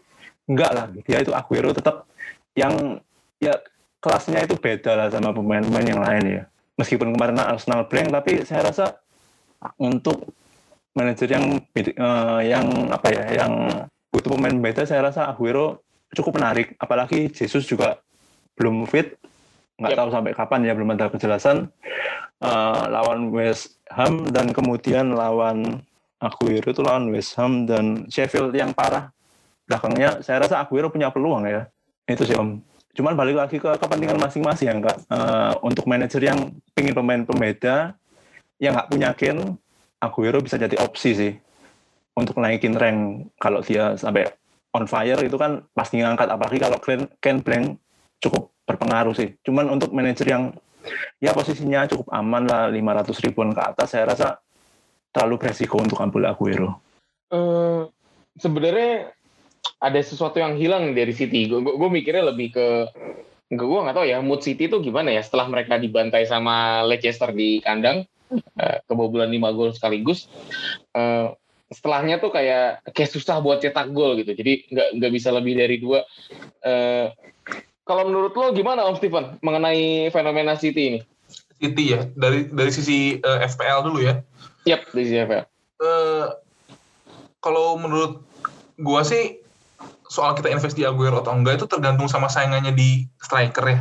Enggak 0.50 0.72
lah, 0.74 0.86
dia 0.90 1.20
itu 1.22 1.36
Aguero 1.36 1.76
tetap 1.76 2.10
yang 2.58 2.98
ya 3.38 3.54
kelasnya 4.00 4.48
itu 4.48 4.56
beda 4.56 4.96
lah 4.96 5.08
sama 5.12 5.36
pemain-pemain 5.36 5.88
yang 5.88 6.02
lain 6.02 6.24
ya. 6.26 6.44
Meskipun 6.80 7.12
kemarin 7.12 7.38
Arsenal 7.44 7.86
blank, 7.92 8.10
tapi 8.16 8.48
saya 8.48 8.72
rasa 8.72 8.96
untuk 9.76 10.32
manajer 10.96 11.28
yang 11.30 11.46
uh, 12.00 12.42
yang 12.42 12.66
apa 12.90 13.08
ya, 13.14 13.24
yang 13.46 13.54
butuh 14.10 14.34
pemain 14.36 14.58
beda, 14.58 14.86
saya 14.90 15.06
rasa 15.06 15.30
Aguero 15.30 15.86
cukup 16.14 16.42
menarik. 16.42 16.74
Apalagi 16.82 17.30
Jesus 17.30 17.70
juga 17.70 18.02
belum 18.58 18.90
fit, 18.90 19.16
nggak 19.78 19.94
yep. 19.94 20.00
tahu 20.00 20.10
sampai 20.10 20.32
kapan 20.34 20.62
ya, 20.66 20.74
belum 20.74 20.94
ada 20.98 21.08
kejelasan. 21.14 21.70
Uh, 22.40 22.88
lawan 22.88 23.36
West 23.36 23.84
Ham 23.92 24.32
dan 24.32 24.56
kemudian 24.56 25.12
lawan 25.12 25.84
Aguero 26.20 26.72
itu 26.72 26.82
lawan 26.84 27.12
West 27.12 27.36
Ham 27.36 27.68
dan 27.68 28.08
Sheffield 28.08 28.56
yang 28.56 28.72
parah 28.72 29.12
belakangnya. 29.70 30.20
Saya 30.26 30.44
rasa 30.44 30.60
Aguero 30.60 30.90
punya 30.90 31.14
peluang 31.14 31.46
ya. 31.46 31.70
Itu 32.10 32.26
sih 32.26 32.34
Om. 32.34 32.60
Cuman 32.98 33.14
balik 33.14 33.38
lagi 33.38 33.62
ke 33.62 33.70
kepentingan 33.80 34.18
masing-masing 34.18 34.68
ya 34.68 34.76
kak. 34.82 34.98
Uh, 35.08 35.54
untuk 35.64 35.86
manajer 35.86 36.20
yang 36.20 36.52
ingin 36.76 36.92
pemain 36.98 37.22
pembeda 37.24 37.94
yang 38.60 38.76
nggak 38.76 38.90
punya 38.92 39.10
Ken, 39.16 39.56
Aguero 40.00 40.40
bisa 40.40 40.56
jadi 40.56 40.80
opsi 40.80 41.12
sih 41.12 41.34
untuk 42.16 42.40
naikin 42.40 42.76
rank 42.76 43.32
kalau 43.40 43.60
dia 43.64 43.96
sampai 43.96 44.28
on 44.76 44.86
fire 44.86 45.20
itu 45.24 45.36
kan 45.36 45.66
pasti 45.74 46.00
ngangkat 46.00 46.30
apalagi 46.30 46.60
kalau 46.62 46.78
Ken, 46.80 47.08
Ken 47.20 47.40
Blank 47.42 47.80
cukup 48.22 48.54
berpengaruh 48.68 49.16
sih. 49.18 49.34
Cuman 49.42 49.72
untuk 49.72 49.90
manajer 49.96 50.30
yang 50.30 50.54
ya 51.18 51.34
posisinya 51.34 51.90
cukup 51.90 52.08
aman 52.14 52.46
lah 52.46 52.70
500 52.70 53.26
ribuan 53.26 53.52
ke 53.52 53.62
atas 53.62 53.92
saya 53.92 54.14
rasa 54.14 54.40
terlalu 55.10 55.42
beresiko 55.42 55.82
untuk 55.82 55.98
ambil 56.00 56.30
Aguero. 56.30 56.78
Uh, 57.34 57.90
sebenarnya 58.38 59.10
ada 59.82 60.00
sesuatu 60.00 60.38
yang 60.38 60.54
hilang 60.56 60.94
dari 60.94 61.12
City. 61.16 61.50
Gue 61.50 61.90
mikirnya 61.90 62.30
lebih 62.30 62.54
ke 62.54 62.68
gue 63.50 63.80
nggak 63.82 63.98
tahu 63.98 64.06
ya 64.06 64.22
mood 64.22 64.46
City 64.46 64.70
itu 64.70 64.78
gimana 64.78 65.10
ya 65.10 65.26
setelah 65.26 65.50
mereka 65.50 65.82
dibantai 65.82 66.30
sama 66.30 66.86
Leicester 66.86 67.34
di 67.34 67.58
kandang 67.66 68.06
uh, 68.34 68.78
kebobolan 68.86 69.34
5 69.34 69.58
gol 69.58 69.70
sekaligus 69.74 70.30
uh, 70.94 71.34
setelahnya 71.70 72.18
tuh 72.18 72.34
kayak 72.34 72.82
kayak 72.98 73.14
susah 73.14 73.38
buat 73.46 73.62
cetak 73.62 73.94
gol 73.94 74.18
gitu. 74.18 74.34
Jadi 74.34 74.66
nggak 74.74 74.88
nggak 74.98 75.12
bisa 75.14 75.30
lebih 75.30 75.54
dari 75.54 75.78
dua. 75.78 76.02
Uh, 76.66 77.14
kalau 77.86 78.10
menurut 78.10 78.34
lo 78.34 78.50
gimana 78.58 78.90
Om 78.90 78.98
Steven 78.98 79.38
mengenai 79.46 80.10
fenomena 80.10 80.58
City 80.58 80.82
ini? 80.90 81.00
City 81.62 81.94
ya 81.94 82.10
dari 82.18 82.50
dari 82.50 82.74
sisi 82.74 83.22
uh, 83.22 83.46
FPL 83.46 83.86
dulu 83.86 84.02
ya? 84.02 84.18
Yap 84.66 84.82
dari 84.98 85.06
sisi 85.06 85.22
FPL 85.22 85.46
uh, 85.80 86.28
kalau 87.40 87.80
menurut 87.80 88.24
gua 88.80 89.04
sih 89.04 89.40
soal 90.10 90.36
kita 90.36 90.52
invest 90.52 90.76
di 90.76 90.84
Aguero 90.84 91.22
atau 91.24 91.36
enggak 91.36 91.64
itu 91.64 91.68
tergantung 91.70 92.10
sama 92.10 92.28
saingannya 92.28 92.74
di 92.74 93.08
striker 93.22 93.66
ya. 93.66 93.80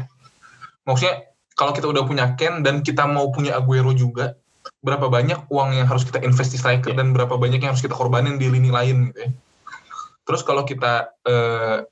Maksudnya 0.85 1.28
kalau 1.59 1.75
kita 1.75 1.90
udah 1.90 2.07
punya 2.07 2.38
Ken 2.38 2.62
dan 2.62 2.87
kita 2.87 3.03
mau 3.11 3.35
punya 3.35 3.59
Aguero 3.59 3.90
juga, 3.90 4.38
berapa 4.79 5.11
banyak 5.11 5.51
uang 5.51 5.75
yang 5.75 5.90
harus 5.90 6.07
kita 6.07 6.23
invest 6.23 6.55
di 6.55 6.59
striker 6.62 6.94
yeah. 6.94 7.03
dan 7.03 7.11
berapa 7.11 7.35
banyak 7.35 7.59
yang 7.59 7.75
harus 7.75 7.83
kita 7.83 7.99
korbanin 7.99 8.38
di 8.38 8.47
lini 8.47 8.71
lain 8.71 9.11
gitu 9.11 9.27
ya. 9.27 9.31
Terus 10.23 10.47
kalau 10.47 10.62
kita 10.62 11.11
uh, 11.27 11.83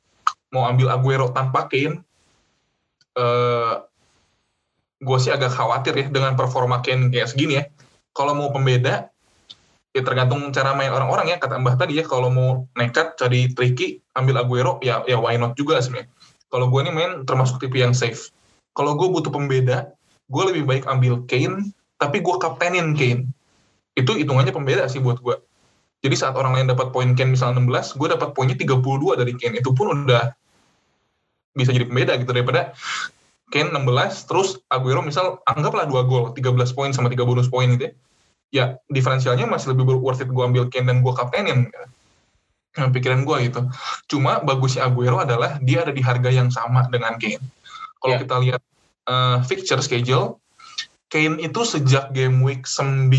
mau 0.55 0.71
ambil 0.71 0.95
Aguero 0.95 1.35
tanpa 1.35 1.67
Kane, 1.67 2.07
uh, 3.19 3.83
gue 5.03 5.19
sih 5.19 5.35
agak 5.35 5.51
khawatir 5.51 5.99
ya 5.99 6.07
dengan 6.15 6.39
performa 6.39 6.79
Kane 6.79 7.11
kayak 7.11 7.35
segini 7.35 7.59
ya. 7.59 7.65
Kalau 8.15 8.39
mau 8.39 8.55
pembeda, 8.55 9.11
ya 9.97 10.03
tergantung 10.05 10.53
cara 10.53 10.77
main 10.77 10.93
orang-orang 10.93 11.33
ya 11.33 11.37
kata 11.41 11.57
Mbah 11.57 11.81
tadi 11.81 11.97
ya 11.97 12.05
kalau 12.05 12.29
mau 12.29 12.69
nekat 12.77 13.17
cari 13.17 13.49
tricky 13.57 14.05
ambil 14.13 14.45
Aguero 14.45 14.77
ya 14.85 15.01
ya 15.09 15.17
why 15.17 15.41
not 15.41 15.57
juga 15.57 15.81
sebenarnya 15.81 16.13
kalau 16.53 16.69
gue 16.69 16.81
ini 16.85 16.93
main 16.93 17.13
termasuk 17.25 17.57
tipe 17.65 17.81
yang 17.81 17.97
safe 17.97 18.29
kalau 18.77 18.93
gue 19.01 19.09
butuh 19.09 19.33
pembeda 19.33 19.91
gue 20.29 20.43
lebih 20.53 20.69
baik 20.69 20.85
ambil 20.85 21.25
Kane 21.25 21.73
tapi 21.97 22.21
gue 22.21 22.37
kaptenin 22.37 22.93
Kane. 22.93 23.25
Itu 23.97 24.13
hitungannya 24.13 24.53
pembeda 24.53 24.85
sih 24.93 25.01
buat 25.01 25.19
gue 25.25 25.41
jadi 26.07 26.15
saat 26.15 26.35
orang 26.37 26.55
lain 26.55 26.71
dapat 26.71 26.93
poin 26.93 27.11
Kane 27.17 27.35
misalnya 27.35 27.59
16 27.59 27.99
gue 27.99 28.09
dapat 28.15 28.31
poinnya 28.37 28.55
32 28.55 29.19
dari 29.19 29.33
Kane. 29.35 29.59
Itu 29.59 29.73
pun 29.73 30.07
udah 30.07 30.31
bisa 31.57 31.73
jadi 31.73 31.89
pembeda 31.89 32.15
gitu 32.21 32.31
daripada 32.31 32.77
Kane 33.49 33.73
16 33.73 34.29
terus 34.31 34.61
Aguero 34.69 35.01
misal 35.01 35.41
anggaplah 35.49 35.89
2 35.89 36.07
gol 36.07 36.25
13 36.37 36.77
poin 36.77 36.91
sama 36.93 37.09
3 37.09 37.27
bonus 37.27 37.49
poin 37.49 37.67
gitu 37.75 37.91
ya. 37.91 37.93
Ya 38.55 38.65
diferensialnya 38.87 39.51
masih 39.51 39.75
lebih 39.75 39.99
worth 39.99 40.23
it 40.23 40.31
gue 40.31 40.45
ambil 40.45 40.69
Kane 40.71 40.87
dan 40.87 41.03
gue 41.03 41.13
kaptenin. 41.17 41.73
Yang 42.77 42.89
pikiran 42.93 43.25
gue 43.25 43.37
gitu. 43.49 43.61
Cuma 44.07 44.45
bagusnya 44.45 44.87
Aguero 44.87 45.19
adalah 45.19 45.57
dia 45.65 45.81
ada 45.83 45.91
di 45.91 46.05
harga 46.05 46.29
yang 46.29 46.53
sama 46.53 46.87
dengan 46.93 47.17
Kane 47.17 47.41
kalau 48.03 48.15
yeah. 48.17 48.23
kita 48.23 48.37
lihat 48.43 48.63
uh, 49.09 49.39
fixture 49.47 49.81
schedule 49.81 50.41
Kane 51.07 51.39
itu 51.39 51.63
sejak 51.63 52.11
game 52.11 52.43
week 52.43 52.67
9 52.67 53.13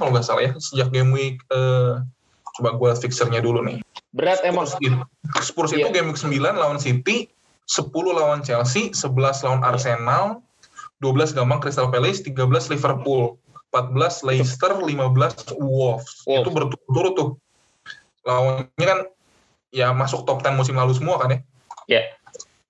kalau 0.00 0.10
nggak 0.14 0.24
salah 0.24 0.42
ya 0.48 0.52
sejak 0.56 0.88
game 0.90 1.12
week 1.12 1.40
uh, 1.52 2.00
coba 2.56 2.76
gue 2.80 2.90
fixernya 2.96 3.44
dulu 3.44 3.60
nih 3.60 3.84
berat 4.16 4.40
emang 4.48 4.64
Spurs, 4.64 4.80
itu, 4.80 4.96
Spurs 5.44 5.70
yeah. 5.76 5.86
itu 5.86 5.88
game 5.92 6.08
week 6.08 6.18
9 6.18 6.32
lawan 6.40 6.80
City 6.80 7.28
10 7.68 7.92
lawan 7.92 8.40
Chelsea 8.40 8.94
11 8.96 9.44
lawan 9.44 9.60
Arsenal 9.66 10.40
12 11.04 11.36
gampang 11.36 11.60
Crystal 11.60 11.92
Palace 11.92 12.24
13 12.24 12.72
Liverpool 12.72 13.36
14 13.76 14.24
Leicester, 14.24 14.70
15 14.72 15.60
Wolves. 15.60 16.24
Wolves. 16.24 16.24
Itu 16.24 16.48
berturut-turut 16.48 17.12
tuh. 17.12 17.30
Lawannya 18.24 18.86
kan 18.86 19.00
ya 19.68 19.92
masuk 19.92 20.24
top 20.24 20.40
10 20.40 20.56
musim 20.56 20.80
lalu 20.80 20.96
semua 20.96 21.20
kan 21.20 21.28
ya. 21.28 21.38
Iya. 21.38 21.42
Yeah. 21.92 22.04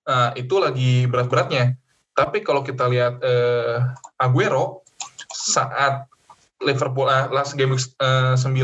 Nah, 0.07 0.31
itu 0.39 0.55
lagi 0.57 1.03
berat-beratnya. 1.05 1.75
Tapi 2.15 2.41
kalau 2.41 2.63
kita 2.63 2.87
lihat 2.87 3.19
eh, 3.21 3.77
Aguero 4.17 4.81
saat 5.29 6.07
Liverpool 6.63 7.05
uh, 7.05 7.29
last 7.29 7.53
game 7.53 7.69
week 7.69 7.85
uh, 8.01 8.33
9 8.33 8.57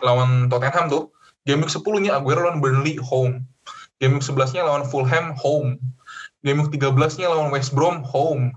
lawan 0.00 0.48
Tottenham 0.48 0.88
tuh, 0.88 1.04
game 1.44 1.60
week 1.60 1.68
10-nya 1.68 2.16
Aguero 2.16 2.48
lawan 2.48 2.64
Burnley 2.64 2.96
home. 2.96 3.44
Game 4.00 4.16
week 4.16 4.24
11-nya 4.24 4.64
lawan 4.64 4.88
Fulham 4.88 5.36
home. 5.36 5.76
Game 6.40 6.64
week 6.64 6.72
13-nya 6.72 7.28
lawan 7.28 7.52
West 7.52 7.76
Brom 7.76 8.00
home. 8.00 8.56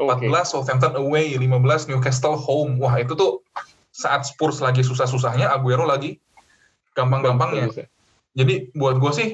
14 0.00 0.24
okay. 0.24 0.42
Southampton 0.48 0.96
away, 0.96 1.36
15 1.36 1.92
Newcastle 1.92 2.40
home. 2.40 2.80
Wah, 2.80 2.96
itu 2.96 3.12
tuh 3.12 3.44
saat 3.92 4.24
Spurs 4.24 4.64
lagi 4.64 4.80
susah-susahnya, 4.80 5.52
Aguero 5.52 5.84
lagi 5.84 6.16
gampang-gampangnya. 6.96 7.68
Jadi 8.32 8.72
buat 8.72 8.96
gue 8.96 9.12
sih, 9.12 9.28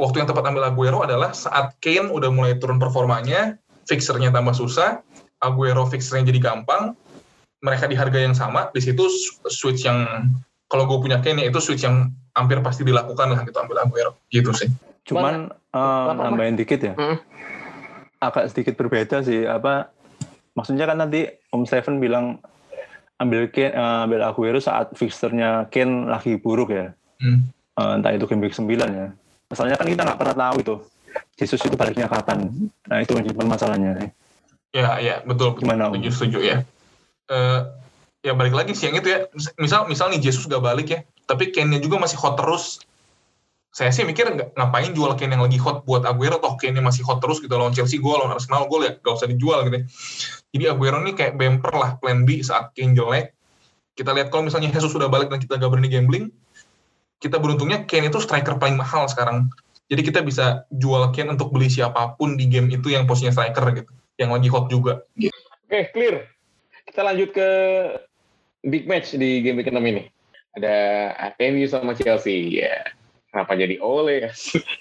waktu 0.00 0.22
yang 0.24 0.28
tepat 0.28 0.44
ambil 0.48 0.64
Aguero 0.68 1.04
adalah 1.04 1.36
saat 1.36 1.76
Kane 1.82 2.08
udah 2.08 2.30
mulai 2.32 2.56
turun 2.56 2.80
performanya, 2.80 3.58
fixernya 3.88 4.32
tambah 4.32 4.56
susah, 4.56 5.04
Aguero 5.42 5.84
fixernya 5.88 6.32
jadi 6.32 6.40
gampang, 6.52 6.94
mereka 7.62 7.86
di 7.86 7.94
harga 7.94 8.18
yang 8.18 8.34
sama, 8.34 8.68
di 8.74 8.82
situ 8.82 9.06
switch 9.46 9.86
yang 9.86 10.30
kalau 10.66 10.88
gue 10.88 10.98
punya 10.98 11.20
Kane 11.20 11.44
itu 11.44 11.60
switch 11.60 11.84
yang 11.84 12.10
hampir 12.32 12.58
pasti 12.64 12.82
dilakukan 12.82 13.36
lah 13.36 13.40
gitu 13.44 13.58
ambil 13.60 13.84
Aguero 13.84 14.16
gitu 14.32 14.50
sih. 14.56 14.72
Cuman 15.04 15.52
uh, 15.74 16.10
nambahin 16.16 16.56
dikit 16.56 16.80
ya. 16.80 16.94
Hmm. 16.96 17.20
Agak 18.22 18.54
sedikit 18.54 18.78
berbeda 18.78 19.20
sih 19.22 19.44
apa 19.44 19.90
maksudnya 20.56 20.86
kan 20.86 20.98
nanti 20.98 21.28
Om 21.52 21.68
Steven 21.68 22.00
bilang 22.00 22.40
ambil 23.20 23.46
Kane, 23.52 23.74
uh, 23.76 24.08
ambil 24.08 24.26
Aguero 24.26 24.58
saat 24.58 24.90
fixernya 24.98 25.70
Kane 25.70 26.10
lagi 26.10 26.40
buruk 26.40 26.74
ya. 26.74 26.90
Hmm. 27.22 27.46
Uh, 27.78 27.96
entah 27.96 28.12
itu 28.12 28.26
game 28.26 28.42
week 28.42 28.56
9 28.56 28.68
ya. 28.68 29.08
Masalahnya 29.52 29.76
kan 29.76 29.88
kita 29.92 30.02
nggak 30.08 30.18
pernah 30.18 30.36
tahu 30.48 30.56
itu. 30.64 30.74
Jesus 31.36 31.60
itu 31.60 31.76
baliknya 31.76 32.08
kapan. 32.08 32.48
Nah 32.88 32.98
itu 33.04 33.12
masalahnya. 33.44 34.08
Ya, 34.72 34.96
ya 34.96 35.20
betul. 35.28 35.60
Gimana? 35.60 35.92
Setuju, 35.92 36.08
setuju 36.08 36.38
ya 36.40 36.56
uh, 37.32 37.60
ya 38.22 38.32
balik 38.36 38.54
lagi 38.54 38.72
sih 38.76 38.90
yang 38.90 39.00
itu 39.00 39.08
ya 39.10 39.26
misal 39.58 39.88
misal 39.88 40.12
nih 40.12 40.20
Jesus 40.22 40.46
gak 40.46 40.62
balik 40.62 40.88
ya 40.92 41.00
tapi 41.26 41.50
Kane-nya 41.50 41.82
juga 41.82 41.98
masih 42.02 42.18
hot 42.20 42.38
terus 42.38 42.82
saya 43.72 43.88
sih 43.88 44.04
mikir 44.04 44.28
ngapain 44.52 44.92
jual 44.92 45.16
Kane 45.16 45.32
yang 45.32 45.44
lagi 45.44 45.56
hot 45.56 45.88
buat 45.88 46.04
Aguero 46.04 46.36
toh 46.38 46.60
Kane 46.60 46.78
masih 46.84 47.02
hot 47.08 47.24
terus 47.24 47.40
gitu 47.40 47.52
lawan 47.56 47.72
Chelsea 47.72 47.98
gue 47.98 48.12
lawan 48.12 48.36
Arsenal 48.36 48.68
gue 48.68 48.78
ya 48.84 48.92
gak 49.00 49.14
usah 49.16 49.28
dijual 49.28 49.64
gitu 49.68 49.76
ya. 49.80 49.84
jadi 50.54 50.64
Aguero 50.76 51.00
ini 51.02 51.12
kayak 51.16 51.40
bumper 51.40 51.72
lah 51.74 51.90
plan 51.98 52.28
B 52.28 52.44
saat 52.44 52.76
Kane 52.76 52.94
jelek 52.94 53.34
kita 53.92 54.12
lihat 54.12 54.32
kalau 54.32 54.48
misalnya 54.48 54.72
Jesus 54.72 54.92
sudah 54.92 55.08
balik 55.08 55.32
dan 55.32 55.40
kita 55.40 55.58
gak 55.58 55.70
berani 55.72 55.90
gambling 55.90 56.30
kita 57.22 57.38
beruntungnya 57.38 57.86
Kane 57.86 58.10
itu 58.10 58.18
striker 58.18 58.58
paling 58.58 58.74
mahal 58.74 59.06
sekarang 59.06 59.46
jadi 59.86 60.02
kita 60.02 60.20
bisa 60.26 60.66
jual 60.74 61.14
Kane 61.14 61.38
untuk 61.38 61.54
beli 61.54 61.70
siapa 61.70 62.18
pun 62.18 62.34
di 62.34 62.50
game 62.50 62.66
itu 62.74 62.90
yang 62.90 63.06
posisinya 63.06 63.30
striker 63.30 63.64
gitu 63.78 63.90
yang 64.18 64.34
lagi 64.34 64.50
hot 64.50 64.66
juga 64.66 65.06
oke 65.06 65.30
okay, 65.70 65.88
clear 65.94 66.26
kita 66.90 67.00
lanjut 67.06 67.30
ke 67.30 67.48
big 68.66 68.86
match 68.86 69.14
di 69.14 69.42
game 69.42 69.58
week 69.58 69.70
6 69.70 69.78
ini. 69.82 70.06
Ada 70.58 70.76
MU 71.50 71.64
sama 71.66 71.96
Chelsea. 71.96 72.62
Ya, 72.62 72.92
kenapa 73.32 73.56
jadi 73.56 73.80
Ole? 73.82 74.30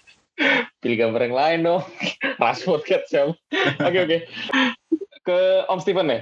Pilih 0.82 0.98
gambar 0.98 1.22
yang 1.30 1.38
lain 1.38 1.60
dong. 1.64 1.84
Rashford 2.42 2.84
kan 2.86 3.02
siapa? 3.08 3.34
Oke, 3.86 4.00
oke. 4.04 4.18
Ke 5.22 5.40
Om 5.70 5.80
Steven 5.80 6.10
ya. 6.10 6.22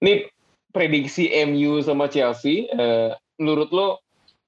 Ini 0.00 0.26
prediksi 0.72 1.28
MU 1.44 1.80
sama 1.84 2.08
Chelsea. 2.08 2.68
Uh, 2.72 3.12
menurut 3.36 3.68
lo, 3.70 3.88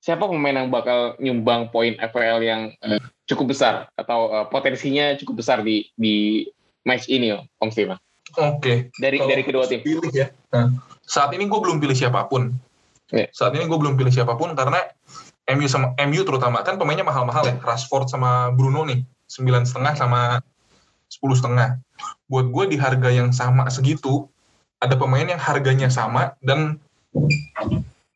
siapa 0.00 0.24
pemain 0.26 0.56
yang 0.56 0.72
bakal 0.72 1.14
nyumbang 1.20 1.68
poin 1.68 1.94
FPL 2.00 2.40
yang 2.40 2.62
uh, 2.80 3.00
cukup 3.28 3.52
besar? 3.52 3.86
Atau 3.94 4.32
uh, 4.32 4.46
potensinya 4.48 5.14
cukup 5.20 5.44
besar 5.44 5.60
di 5.60 5.88
di 5.94 6.48
match 6.88 7.06
ini, 7.12 7.36
Om 7.36 7.70
Steven? 7.70 8.00
Oke. 8.40 8.58
Okay. 8.58 8.76
Dari 8.96 9.18
Kalau 9.20 9.30
dari 9.30 9.42
kedua 9.44 9.64
tim. 9.68 9.80
Pilih 9.84 10.10
ya. 10.10 10.32
Nah, 10.56 10.72
saat 11.04 11.30
ini 11.36 11.46
gue 11.46 11.60
belum 11.60 11.78
pilih 11.78 11.94
siapa 11.94 12.26
pun. 12.26 12.54
Yeah. 13.12 13.28
Saat 13.34 13.58
ini 13.58 13.66
gue 13.68 13.78
belum 13.78 13.98
pilih 13.98 14.10
siapa 14.10 14.38
pun 14.38 14.54
karena 14.54 14.80
MU 15.50 15.66
sama 15.66 15.98
MU 16.06 16.22
terutama 16.22 16.62
kan 16.62 16.78
pemainnya 16.78 17.02
mahal-mahal 17.02 17.42
ya. 17.46 17.56
Rashford 17.58 18.06
sama 18.06 18.54
Bruno 18.54 18.86
nih 18.86 19.02
sembilan 19.26 19.66
setengah 19.66 19.94
sama 19.98 20.20
sepuluh 21.10 21.34
setengah. 21.34 21.76
Buat 22.30 22.54
gue 22.54 22.64
di 22.72 22.76
harga 22.78 23.10
yang 23.10 23.34
sama 23.34 23.66
segitu 23.66 24.30
ada 24.80 24.94
pemain 24.94 25.26
yang 25.26 25.42
harganya 25.42 25.90
sama 25.90 26.38
dan 26.40 26.78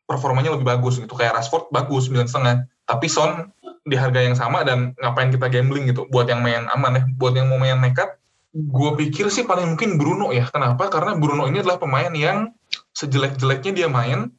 performanya 0.05 0.53
lebih 0.53 0.65
bagus 0.65 1.01
gitu. 1.01 1.13
Kayak 1.17 1.41
Rashford 1.41 1.69
bagus 1.73 2.09
sembilan 2.09 2.29
setengah. 2.29 2.55
Tapi 2.85 3.07
Son 3.09 3.49
di 3.85 3.93
harga 3.93 4.21
yang 4.21 4.37
sama 4.37 4.65
dan 4.65 4.93
ngapain 4.97 5.29
kita 5.29 5.49
gambling 5.49 5.89
gitu. 5.89 6.05
Buat 6.09 6.29
yang 6.29 6.41
main 6.45 6.65
aman 6.71 7.01
ya. 7.01 7.03
Buat 7.17 7.37
yang 7.37 7.49
mau 7.49 7.61
main 7.61 7.77
nekat 7.81 8.17
gue 8.55 8.91
pikir 8.95 9.27
sih 9.27 9.43
paling 9.43 9.75
mungkin 9.75 9.99
Bruno 9.99 10.31
ya. 10.31 10.47
Kenapa? 10.47 10.87
Karena 10.87 11.19
Bruno 11.19 11.43
ini 11.51 11.59
adalah 11.59 11.75
pemain 11.75 12.07
yang 12.15 12.55
sejelek-jeleknya 12.95 13.71
dia 13.75 13.87
main, 13.91 14.31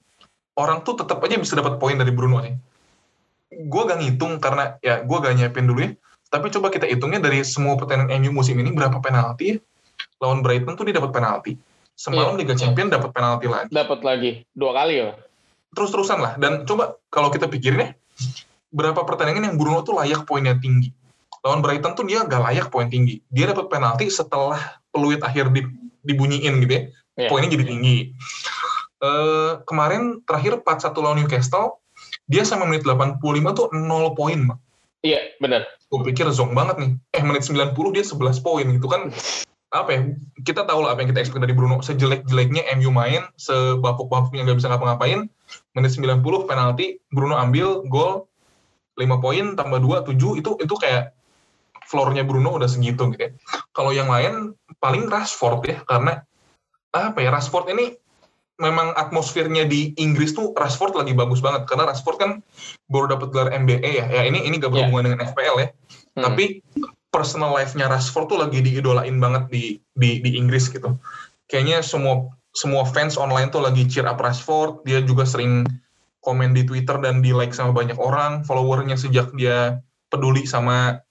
orang 0.57 0.81
tuh 0.81 0.97
tetap 0.97 1.21
aja 1.21 1.37
bisa 1.37 1.53
dapat 1.61 1.77
poin 1.77 2.01
dari 2.01 2.09
Bruno 2.17 2.41
nih. 2.41 2.57
Gue 3.69 3.83
gak 3.85 4.01
ngitung 4.01 4.41
karena 4.41 4.81
ya 4.81 5.05
gue 5.05 5.17
gak 5.21 5.37
nyiapin 5.37 5.69
dulu 5.69 5.85
ya. 5.85 5.93
Tapi 6.33 6.49
coba 6.51 6.73
kita 6.73 6.89
hitungnya 6.89 7.21
dari 7.21 7.45
semua 7.45 7.77
pertandingan 7.77 8.17
MU 8.25 8.41
musim 8.41 8.57
ini 8.57 8.73
berapa 8.73 8.99
penalti 9.05 9.45
ya? 9.55 9.57
Lawan 10.19 10.41
Brighton 10.41 10.75
tuh 10.75 10.89
dia 10.89 10.97
dapat 10.97 11.13
penalti. 11.13 11.61
Semalam 11.97 12.37
iya. 12.37 12.41
Liga 12.45 12.55
Champion 12.57 12.89
dapat 12.89 13.13
penalti 13.13 13.47
lagi. 13.49 13.69
Dapat 13.69 14.01
lagi 14.01 14.31
dua 14.57 14.73
kali 14.73 14.95
ya. 15.05 15.13
Terus-terusan 15.77 16.19
lah. 16.19 16.33
Dan 16.41 16.65
coba 16.65 16.97
kalau 17.13 17.29
kita 17.29 17.47
pikirin 17.53 17.85
ya, 17.85 17.89
berapa 18.73 19.05
pertandingan 19.05 19.53
yang 19.53 19.57
Bruno 19.61 19.85
tuh 19.85 20.01
layak 20.01 20.25
poinnya 20.25 20.57
tinggi 20.57 20.91
lawan 21.47 21.63
Brighton 21.63 21.95
tuh 21.95 22.03
dia 22.03 22.27
gak 22.27 22.43
layak 22.43 22.67
poin 22.75 22.91
tinggi. 22.91 23.23
Dia 23.31 23.55
dapat 23.55 23.71
penalti 23.71 24.11
setelah 24.11 24.59
peluit 24.91 25.23
akhir 25.23 25.55
di, 25.55 25.63
dibunyiin 26.03 26.59
gitu 26.67 26.73
ya. 26.75 26.83
Yeah. 27.15 27.31
Poinnya 27.31 27.55
jadi 27.55 27.65
tinggi. 27.71 27.97
Uh, 28.99 29.63
kemarin 29.71 30.27
terakhir 30.27 30.59
4-1 30.67 30.99
lawan 30.99 31.23
Newcastle, 31.23 31.79
dia 32.27 32.43
sama 32.43 32.67
menit 32.67 32.83
85 32.83 33.23
tuh 33.55 33.67
0 33.71 34.19
poin. 34.19 34.59
Iya, 35.07 35.39
benar. 35.39 35.63
Gue 35.87 36.03
pikir 36.11 36.27
zong 36.35 36.51
banget 36.59 36.83
nih. 36.83 36.91
Eh, 37.15 37.23
menit 37.23 37.47
90 37.47 37.95
dia 37.95 38.03
11 38.03 38.43
poin 38.43 38.67
gitu 38.67 38.91
kan. 38.91 39.15
Apa 39.71 39.91
ya, 39.95 40.01
kita 40.43 40.67
tahu 40.67 40.83
lah 40.83 40.99
apa 40.99 41.07
yang 41.07 41.15
kita 41.15 41.23
expect 41.23 41.47
dari 41.47 41.55
Bruno. 41.55 41.79
Sejelek-jeleknya 41.79 42.67
MU 42.75 42.91
main, 42.91 43.23
sebapuk-bapuknya 43.39 44.51
gak 44.51 44.59
bisa 44.59 44.69
ngapa-ngapain. 44.73 45.31
Menit 45.75 45.95
90 45.95 46.23
penalti, 46.49 46.99
Bruno 47.13 47.39
ambil, 47.39 47.85
gol, 47.87 48.27
5 48.97 49.23
poin 49.23 49.45
tambah 49.55 49.79
2, 49.79 50.17
7, 50.17 50.41
itu 50.41 50.51
itu 50.59 50.75
kayak 50.81 51.13
floornya 51.87 52.27
Bruno 52.27 52.59
udah 52.59 52.67
segitu 52.67 53.15
gitu 53.15 53.31
ya. 53.31 53.33
Kalau 53.71 53.95
yang 53.95 54.11
lain 54.11 54.57
paling 54.83 55.07
Rashford 55.07 55.63
ya 55.69 55.79
karena 55.87 56.27
apa 56.91 57.19
ya 57.23 57.31
Rashford 57.31 57.71
ini 57.71 57.95
memang 58.57 58.97
atmosfernya 58.97 59.69
di 59.69 59.93
Inggris 60.01 60.33
tuh 60.33 60.57
Rashford 60.57 60.97
lagi 60.97 61.13
bagus 61.13 61.45
banget 61.45 61.69
karena 61.69 61.93
Rashford 61.93 62.17
kan 62.17 62.31
baru 62.89 63.13
dapat 63.13 63.29
gelar 63.31 63.49
MBA 63.53 63.91
ya. 64.03 64.07
Ya 64.09 64.23
ini 64.25 64.43
ini 64.49 64.59
gak 64.59 64.73
iya. 64.73 64.89
berhubungan 64.89 65.05
yeah. 65.05 65.13
dengan 65.13 65.21
FPL 65.31 65.57
ya. 65.61 65.69
Hmm. 66.17 66.23
Tapi 66.27 66.45
personal 67.13 67.53
life-nya 67.55 67.87
Rashford 67.89 68.27
tuh 68.29 68.39
lagi 68.41 68.61
diidolain 68.61 69.17
banget 69.21 69.49
di 69.53 69.65
di 69.95 70.21
di 70.25 70.31
Inggris 70.41 70.73
gitu. 70.73 70.97
Kayaknya 71.47 71.85
semua 71.85 72.33
semua 72.57 72.89
fans 72.89 73.21
online 73.21 73.53
tuh 73.53 73.61
lagi 73.61 73.85
cheer 73.85 74.09
up 74.09 74.17
Rashford. 74.17 74.81
Dia 74.89 75.05
juga 75.05 75.29
sering 75.29 75.69
komen 76.25 76.57
di 76.57 76.65
Twitter 76.65 76.97
dan 77.05 77.21
di 77.21 77.37
like 77.37 77.53
sama 77.53 77.77
banyak 77.77 78.01
orang. 78.01 78.41
Followernya 78.49 78.97
sejak 78.97 79.29
dia 79.37 79.85
peduli 80.09 80.49
sama 80.49 81.05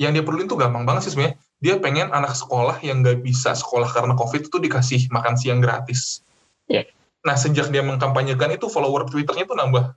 yang 0.00 0.16
dia 0.16 0.24
perluin 0.24 0.48
tuh 0.48 0.56
gampang 0.56 0.88
banget 0.88 1.06
sih 1.06 1.12
sebenarnya. 1.12 1.36
Dia 1.60 1.74
pengen 1.76 2.08
anak 2.08 2.32
sekolah 2.32 2.80
yang 2.80 3.04
nggak 3.04 3.20
bisa 3.20 3.52
sekolah 3.52 3.92
karena 3.92 4.16
COVID 4.16 4.48
itu 4.48 4.56
dikasih 4.56 5.12
makan 5.12 5.36
siang 5.36 5.60
gratis. 5.60 6.24
Yeah. 6.72 6.88
Nah, 7.24 7.36
sejak 7.36 7.68
dia 7.68 7.84
mengkampanyekan 7.84 8.56
itu 8.56 8.72
follower 8.72 9.08
Twitternya 9.12 9.44
tuh 9.44 9.60
nambah 9.60 9.92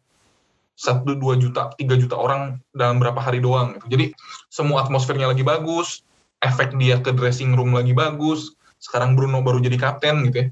satu 0.80 1.20
dua 1.20 1.36
juta 1.36 1.72
tiga 1.76 2.00
juta 2.00 2.16
orang 2.16 2.64
dalam 2.72 3.04
berapa 3.04 3.20
hari 3.20 3.44
doang 3.44 3.76
gitu. 3.76 4.00
jadi 4.00 4.06
semua 4.48 4.88
atmosfernya 4.88 5.28
lagi 5.28 5.44
bagus 5.44 6.08
efek 6.40 6.72
dia 6.80 7.04
ke 7.04 7.12
dressing 7.12 7.52
room 7.52 7.76
lagi 7.76 7.92
bagus 7.92 8.56
sekarang 8.80 9.14
Bruno 9.14 9.44
baru 9.44 9.60
jadi 9.60 9.76
kapten 9.76 10.26
gitu 10.32 10.38
ya 10.44 10.48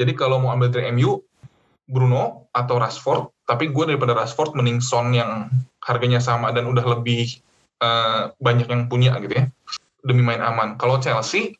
jadi 0.00 0.12
kalau 0.16 0.40
mau 0.40 0.54
ambil 0.54 0.70
dari 0.72 0.88
MU 0.94 1.20
Bruno 1.90 2.48
atau 2.54 2.78
Rashford 2.78 3.30
tapi 3.50 3.68
gue 3.74 3.84
daripada 3.90 4.14
Rashford 4.14 4.54
mending 4.54 4.78
Son 4.78 5.10
yang 5.10 5.50
harganya 5.82 6.22
sama 6.22 6.54
dan 6.54 6.70
udah 6.70 6.86
lebih 6.98 7.42
uh, 7.82 8.30
banyak 8.38 8.70
yang 8.70 8.86
punya 8.86 9.18
gitu 9.18 9.34
ya 9.42 9.44
demi 10.04 10.24
main 10.24 10.40
aman. 10.40 10.76
Kalau 10.80 11.00
Chelsea, 11.00 11.56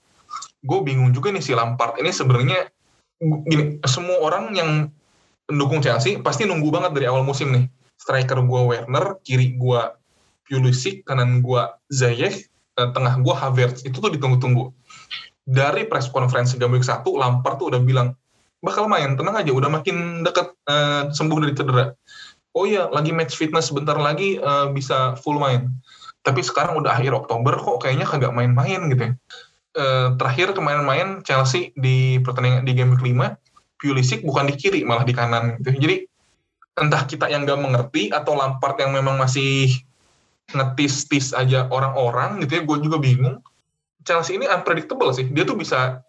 gue 0.64 0.78
bingung 0.84 1.12
juga 1.12 1.32
nih 1.32 1.44
si 1.44 1.52
Lampard 1.52 2.00
ini 2.00 2.12
sebenarnya 2.12 2.68
gini 3.20 3.76
semua 3.84 4.16
orang 4.24 4.56
yang 4.56 4.88
mendukung 5.44 5.84
Chelsea 5.84 6.16
pasti 6.20 6.48
nunggu 6.48 6.72
banget 6.72 6.96
dari 6.96 7.06
awal 7.08 7.24
musim 7.24 7.52
nih. 7.52 7.64
Striker 8.00 8.40
gue 8.40 8.60
Werner, 8.64 9.20
kiri 9.20 9.60
gue 9.60 9.80
Pulisic, 10.48 11.04
kanan 11.04 11.44
gue 11.44 11.62
Ziyech, 11.92 12.48
eh, 12.48 12.88
tengah 12.96 13.20
gue 13.20 13.34
Havertz. 13.36 13.84
Itu 13.84 14.00
tuh 14.00 14.08
ditunggu-tunggu. 14.08 14.72
Dari 15.44 15.88
press 15.88 16.10
conference 16.10 16.54
game 16.56 16.76
week 16.76 16.86
1, 16.86 17.04
Lampard 17.04 17.56
tuh 17.58 17.72
udah 17.72 17.80
bilang, 17.80 18.14
bakal 18.60 18.86
main, 18.86 19.16
tenang 19.16 19.36
aja, 19.40 19.50
udah 19.50 19.70
makin 19.72 20.20
deket 20.24 20.52
uh, 20.68 21.08
sembuh 21.10 21.38
dari 21.42 21.54
cedera. 21.56 21.86
Oh 22.52 22.66
iya, 22.66 22.90
lagi 22.90 23.14
match 23.14 23.38
fitness 23.38 23.70
sebentar 23.70 23.94
lagi 23.94 24.36
uh, 24.38 24.68
bisa 24.74 25.14
full 25.18 25.38
main 25.38 25.70
tapi 26.20 26.44
sekarang 26.44 26.76
udah 26.80 26.92
akhir 27.00 27.16
Oktober 27.16 27.56
kok 27.56 27.80
kayaknya 27.84 28.04
kagak 28.04 28.32
main-main 28.36 28.80
gitu 28.92 29.02
ya. 29.08 29.12
E, 29.70 29.84
terakhir 30.20 30.52
kemarin 30.52 30.84
main 30.84 31.08
Chelsea 31.24 31.72
di 31.78 32.20
pertandingan 32.20 32.66
di 32.66 32.72
game 32.76 32.98
kelima 32.98 33.38
Pulisic 33.80 34.20
bukan 34.20 34.50
di 34.50 34.54
kiri 34.60 34.84
malah 34.84 35.08
di 35.08 35.16
kanan 35.16 35.56
gitu. 35.60 35.72
Jadi 35.80 35.96
entah 36.76 37.02
kita 37.08 37.32
yang 37.32 37.48
nggak 37.48 37.60
mengerti 37.60 38.12
atau 38.12 38.36
Lampard 38.36 38.76
yang 38.76 38.92
memang 38.92 39.16
masih 39.16 39.72
ngetis-tis 40.52 41.32
aja 41.32 41.70
orang-orang 41.70 42.42
gitu 42.44 42.60
ya, 42.60 42.62
gue 42.66 42.76
juga 42.84 42.98
bingung. 43.00 43.40
Chelsea 44.04 44.36
ini 44.36 44.46
unpredictable 44.48 45.12
sih. 45.12 45.28
Dia 45.28 45.44
tuh 45.44 45.56
bisa 45.56 46.00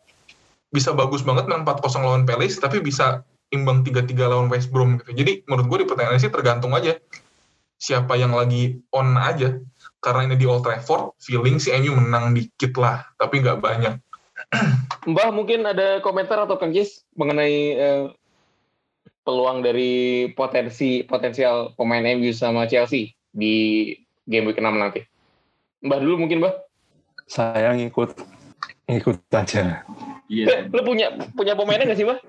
bisa 0.72 0.96
bagus 0.96 1.22
banget 1.22 1.52
main 1.52 1.68
4-0 1.68 1.84
lawan 2.00 2.24
Palace, 2.24 2.58
tapi 2.58 2.80
bisa 2.80 3.28
imbang 3.52 3.84
3-3 3.84 4.16
lawan 4.32 4.48
West 4.48 4.72
Brom 4.72 4.96
gitu. 5.00 5.12
Jadi 5.12 5.44
menurut 5.46 5.68
gue 5.68 5.78
di 5.84 5.88
pertandingan 5.88 6.24
sih 6.24 6.32
tergantung 6.32 6.72
aja 6.72 6.96
siapa 7.82 8.14
yang 8.16 8.32
lagi 8.32 8.80
on 8.96 9.20
aja. 9.20 9.58
Karena 10.02 10.30
ini 10.30 10.36
di 10.38 10.46
Old 10.50 10.66
Trafford, 10.66 11.18
feeling 11.22 11.62
si 11.62 11.70
MU 11.78 11.94
menang 11.94 12.34
dikit 12.34 12.74
lah, 12.78 13.06
tapi 13.18 13.42
nggak 13.42 13.62
banyak. 13.62 13.94
Mbah 15.12 15.30
mungkin 15.34 15.66
ada 15.66 16.02
komentar 16.02 16.42
atau 16.42 16.58
Kang 16.58 16.74
Jis 16.74 17.06
mengenai 17.14 17.58
eh, 17.78 18.04
peluang 19.22 19.62
dari 19.62 20.26
potensi 20.34 21.06
potensial 21.06 21.78
pemain 21.78 22.02
MU 22.18 22.34
sama 22.34 22.66
Chelsea 22.66 23.14
di 23.30 23.94
game 24.26 24.50
week 24.50 24.58
6 24.58 24.74
nanti. 24.74 25.02
Mbah 25.86 26.00
dulu 26.02 26.26
mungkin 26.26 26.42
Mbah. 26.42 26.54
Saya 27.32 27.72
ngikut 27.80 28.12
ngikut 28.92 29.24
aja. 29.32 29.88
Iya. 30.28 30.68
Lu 30.68 30.84
punya 30.84 31.16
punya 31.32 31.56
pemainnya 31.56 31.88
nggak 31.88 32.00
sih 32.00 32.04
Mbah? 32.04 32.20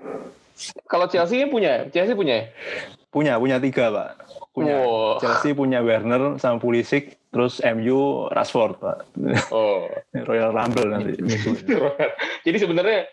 Kalau 0.87 1.11
Chelsea 1.11 1.43
punya, 1.43 1.91
Chelsea 1.91 2.15
punya 2.15 2.39
ya? 2.39 2.45
Punya, 3.11 3.35
punya 3.35 3.57
tiga, 3.59 3.91
Pak. 3.91 4.09
Punya. 4.55 4.79
Wow. 4.79 5.19
Chelsea 5.19 5.51
punya 5.51 5.83
Werner 5.83 6.37
sama 6.39 6.61
Pulisic, 6.61 7.19
terus 7.33 7.59
MU 7.61 8.29
Rashford, 8.31 8.79
Pak. 8.79 8.97
Oh. 9.51 9.89
Royal 10.29 10.55
Rumble 10.55 10.87
nanti. 10.87 11.19
Jadi 12.45 12.57
sebenarnya 12.57 13.09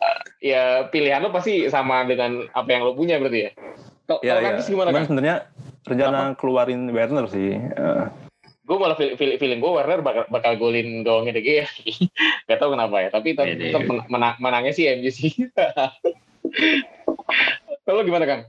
eh, 0.00 0.20
ya 0.40 0.88
pilihan 0.88 1.20
lo 1.20 1.34
pasti 1.34 1.68
sama 1.68 2.06
dengan 2.06 2.48
apa 2.54 2.68
yang 2.70 2.86
lo 2.86 2.96
punya 2.96 3.20
berarti 3.20 3.40
ya. 3.44 3.50
Kalau 4.08 4.20
ya, 4.24 4.34
ya. 4.40 4.58
Gimana 4.62 4.88
Cuman 4.88 4.98
kan? 4.98 5.06
sebenarnya 5.06 5.36
rencana 5.84 6.20
keluarin 6.38 6.82
Werner 6.90 7.26
sih. 7.28 7.58
Eh, 7.60 8.04
Gue 8.70 8.78
malah 8.78 8.94
feeling, 8.94 9.34
feeling, 9.42 9.58
gue 9.58 9.66
Werner 9.66 9.98
bakal, 9.98 10.30
bakal 10.30 10.54
golin 10.54 11.02
gawangnya 11.02 11.34
De 11.34 11.42
Gea. 11.42 11.66
Gak 12.46 12.62
tau 12.62 12.70
kenapa 12.70 13.02
ya. 13.02 13.10
Tapi 13.10 13.34
tetap, 13.34 13.50
Pede. 13.50 13.74
tetap 13.74 13.82
men- 13.82 14.06
menang, 14.06 14.38
menangnya 14.38 14.70
sih 14.70 14.86
MU 14.94 15.10
sih. 15.10 15.34
Kalau 17.82 18.06
gimana 18.06 18.30
Kang? 18.30 18.42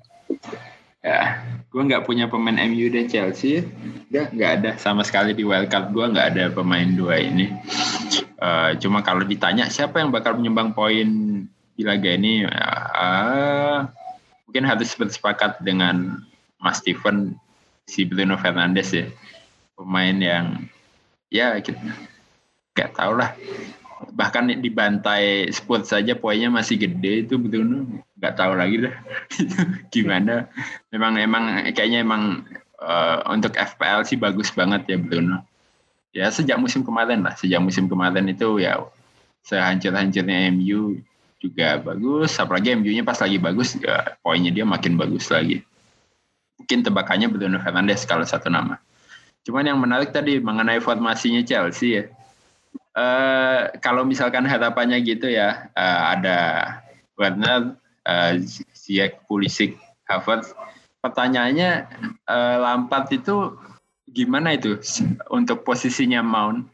Ya, 1.01 1.41
gue 1.73 1.81
nggak 1.81 2.05
punya 2.05 2.29
pemain 2.29 2.61
MU 2.69 2.85
dan 2.93 3.09
Chelsea. 3.09 3.65
Nggak, 4.13 4.37
nggak 4.37 4.51
ada 4.61 4.71
sama 4.77 5.01
sekali 5.01 5.33
di 5.33 5.41
wildcard 5.41 5.89
gue 5.89 6.05
nggak 6.13 6.27
ada 6.37 6.53
pemain 6.53 6.85
dua 6.85 7.17
ini. 7.17 7.49
Eh, 8.37 8.71
cuma 8.77 9.01
kalau 9.01 9.25
ditanya 9.25 9.65
siapa 9.73 9.97
yang 9.97 10.13
bakal 10.13 10.37
menyumbang 10.37 10.77
poin 10.77 11.09
di 11.73 11.81
laga 11.81 12.13
ini, 12.13 12.45
eh, 12.45 13.79
mungkin 14.45 14.63
harus 14.69 14.93
bersepakat 14.93 15.57
dengan 15.65 16.21
Mas 16.61 16.77
Steven 16.77 17.33
si 17.89 18.05
Bruno 18.05 18.37
Fernandes 18.37 18.93
ya, 18.93 19.09
pemain 19.81 20.13
yang 20.13 20.45
ya 21.33 21.57
kita 21.57 21.81
nggak 22.77 22.91
tahu 22.93 23.17
lah. 23.17 23.33
Bahkan 24.01 24.61
dibantai 24.61 25.49
Spurs 25.53 25.93
saja 25.93 26.17
poinnya 26.17 26.49
masih 26.49 26.77
gede 26.77 27.25
itu 27.25 27.37
Bruno 27.41 28.01
nggak 28.17 28.35
tahu 28.37 28.53
lagi 28.53 28.85
dah. 28.85 28.95
Gimana? 29.93 30.45
Memang 30.93 31.17
emang 31.17 31.43
kayaknya 31.73 32.05
emang 32.05 32.45
eh, 32.77 33.19
untuk 33.29 33.57
FPL 33.57 34.05
sih 34.05 34.17
bagus 34.17 34.53
banget 34.53 34.85
ya 34.85 34.97
Bruno 35.01 35.41
ya 36.11 36.27
sejak 36.29 36.59
musim 36.59 36.85
kemarin 36.85 37.23
lah. 37.25 37.33
Sejak 37.39 37.59
musim 37.63 37.87
kemarin 37.87 38.27
itu 38.29 38.61
ya 38.61 38.83
sehancur-hancurnya 39.47 40.51
MU 40.53 40.99
juga 41.41 41.79
bagus. 41.81 42.37
Apalagi 42.37 42.77
MU-nya 42.77 43.01
pas 43.01 43.17
lagi 43.17 43.41
bagus 43.41 43.79
ya 43.79 44.17
poinnya 44.21 44.51
dia 44.53 44.67
makin 44.67 44.99
bagus 44.99 45.31
lagi. 45.31 45.63
Mungkin 46.61 46.85
tebakannya 46.85 47.27
Bruno 47.31 47.57
Fernandes 47.57 48.05
kalau 48.05 48.21
satu 48.21 48.49
nama 48.53 48.77
cuman 49.47 49.65
yang 49.65 49.79
menarik 49.81 50.13
tadi 50.13 50.37
mengenai 50.37 50.77
formasinya 50.81 51.41
Chelsea 51.41 51.97
ya 51.97 52.03
Eh, 52.91 53.61
kalau 53.79 54.03
misalkan 54.03 54.43
harapannya 54.43 54.99
gitu 54.99 55.31
ya 55.31 55.71
eh, 55.79 55.99
ada 56.11 56.39
Werner, 57.15 57.79
Ziyech, 58.75 59.23
Pulisic, 59.31 59.79
Havertz. 60.11 60.51
Pertanyaannya 60.99 61.87
eh, 62.27 62.57
Lampard 62.59 63.07
itu 63.15 63.55
gimana 64.11 64.59
itu 64.59 64.75
untuk 65.31 65.63
posisinya 65.63 66.19
Mount? 66.19 66.67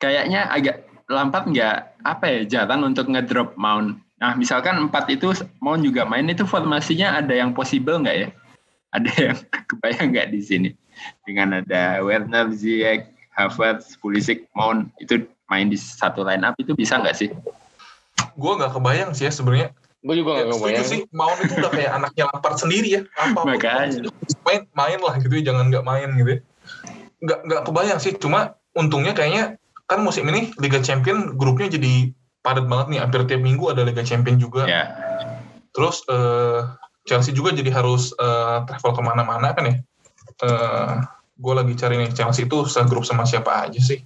Kayaknya 0.00 0.48
agak 0.48 0.88
Lampard 1.12 1.52
nggak 1.52 1.76
apa 2.08 2.24
ya 2.24 2.40
jarang 2.48 2.80
untuk 2.80 3.12
ngedrop 3.12 3.52
Mount. 3.60 4.00
Nah 4.16 4.32
misalkan 4.40 4.80
empat 4.80 5.12
itu 5.12 5.36
Mount 5.60 5.84
juga 5.84 6.08
main 6.08 6.24
itu 6.24 6.48
formasinya 6.48 7.20
ada 7.20 7.36
yang 7.36 7.52
possible 7.52 8.00
nggak 8.00 8.16
ya? 8.16 8.28
Ada 8.96 9.12
yang 9.20 9.36
kebayang 9.68 10.08
nggak 10.16 10.28
di 10.32 10.40
sini? 10.40 10.70
Dengan 11.24 11.62
ada 11.62 12.00
Werner, 12.00 12.50
Ziyech, 12.52 13.08
Havertz, 13.30 13.96
Pulisic, 13.98 14.44
Mount 14.52 14.90
itu 14.98 15.24
main 15.46 15.66
di 15.66 15.78
satu 15.78 16.22
line 16.22 16.42
up 16.42 16.54
itu 16.56 16.72
bisa 16.74 16.98
nggak 16.98 17.16
sih? 17.16 17.28
Gue 18.36 18.52
nggak 18.56 18.72
kebayang 18.76 19.10
sih 19.12 19.26
ya 19.26 19.32
sebenarnya. 19.32 19.68
Gue 20.00 20.16
juga 20.16 20.40
Ya, 20.40 20.48
gak 20.48 20.56
setuju 20.56 20.64
kebayang. 20.64 20.88
sih, 20.88 21.00
Mount 21.12 21.38
itu 21.44 21.52
udah 21.60 21.72
kayak 21.72 21.92
anaknya 21.92 22.24
Lampard 22.32 22.56
sendiri 22.56 22.88
ya. 22.88 23.02
Apa 23.16 23.40
Makanya. 23.44 24.08
main 24.48 24.60
main 24.72 24.98
lah 25.00 25.14
gitu 25.20 25.34
ya, 25.36 25.52
jangan 25.52 25.68
nggak 25.68 25.84
main 25.84 26.08
gitu. 26.16 26.30
ya. 26.30 26.38
Nggak 27.20 27.38
nggak 27.44 27.62
kebayang 27.68 28.00
sih, 28.00 28.12
cuma 28.16 28.56
untungnya 28.72 29.12
kayaknya 29.12 29.60
kan 29.84 30.00
musim 30.00 30.24
ini 30.30 30.54
Liga 30.56 30.80
Champion 30.80 31.36
grupnya 31.36 31.68
jadi 31.68 32.14
padat 32.40 32.64
banget 32.64 32.86
nih. 32.96 33.00
Hampir 33.04 33.20
tiap 33.28 33.42
minggu 33.44 33.68
ada 33.68 33.84
Liga 33.84 34.00
Champion 34.00 34.40
juga. 34.40 34.64
Ya, 34.64 34.84
Terus 35.76 36.00
eh, 36.08 36.60
Chelsea 37.04 37.36
juga 37.36 37.52
jadi 37.52 37.68
harus 37.68 38.16
eh, 38.16 38.58
travel 38.64 38.92
ke 38.96 39.02
mana-mana 39.04 39.52
kan 39.52 39.68
ya. 39.68 39.76
Eh, 40.40 40.92
gue 41.40 41.54
lagi 41.56 41.72
cari 41.76 42.00
nih 42.00 42.12
Chelsea 42.12 42.44
itu 42.44 42.64
segrup 42.68 43.04
sama 43.04 43.24
siapa 43.24 43.68
aja 43.68 43.80
sih 43.80 44.00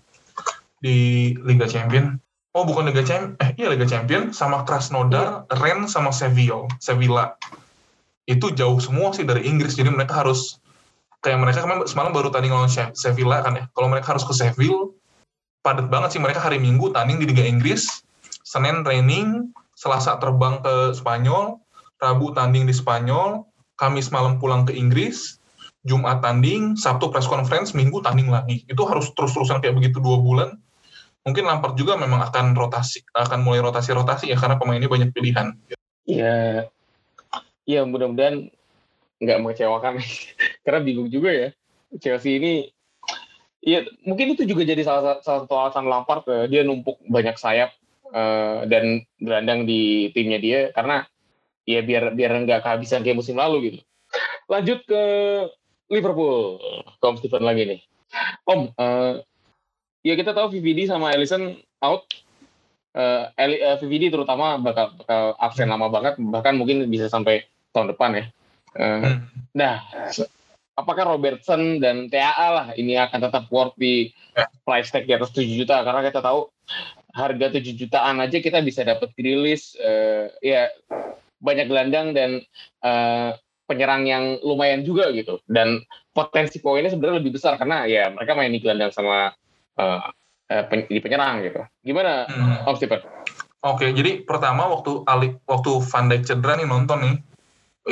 di 0.79 1.31
Liga 1.43 1.67
Champion. 1.67 2.19
Oh 2.55 2.63
bukan 2.63 2.87
Liga 2.87 3.03
Champion, 3.03 3.35
eh 3.43 3.51
iya 3.59 3.67
Liga 3.71 3.87
Champion 3.87 4.31
sama 4.31 4.63
Krasnodar, 4.63 5.47
Rennes 5.59 5.91
sama 5.91 6.15
Seville, 6.15 6.71
Sevilla. 6.79 7.35
Itu 8.31 8.55
jauh 8.55 8.79
semua 8.79 9.11
sih 9.11 9.27
dari 9.27 9.47
Inggris, 9.47 9.75
jadi 9.75 9.91
mereka 9.91 10.23
harus 10.23 10.63
kayak 11.23 11.43
mereka 11.43 11.67
kemarin 11.67 11.87
semalam 11.91 12.15
baru 12.15 12.31
tanding 12.31 12.55
lawan 12.55 12.71
Se- 12.71 12.95
Sevilla 12.95 13.43
kan 13.43 13.59
ya. 13.59 13.65
Kalau 13.75 13.91
mereka 13.91 14.15
harus 14.15 14.23
ke 14.23 14.35
Seville, 14.35 14.95
padat 15.67 15.91
banget 15.91 16.15
sih 16.15 16.21
mereka 16.23 16.39
hari 16.43 16.63
Minggu 16.63 16.95
tanding 16.95 17.19
di 17.19 17.27
Liga 17.27 17.43
Inggris, 17.43 18.07
Senin 18.47 18.87
training, 18.87 19.51
Selasa 19.75 20.23
terbang 20.23 20.63
ke 20.63 20.95
Spanyol, 20.95 21.59
Rabu 21.99 22.31
tanding 22.39 22.71
di 22.71 22.75
Spanyol, 22.75 23.43
Kamis 23.75 24.15
malam 24.15 24.39
pulang 24.39 24.63
ke 24.63 24.71
Inggris, 24.71 25.43
Jumat 25.85 26.25
tanding, 26.25 26.81
Sabtu 26.81 27.13
press 27.13 27.29
conference, 27.29 27.77
Minggu 27.77 28.01
tanding 28.01 28.33
lagi. 28.33 28.65
Itu 28.65 28.89
harus 28.89 29.13
terus-terusan 29.13 29.61
kayak 29.61 29.77
begitu 29.77 30.01
dua 30.01 30.17
bulan. 30.17 30.57
Mungkin 31.25 31.45
Lampard 31.45 31.77
juga 31.77 32.01
memang 32.01 32.25
akan 32.25 32.57
rotasi, 32.57 33.05
akan 33.13 33.45
mulai 33.45 33.61
rotasi-rotasi 33.61 34.33
ya 34.33 34.37
karena 34.37 34.57
pemainnya 34.57 34.89
banyak 34.89 35.13
pilihan. 35.13 35.57
Ya, 36.05 36.69
ya 37.69 37.81
mudah-mudahan 37.85 38.49
nggak 39.21 39.39
mengecewakan. 39.41 40.01
Karena 40.65 40.81
bingung 40.85 41.09
juga 41.09 41.33
ya. 41.33 41.49
Chelsea 41.97 42.37
ini, 42.37 42.53
ya 43.63 43.87
mungkin 44.05 44.37
itu 44.37 44.45
juga 44.45 44.67
jadi 44.69 44.83
salah, 44.85 45.21
salah 45.25 45.47
satu 45.47 45.55
alasan 45.57 45.87
Lampard 45.89 46.27
eh, 46.29 46.51
dia 46.51 46.61
numpuk 46.67 47.01
banyak 47.07 47.39
sayap 47.39 47.73
eh, 48.13 48.59
dan 48.69 49.05
berandang 49.17 49.65
di 49.65 50.11
timnya 50.13 50.43
dia 50.43 50.61
karena 50.75 51.07
ya 51.65 51.81
biar 51.81 52.13
biar 52.13 52.45
nggak 52.45 52.61
kehabisan 52.61 53.01
kayak 53.01 53.21
musim 53.21 53.41
lalu 53.41 53.73
gitu. 53.73 53.81
Lanjut 54.51 54.85
ke 54.85 55.03
Liverpool, 55.89 56.61
Om 57.01 57.17
Steven 57.21 57.45
lagi 57.45 57.63
nih. 57.69 57.81
Om, 58.49 58.61
eh, 58.73 59.13
ya 60.05 60.15
kita 60.17 60.33
tahu 60.33 60.55
VVD 60.55 60.89
sama 60.89 61.13
Ellison 61.13 61.57
out. 61.85 62.09
Eh, 62.95 63.25
Eli- 63.37 63.63
eh, 63.63 63.77
VVD 63.83 64.15
terutama 64.15 64.57
bakal, 64.61 64.95
bakal 64.97 65.35
absen 65.43 65.69
lama 65.69 65.91
banget, 65.91 66.15
bahkan 66.21 66.55
mungkin 66.55 66.87
bisa 66.87 67.11
sampai 67.11 67.45
tahun 67.75 67.93
depan 67.93 68.11
ya. 68.15 68.25
Hmm. 68.75 69.31
Nah, 69.55 69.83
apakah 70.75 71.15
Robertson 71.15 71.79
dan 71.79 72.11
TAA 72.11 72.49
lah 72.51 72.67
ini 72.75 72.99
akan 72.99 73.31
tetap 73.31 73.47
worth 73.51 73.75
di 73.79 74.11
price 74.67 74.91
tag 74.91 75.07
di 75.07 75.15
atas 75.15 75.31
7 75.31 75.47
juta? 75.47 75.83
Karena 75.83 76.03
kita 76.03 76.23
tahu 76.23 76.51
harga 77.15 77.47
7 77.55 77.79
jutaan 77.79 78.19
aja 78.19 78.43
kita 78.43 78.59
bisa 78.63 78.83
dapat 78.83 79.15
rilis 79.15 79.79
eh, 79.79 80.35
ya 80.43 80.67
banyak 81.39 81.67
gelandang 81.71 82.11
dan 82.11 82.43
eh, 82.83 83.31
penyerang 83.65 84.05
yang 84.05 84.39
lumayan 84.45 84.85
juga 84.85 85.09
gitu. 85.13 85.41
Dan 85.49 85.81
potensi 86.13 86.61
poinnya 86.61 86.93
sebenarnya 86.93 87.21
lebih 87.21 87.37
besar 87.37 87.57
karena 87.57 87.89
ya 87.89 88.13
mereka 88.13 88.37
main 88.37 88.53
di 88.53 88.61
gelandang 88.61 88.93
sama 88.93 89.33
eh, 89.75 90.01
eh, 90.53 90.65
pen- 90.69 90.89
di 90.89 91.01
penyerang 91.01 91.43
gitu. 91.43 91.61
Gimana 91.83 92.29
Hmm. 92.29 92.69
Om 92.69 92.77
Stephen? 92.79 93.01
Oke, 93.65 93.97
jadi 93.97 94.21
pertama 94.29 94.69
waktu 94.69 95.03
Ali, 95.09 95.41
waktu 95.49 95.81
Van 95.81 96.07
Dijk 96.13 96.23
cedera 96.29 96.61
nih 96.61 96.69
nonton 96.69 97.01
nih, 97.01 97.17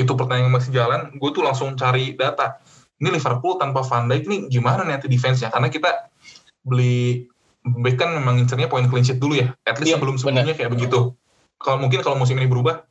itu 0.05 0.12
pertandingan 0.12 0.53
masih 0.53 0.68
jalan, 0.68 1.09
gue 1.16 1.31
tuh 1.33 1.41
langsung 1.41 1.73
cari 1.81 2.12
data. 2.12 2.61
Ini 3.01 3.09
Liverpool 3.09 3.57
tanpa 3.57 3.81
Van 3.81 4.05
Dijk 4.05 4.29
nih 4.29 4.41
gimana 4.53 4.85
nih 4.85 5.01
nanti 5.01 5.09
defense-nya? 5.09 5.49
Karena 5.49 5.73
kita 5.73 6.12
beli 6.61 7.25
back 7.64 7.97
kan 7.97 8.12
memang 8.12 8.37
ngincernya 8.37 8.68
poin 8.68 8.85
clean 8.87 9.03
sheet 9.03 9.16
dulu 9.16 9.41
ya. 9.41 9.57
At 9.64 9.81
least 9.81 9.95
Iya, 9.95 9.97
sebelum 9.97 10.20
sebelumnya 10.20 10.55
kayak 10.55 10.70
begitu. 10.77 11.16
Kalau 11.57 11.79
mungkin 11.81 12.05
kalau 12.05 12.20
musim 12.20 12.37
ini 12.37 12.51
berubah, 12.51 12.85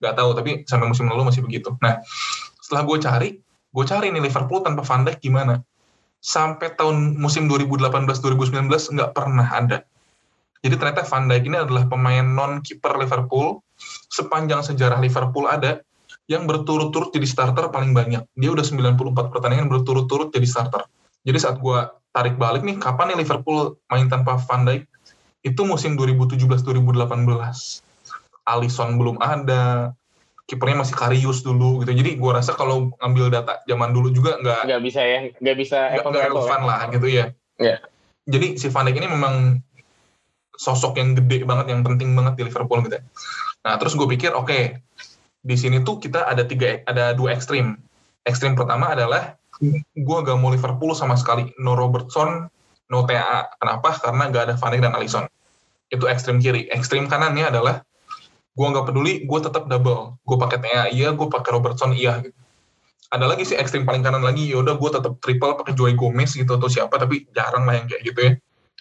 nggak 0.00 0.14
tahu 0.14 0.30
tapi 0.36 0.50
sampai 0.68 0.86
musim 0.88 1.08
lalu 1.08 1.28
masih 1.28 1.42
begitu 1.44 1.74
nah 1.80 2.00
setelah 2.60 2.82
gue 2.86 2.98
cari 3.00 3.28
gue 3.44 3.84
cari 3.84 4.06
nih 4.14 4.22
Liverpool 4.22 4.62
tanpa 4.62 4.86
Van 4.86 5.02
Dijk 5.04 5.18
gimana 5.20 5.60
sampai 6.24 6.72
tahun 6.78 7.20
musim 7.20 7.50
2018-2019 7.50 8.70
nggak 8.70 9.10
pernah 9.12 9.46
ada 9.48 9.84
jadi 10.64 10.80
ternyata 10.80 11.04
Van 11.04 11.28
Dijk 11.28 11.44
ini 11.44 11.56
adalah 11.60 11.84
pemain 11.84 12.24
non 12.24 12.64
kiper 12.64 12.96
Liverpool 12.96 13.60
sepanjang 14.08 14.64
sejarah 14.64 14.96
Liverpool 15.02 15.44
ada 15.44 15.84
yang 16.24 16.48
berturut-turut 16.48 17.12
jadi 17.12 17.28
starter 17.28 17.68
paling 17.68 17.92
banyak. 17.92 18.24
Dia 18.32 18.50
udah 18.52 18.64
94 18.64 19.28
pertandingan 19.28 19.68
berturut-turut 19.68 20.32
jadi 20.32 20.48
starter. 20.48 20.88
Jadi 21.24 21.38
saat 21.40 21.60
gue 21.60 21.78
tarik 22.16 22.40
balik 22.40 22.64
nih, 22.64 22.80
kapan 22.80 23.12
nih 23.12 23.24
Liverpool 23.24 23.76
main 23.92 24.08
tanpa 24.08 24.40
Van 24.40 24.64
Dijk? 24.64 24.88
Itu 25.44 25.68
musim 25.68 26.00
2017-2018. 26.00 27.83
Alisson 28.44 29.00
belum 29.00 29.20
ada, 29.20 29.96
kipernya 30.44 30.84
masih 30.84 30.96
Karius 30.96 31.40
dulu 31.40 31.80
gitu. 31.82 31.92
Jadi 31.96 32.20
gue 32.20 32.30
rasa 32.30 32.52
kalau 32.52 32.92
ngambil 33.00 33.32
data 33.32 33.60
zaman 33.64 33.96
dulu 33.96 34.12
juga 34.12 34.36
nggak 34.40 34.60
nggak 34.68 34.82
bisa 34.84 35.00
ya, 35.00 35.18
nggak 35.40 35.56
bisa 35.56 35.78
nggak 35.96 36.28
relevan 36.28 36.60
ya. 36.60 36.68
lah 36.68 36.80
gitu 36.92 37.06
ya. 37.08 37.24
Yeah. 37.56 37.78
Jadi 38.28 38.56
si 38.60 38.68
Van 38.72 38.88
Dijk 38.88 39.00
ini 39.00 39.08
memang 39.08 39.34
sosok 40.56 41.00
yang 41.00 41.16
gede 41.16 41.44
banget, 41.44 41.72
yang 41.72 41.80
penting 41.84 42.12
banget 42.12 42.40
di 42.40 42.42
Liverpool 42.48 42.84
gitu. 42.84 43.00
Ya. 43.00 43.02
Nah 43.64 43.74
terus 43.80 43.96
gue 43.96 44.04
pikir 44.04 44.36
oke, 44.36 44.48
okay, 44.48 44.62
di 45.44 45.56
sini 45.56 45.80
tuh 45.84 46.00
kita 46.00 46.28
ada 46.28 46.44
tiga 46.44 46.80
ada 46.84 47.16
dua 47.16 47.36
ekstrim. 47.36 47.80
Ekstrim 48.24 48.56
pertama 48.56 48.92
adalah 48.92 49.36
gue 49.96 50.18
gak 50.24 50.38
mau 50.40 50.52
Liverpool 50.52 50.92
sama 50.96 51.16
sekali. 51.16 51.52
No 51.60 51.76
Robertson, 51.76 52.48
no 52.88 52.98
TA. 53.08 53.48
Kenapa? 53.60 53.96
Karena 54.00 54.28
gak 54.28 54.42
ada 54.52 54.54
Van 54.56 54.72
Dijk 54.72 54.82
dan 54.84 54.94
Alisson. 54.96 55.24
Itu 55.88 56.08
ekstrim 56.08 56.40
kiri. 56.40 56.68
Ekstrim 56.72 57.08
kanannya 57.08 57.48
adalah 57.48 57.84
gue 58.54 58.66
nggak 58.70 58.86
peduli, 58.86 59.26
gue 59.26 59.38
tetap 59.42 59.66
double. 59.66 60.18
Gue 60.22 60.36
pakai 60.38 60.58
TA 60.62 60.84
iya, 60.90 61.10
gue 61.10 61.26
pakai 61.26 61.50
Robertson 61.50 61.90
iya. 61.90 62.22
Gitu. 62.22 62.38
Ada 63.10 63.26
lagi 63.30 63.42
sih 63.46 63.58
ekstrim 63.58 63.86
paling 63.86 64.02
kanan 64.02 64.22
lagi, 64.22 64.46
yaudah 64.46 64.78
gue 64.78 64.90
tetap 64.90 65.18
triple 65.22 65.54
pakai 65.58 65.74
Joey 65.74 65.94
Gomez 65.94 66.34
gitu 66.34 66.58
atau 66.58 66.66
siapa, 66.70 66.98
tapi 66.98 67.26
jarang 67.34 67.66
lah 67.66 67.78
yang 67.78 67.86
kayak 67.90 68.02
gitu 68.02 68.20
ya. 68.22 68.32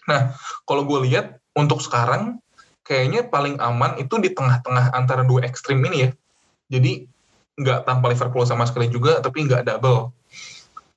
Nah, 0.09 0.21
kalau 0.65 0.85
gue 0.85 1.05
lihat 1.09 1.37
untuk 1.53 1.81
sekarang 1.81 2.41
kayaknya 2.83 3.25
paling 3.29 3.57
aman 3.61 3.97
itu 3.97 4.19
di 4.19 4.33
tengah-tengah 4.33 4.91
antara 4.93 5.23
dua 5.23 5.45
ekstrim 5.45 5.79
ini 5.85 5.97
ya. 6.07 6.09
Jadi 6.69 7.05
nggak 7.57 7.85
tanpa 7.85 8.09
Liverpool 8.09 8.45
sama 8.45 8.65
sekali 8.65 8.89
juga, 8.89 9.21
tapi 9.21 9.45
nggak 9.45 9.65
double. 9.69 10.09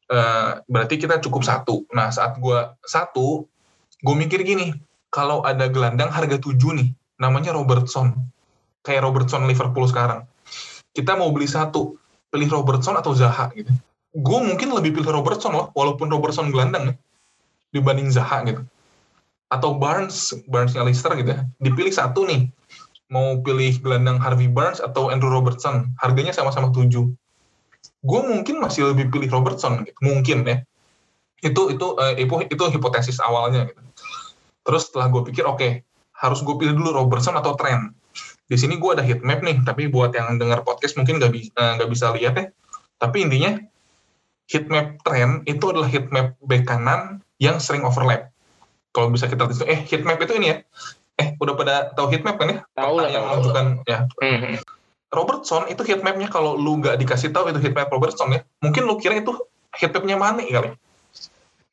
Uh, 0.07 0.63
berarti 0.71 0.97
kita 0.97 1.19
cukup 1.21 1.43
satu. 1.45 1.85
Nah 1.93 2.09
saat 2.15 2.39
gue 2.39 2.59
satu, 2.87 3.45
gue 4.01 4.15
mikir 4.17 4.43
gini, 4.47 4.73
kalau 5.13 5.45
ada 5.45 5.69
gelandang 5.69 6.09
harga 6.09 6.39
tujuh 6.41 6.73
nih, 6.73 6.89
namanya 7.21 7.53
Robertson, 7.53 8.15
kayak 8.87 9.03
Robertson 9.03 9.51
Liverpool 9.51 9.91
sekarang. 9.91 10.23
Kita 10.95 11.19
mau 11.19 11.35
beli 11.35 11.51
satu, 11.51 11.99
pilih 12.31 12.47
Robertson 12.47 12.95
atau 12.95 13.11
Zaha 13.11 13.51
gitu. 13.59 13.75
Gue 14.17 14.41
mungkin 14.41 14.71
lebih 14.73 14.97
pilih 14.97 15.11
Robertson 15.13 15.53
loh, 15.53 15.75
walaupun 15.75 16.09
Robertson 16.09 16.49
gelandang 16.55 16.95
nih, 16.95 16.97
dibanding 17.75 18.09
Zaha 18.09 18.47
gitu. 18.47 18.63
Atau 19.51 19.77
Barnes, 19.77 20.33
Barnesnya 20.49 20.87
Leicester 20.87 21.13
gitu 21.19 21.35
ya. 21.35 21.43
Dipilih 21.61 21.93
satu 21.93 22.25
nih, 22.25 22.49
mau 23.13 23.43
pilih 23.43 23.77
gelandang 23.83 24.23
Harvey 24.23 24.49
Barnes 24.49 24.81
atau 24.81 25.13
Andrew 25.13 25.29
Robertson, 25.29 25.93
harganya 26.01 26.33
sama-sama 26.33 26.73
7. 26.73 27.13
Gue 28.07 28.21
mungkin 28.23 28.63
masih 28.63 28.95
lebih 28.95 29.11
pilih 29.13 29.29
Robertson, 29.29 29.85
gitu. 29.85 29.99
mungkin 30.01 30.47
ya. 30.47 30.57
Itu 31.45 31.69
itu 31.69 31.87
uh, 32.01 32.17
itu, 32.17 32.49
itu 32.49 32.65
hipotesis 32.73 33.21
awalnya. 33.21 33.69
Gitu. 33.69 33.83
Terus 34.67 34.89
setelah 34.89 35.13
gue 35.13 35.23
pikir, 35.29 35.45
oke, 35.45 35.61
okay, 35.61 35.71
harus 36.17 36.41
gue 36.41 36.57
pilih 36.57 36.73
dulu 36.73 36.97
Robertson 36.97 37.37
atau 37.37 37.53
Trent. 37.55 37.93
Di 38.47 38.55
sini 38.55 38.79
gue 38.79 38.91
ada 38.95 39.03
heat 39.03 39.27
map 39.27 39.43
nih, 39.43 39.63
tapi 39.67 39.91
buat 39.91 40.15
yang 40.15 40.39
dengar 40.39 40.63
podcast 40.63 40.95
mungkin 40.95 41.19
nggak 41.19 41.33
bi 41.35 41.51
uh, 41.59 41.89
bisa 41.91 42.15
lihat 42.15 42.35
ya. 42.39 42.45
Tapi 43.03 43.27
intinya 43.27 43.59
heat 44.47 44.71
map 44.71 45.03
Trent 45.03 45.43
itu 45.51 45.65
adalah 45.67 45.91
heat 45.91 46.07
map 46.15 46.39
back 46.47 46.65
kanan 46.71 47.21
yang 47.43 47.59
sering 47.59 47.83
overlap. 47.83 48.31
Kalau 48.95 49.13
bisa 49.13 49.29
kita 49.29 49.51
lihat, 49.51 49.67
eh 49.67 49.81
heat 49.85 50.07
map 50.07 50.23
itu 50.23 50.33
ini 50.39 50.47
ya, 50.55 50.57
eh 51.21 51.29
udah 51.37 51.55
pada 51.59 51.75
tahu 51.93 52.09
heatmap 52.13 52.37
kan 52.41 52.49
ya? 52.49 52.59
Tahu 52.73 52.93
lah. 52.97 53.11
Yang 53.11 53.25
menunjukkan 53.29 53.67
ya. 53.85 53.99
Mm-hmm. 54.23 54.55
Robertson 55.13 55.63
itu 55.71 55.83
heatmapnya 55.87 56.29
kalau 56.29 56.59
lu 56.59 56.83
nggak 56.83 56.99
dikasih 57.01 57.31
tahu 57.31 57.49
itu 57.51 57.61
heatmap 57.63 57.89
Robertson 57.89 58.33
ya, 58.37 58.41
mungkin 58.61 58.85
lu 58.85 58.99
kira 59.01 59.21
itu 59.21 59.33
heatmapnya 59.77 60.17
mana 60.17 60.43
kali. 60.45 60.71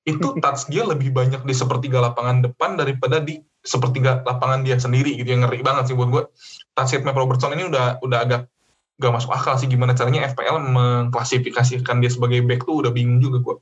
Itu 0.03 0.35
touch 0.43 0.67
dia 0.67 0.83
lebih 0.83 1.11
banyak 1.11 1.43
di 1.43 1.53
sepertiga 1.55 1.99
lapangan 2.03 2.43
depan 2.43 2.75
daripada 2.75 3.19
di 3.19 3.39
sepertiga 3.63 4.19
lapangan 4.23 4.67
dia 4.67 4.75
sendiri 4.75 5.15
gitu 5.15 5.31
yang 5.31 5.47
ngeri 5.47 5.63
banget 5.63 5.91
sih 5.91 5.95
buat 5.95 6.09
gue. 6.11 6.23
Heatmap 6.73 7.13
Robertson 7.13 7.53
ini 7.53 7.69
udah 7.69 8.01
udah 8.01 8.19
agak 8.25 8.41
gak 8.97 9.13
masuk 9.13 9.33
akal 9.33 9.57
sih 9.57 9.69
gimana 9.69 9.93
caranya 9.93 10.25
FPL 10.29 10.57
mengklasifikasikan 10.69 12.01
dia 12.01 12.09
sebagai 12.09 12.41
back 12.45 12.65
tuh 12.65 12.85
udah 12.85 12.91
bingung 12.93 13.21
juga 13.21 13.37
gue. 13.41 13.55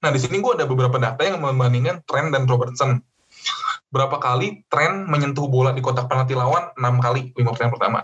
Nah 0.00 0.10
di 0.14 0.20
sini 0.22 0.38
gue 0.38 0.52
ada 0.54 0.66
beberapa 0.66 0.96
data 0.96 1.22
yang 1.22 1.42
membandingkan 1.42 2.02
Trent 2.06 2.34
dan 2.34 2.46
Robertson 2.46 3.02
berapa 3.90 4.22
kali 4.22 4.62
tren 4.70 5.10
menyentuh 5.10 5.50
bola 5.50 5.74
di 5.74 5.82
kotak 5.82 6.06
penalti 6.06 6.38
lawan 6.38 6.70
6 6.78 7.04
kali 7.04 7.34
lima 7.34 7.50
pertandingan 7.50 7.74
pertama. 7.74 8.00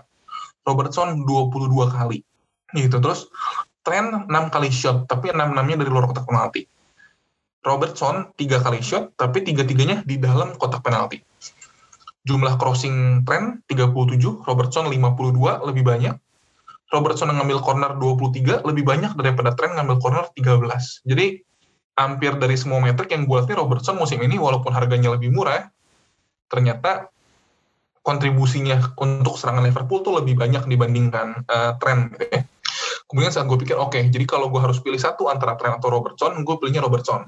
Robertson 0.67 1.23
22 1.23 1.71
kali. 1.95 2.19
Gitu 2.75 2.97
terus 2.99 3.31
tren 3.87 4.27
6 4.27 4.53
kali 4.53 4.67
shot 4.67 5.07
tapi 5.07 5.31
6 5.31 5.39
enamnya 5.39 5.79
dari 5.79 5.89
luar 5.91 6.11
kotak 6.11 6.27
penalti. 6.27 6.67
Robertson 7.63 8.35
3 8.35 8.65
kali 8.65 8.79
shot 8.83 9.15
tapi 9.15 9.47
tiga-tiganya 9.47 10.03
di 10.03 10.19
dalam 10.19 10.59
kotak 10.59 10.83
penalti. 10.83 11.23
Jumlah 12.27 12.59
crossing 12.59 13.23
tren 13.23 13.63
37, 13.71 14.43
Robertson 14.43 14.91
52 14.91 15.63
lebih 15.63 15.83
banyak. 15.87 16.15
Robertson 16.87 17.31
ngambil 17.31 17.59
corner 17.63 17.91
23 17.95 18.67
lebih 18.67 18.83
banyak 18.83 19.15
daripada 19.15 19.55
tren 19.55 19.75
ngambil 19.79 19.97
corner 20.03 20.25
13. 20.35 21.07
Jadi 21.07 21.39
hampir 21.97 22.35
dari 22.37 22.55
semua 22.59 22.83
metrik 22.83 23.15
yang 23.15 23.25
gue 23.25 23.37
lihat 23.41 23.57
Robertson 23.57 23.97
musim 23.97 24.21
ini 24.21 24.37
walaupun 24.37 24.69
harganya 24.71 25.11
lebih 25.17 25.33
murah 25.33 25.67
ternyata 26.47 27.11
kontribusinya 28.05 28.95
untuk 29.03 29.35
serangan 29.35 29.67
Liverpool 29.67 29.99
tuh 29.99 30.23
lebih 30.23 30.39
banyak 30.39 30.63
dibandingkan 30.63 31.43
uh, 31.43 31.75
Trent 31.75 32.15
gitu 32.15 32.23
ya. 32.31 32.41
Kemudian 33.07 33.31
saat 33.31 33.47
gue 33.47 33.59
pikir, 33.59 33.75
oke, 33.75 33.91
okay, 33.91 34.07
jadi 34.07 34.23
kalau 34.27 34.47
gue 34.47 34.59
harus 34.59 34.79
pilih 34.79 34.99
satu 34.99 35.27
antara 35.27 35.59
Trent 35.59 35.79
atau 35.79 35.91
Robertson, 35.91 36.43
gue 36.43 36.55
pilihnya 36.59 36.83
Robertson. 36.83 37.27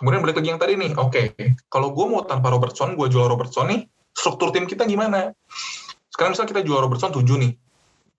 Kemudian 0.00 0.24
balik 0.24 0.40
lagi 0.40 0.48
yang 0.48 0.56
tadi 0.56 0.80
nih, 0.80 0.96
oke, 0.96 1.12
okay, 1.12 1.54
kalau 1.68 1.92
gue 1.92 2.06
mau 2.08 2.24
tanpa 2.24 2.48
Robertson, 2.48 2.96
gue 2.96 3.06
jual 3.12 3.28
Robertson 3.28 3.68
nih, 3.68 3.84
struktur 4.16 4.48
tim 4.48 4.64
kita 4.64 4.88
gimana? 4.88 5.36
Sekarang 6.08 6.32
misalnya 6.32 6.56
kita 6.56 6.62
jual 6.64 6.80
Robertson 6.80 7.12
7 7.12 7.20
nih, 7.20 7.52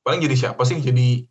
paling 0.05 0.21
jadi 0.21 0.35
siapa 0.37 0.61
sih? 0.61 0.77
Jadi 0.77 1.25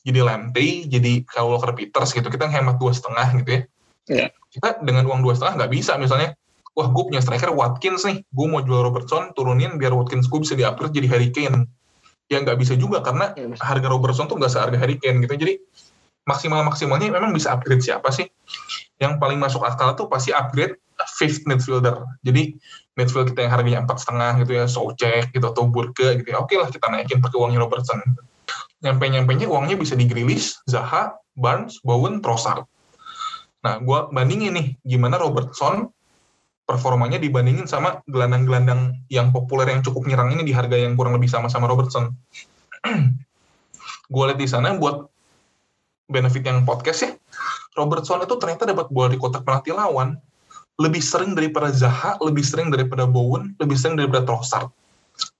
jadi 0.00 0.24
Lamptey, 0.24 0.88
jadi 0.88 1.20
kalau 1.28 1.60
Walker 1.60 1.76
Peters 1.76 2.16
gitu, 2.16 2.32
kita 2.32 2.48
hemat 2.48 2.80
dua 2.80 2.96
setengah 2.96 3.28
gitu 3.44 3.50
ya. 3.52 3.62
Yeah. 4.08 4.28
Kita 4.48 4.80
dengan 4.80 5.04
uang 5.04 5.20
dua 5.20 5.36
setengah 5.36 5.60
nggak 5.60 5.72
bisa 5.76 6.00
misalnya 6.00 6.32
wah 6.72 6.88
gue 6.88 7.02
punya 7.04 7.20
striker 7.20 7.52
Watkins 7.52 8.08
nih, 8.08 8.24
gue 8.24 8.46
mau 8.48 8.64
jual 8.64 8.80
Robertson, 8.80 9.36
turunin 9.36 9.76
biar 9.76 9.92
Watkins 9.92 10.30
gue 10.32 10.40
bisa 10.40 10.56
di-upgrade 10.56 10.96
jadi 10.96 11.08
Harry 11.12 11.28
Kane. 11.28 11.68
Ya 12.30 12.40
nggak 12.40 12.56
bisa 12.56 12.78
juga 12.78 13.04
karena 13.04 13.36
ya, 13.36 13.50
harga 13.60 13.88
Robertson 13.90 14.30
tuh 14.30 14.40
nggak 14.40 14.52
seharga 14.54 14.78
Harry 14.80 14.96
Kane 14.96 15.20
gitu. 15.20 15.36
Jadi 15.36 15.60
maksimal-maksimalnya 16.24 17.12
memang 17.12 17.34
bisa 17.36 17.52
upgrade 17.52 17.84
siapa 17.84 18.08
sih? 18.14 18.24
Yang 19.00 19.16
paling 19.16 19.40
masuk 19.40 19.64
akal 19.64 19.96
tuh 19.96 20.06
pasti 20.06 20.30
upgrade 20.30 20.76
fifth 21.16 21.48
midfielder. 21.48 22.04
Jadi 22.20 22.56
midfield 22.96 23.32
kita 23.32 23.48
yang 23.48 23.52
harganya 23.52 23.78
empat 23.84 24.04
setengah 24.04 24.44
gitu 24.44 24.52
ya, 24.60 24.64
Soucek 24.68 25.32
gitu 25.32 25.46
atau 25.48 25.64
Burke 25.68 26.20
gitu 26.20 26.28
ya. 26.36 26.38
Oke 26.40 26.60
lah 26.60 26.68
kita 26.68 26.86
naikin 26.92 27.24
pakai 27.24 27.36
uangnya 27.40 27.60
Robertson. 27.64 28.00
Nyampe-nyampenya 28.84 29.48
uangnya 29.48 29.76
bisa 29.76 29.96
di 29.96 30.08
Grealish, 30.08 30.60
Zaha, 30.68 31.16
Barnes, 31.36 31.80
Bowen, 31.84 32.20
Trossard. 32.24 32.64
Nah, 33.60 33.76
gue 33.76 33.98
bandingin 34.08 34.56
nih, 34.56 34.66
gimana 34.80 35.20
Robertson 35.20 35.92
performanya 36.64 37.18
dibandingin 37.20 37.66
sama 37.66 38.00
gelandang-gelandang 38.06 39.04
yang 39.10 39.34
populer 39.34 39.68
yang 39.68 39.82
cukup 39.82 40.06
nyerang 40.06 40.32
ini 40.32 40.46
di 40.46 40.54
harga 40.54 40.78
yang 40.78 40.94
kurang 40.94 41.12
lebih 41.18 41.28
sama-sama 41.28 41.66
Robertson. 41.68 42.14
gue 44.14 44.24
lihat 44.26 44.38
di 44.40 44.48
sana 44.48 44.78
buat 44.78 45.10
benefit 46.08 46.46
yang 46.46 46.62
podcast 46.64 47.00
ya, 47.04 47.10
Robertson 47.80 48.20
itu 48.20 48.36
ternyata 48.36 48.68
dapat 48.68 48.92
bola 48.92 49.08
di 49.08 49.16
kotak 49.16 49.42
penalti 49.48 49.72
lawan 49.72 50.20
lebih 50.76 51.00
sering 51.00 51.32
daripada 51.36 51.72
Zaha, 51.72 52.20
lebih 52.20 52.44
sering 52.44 52.68
daripada 52.68 53.04
Bowen, 53.08 53.56
lebih 53.60 53.76
sering 53.76 53.96
daripada 53.96 54.24
Trossard. 54.24 54.68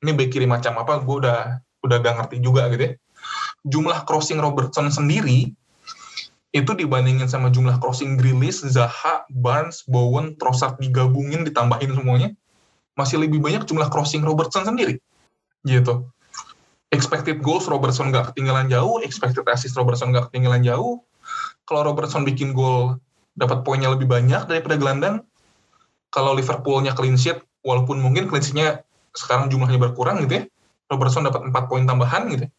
Ini 0.04 0.12
back 0.12 0.32
kiri 0.32 0.44
macam 0.48 0.76
apa, 0.80 1.00
gue 1.00 1.16
udah 1.24 1.40
udah 1.80 1.96
gak 2.00 2.14
ngerti 2.20 2.36
juga 2.44 2.68
gitu 2.72 2.82
ya. 2.84 2.92
Jumlah 3.68 4.04
crossing 4.04 4.40
Robertson 4.40 4.92
sendiri 4.92 5.52
itu 6.50 6.72
dibandingin 6.74 7.30
sama 7.30 7.48
jumlah 7.48 7.78
crossing 7.78 8.18
Grilis, 8.18 8.60
Zaha, 8.64 9.24
Barnes, 9.32 9.86
Bowen, 9.86 10.36
Trossard 10.36 10.76
digabungin 10.82 11.46
ditambahin 11.46 11.94
semuanya 11.94 12.34
masih 12.98 13.22
lebih 13.22 13.40
banyak 13.40 13.64
jumlah 13.64 13.88
crossing 13.88 14.20
Robertson 14.20 14.66
sendiri 14.68 15.00
gitu 15.64 16.04
expected 16.90 17.40
goals 17.40 17.64
Robertson 17.70 18.10
nggak 18.10 18.32
ketinggalan 18.34 18.68
jauh 18.68 19.00
expected 19.00 19.46
assist 19.48 19.78
Robertson 19.78 20.10
nggak 20.12 20.28
ketinggalan 20.28 20.60
jauh 20.60 21.00
kalau 21.70 21.86
Robertson 21.86 22.26
bikin 22.26 22.50
gol 22.50 22.98
dapat 23.38 23.62
poinnya 23.62 23.94
lebih 23.94 24.10
banyak 24.10 24.50
daripada 24.50 24.74
gelandang 24.74 25.22
kalau 26.10 26.34
Liverpoolnya 26.34 26.98
clean 26.98 27.14
sheet 27.14 27.38
walaupun 27.62 28.02
mungkin 28.02 28.26
clean 28.26 28.42
sheetnya 28.42 28.82
sekarang 29.14 29.46
jumlahnya 29.46 29.78
berkurang 29.78 30.26
gitu 30.26 30.42
ya 30.42 30.44
Robertson 30.90 31.22
dapat 31.22 31.46
4 31.46 31.70
poin 31.70 31.86
tambahan 31.86 32.26
gitu. 32.34 32.50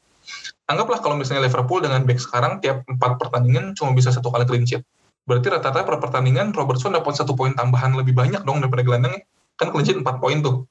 Anggaplah 0.72 1.04
kalau 1.04 1.20
misalnya 1.20 1.52
Liverpool 1.52 1.84
dengan 1.84 2.08
back 2.08 2.24
sekarang 2.24 2.64
tiap 2.64 2.88
4 2.88 2.96
pertandingan 3.20 3.76
cuma 3.76 3.92
bisa 3.92 4.08
satu 4.08 4.32
kali 4.32 4.48
clean 4.48 4.64
sheet. 4.64 4.88
Berarti 5.28 5.52
rata-rata 5.52 5.84
per 5.84 6.00
pertandingan 6.00 6.56
Robertson 6.56 6.96
dapat 6.96 7.14
satu 7.20 7.36
poin 7.36 7.52
tambahan 7.52 7.92
lebih 7.94 8.16
banyak 8.16 8.42
dong 8.48 8.64
daripada 8.64 8.88
gelandangnya. 8.88 9.28
Kan 9.60 9.76
clean 9.76 9.84
sheet 9.84 10.00
4 10.00 10.08
poin 10.24 10.40
tuh. 10.40 10.64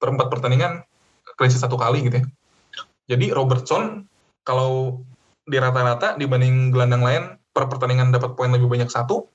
Per 0.00 0.08
4 0.08 0.32
pertandingan 0.32 0.80
clean 1.36 1.52
sheet 1.52 1.60
satu 1.60 1.76
kali 1.76 2.08
gitu 2.08 2.24
ya. 2.24 2.26
Jadi 3.12 3.28
Robertson 3.36 4.08
kalau 4.40 5.04
di 5.44 5.60
rata-rata 5.60 6.16
dibanding 6.16 6.72
gelandang 6.72 7.04
lain 7.04 7.22
per 7.60 7.68
pertandingan 7.68 8.08
dapat 8.08 8.32
poin 8.32 8.48
lebih 8.48 8.72
banyak 8.72 8.88
satu. 8.88 9.28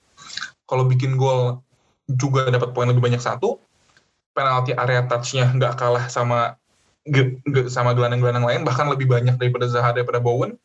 Kalau 0.65 0.89
bikin 0.89 1.13
gol 1.13 1.61
juga 2.09 2.49
dapat 2.49 2.73
poin 2.73 2.89
lebih 2.89 3.05
banyak 3.05 3.21
satu. 3.21 3.61
Penalti 4.34 4.73
area 4.73 5.05
touch-nya 5.05 5.53
nggak 5.53 5.78
kalah 5.78 6.09
sama 6.09 6.57
sama 7.69 7.93
gelandang-gelandang 7.93 8.41
lain, 8.41 8.61
bahkan 8.65 8.89
lebih 8.89 9.05
banyak 9.05 9.38
daripada 9.38 9.69
Zaha, 9.69 9.93
daripada 9.93 10.17
Bowen. 10.17 10.57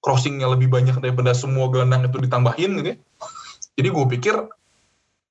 Crossingnya 0.00 0.48
lebih 0.48 0.72
banyak 0.72 0.98
daripada 0.98 1.36
semua 1.36 1.68
gelandang 1.68 2.08
itu 2.08 2.16
ditambahin 2.16 2.80
gitu 2.80 2.88
ya. 2.96 2.98
Jadi 3.76 3.88
gue 3.92 4.06
pikir 4.16 4.34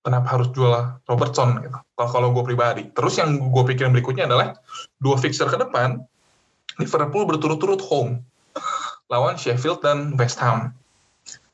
kenapa 0.05 0.37
harus 0.37 0.53
jual 0.53 1.01
Robertson 1.09 1.65
gitu. 1.65 1.77
Kalau 1.97 2.09
kalau 2.13 2.27
gue 2.31 2.43
pribadi. 2.45 2.83
Terus 2.93 3.17
yang 3.17 3.41
gue 3.41 3.63
pikir 3.73 3.89
berikutnya 3.89 4.29
adalah 4.29 4.55
dua 5.01 5.17
fixture 5.17 5.49
ke 5.49 5.57
depan 5.57 5.99
Liverpool 6.79 7.27
berturut-turut 7.27 7.81
home 7.83 8.23
lawan 9.11 9.35
Sheffield 9.35 9.83
dan 9.83 10.15
West 10.15 10.39
Ham. 10.39 10.71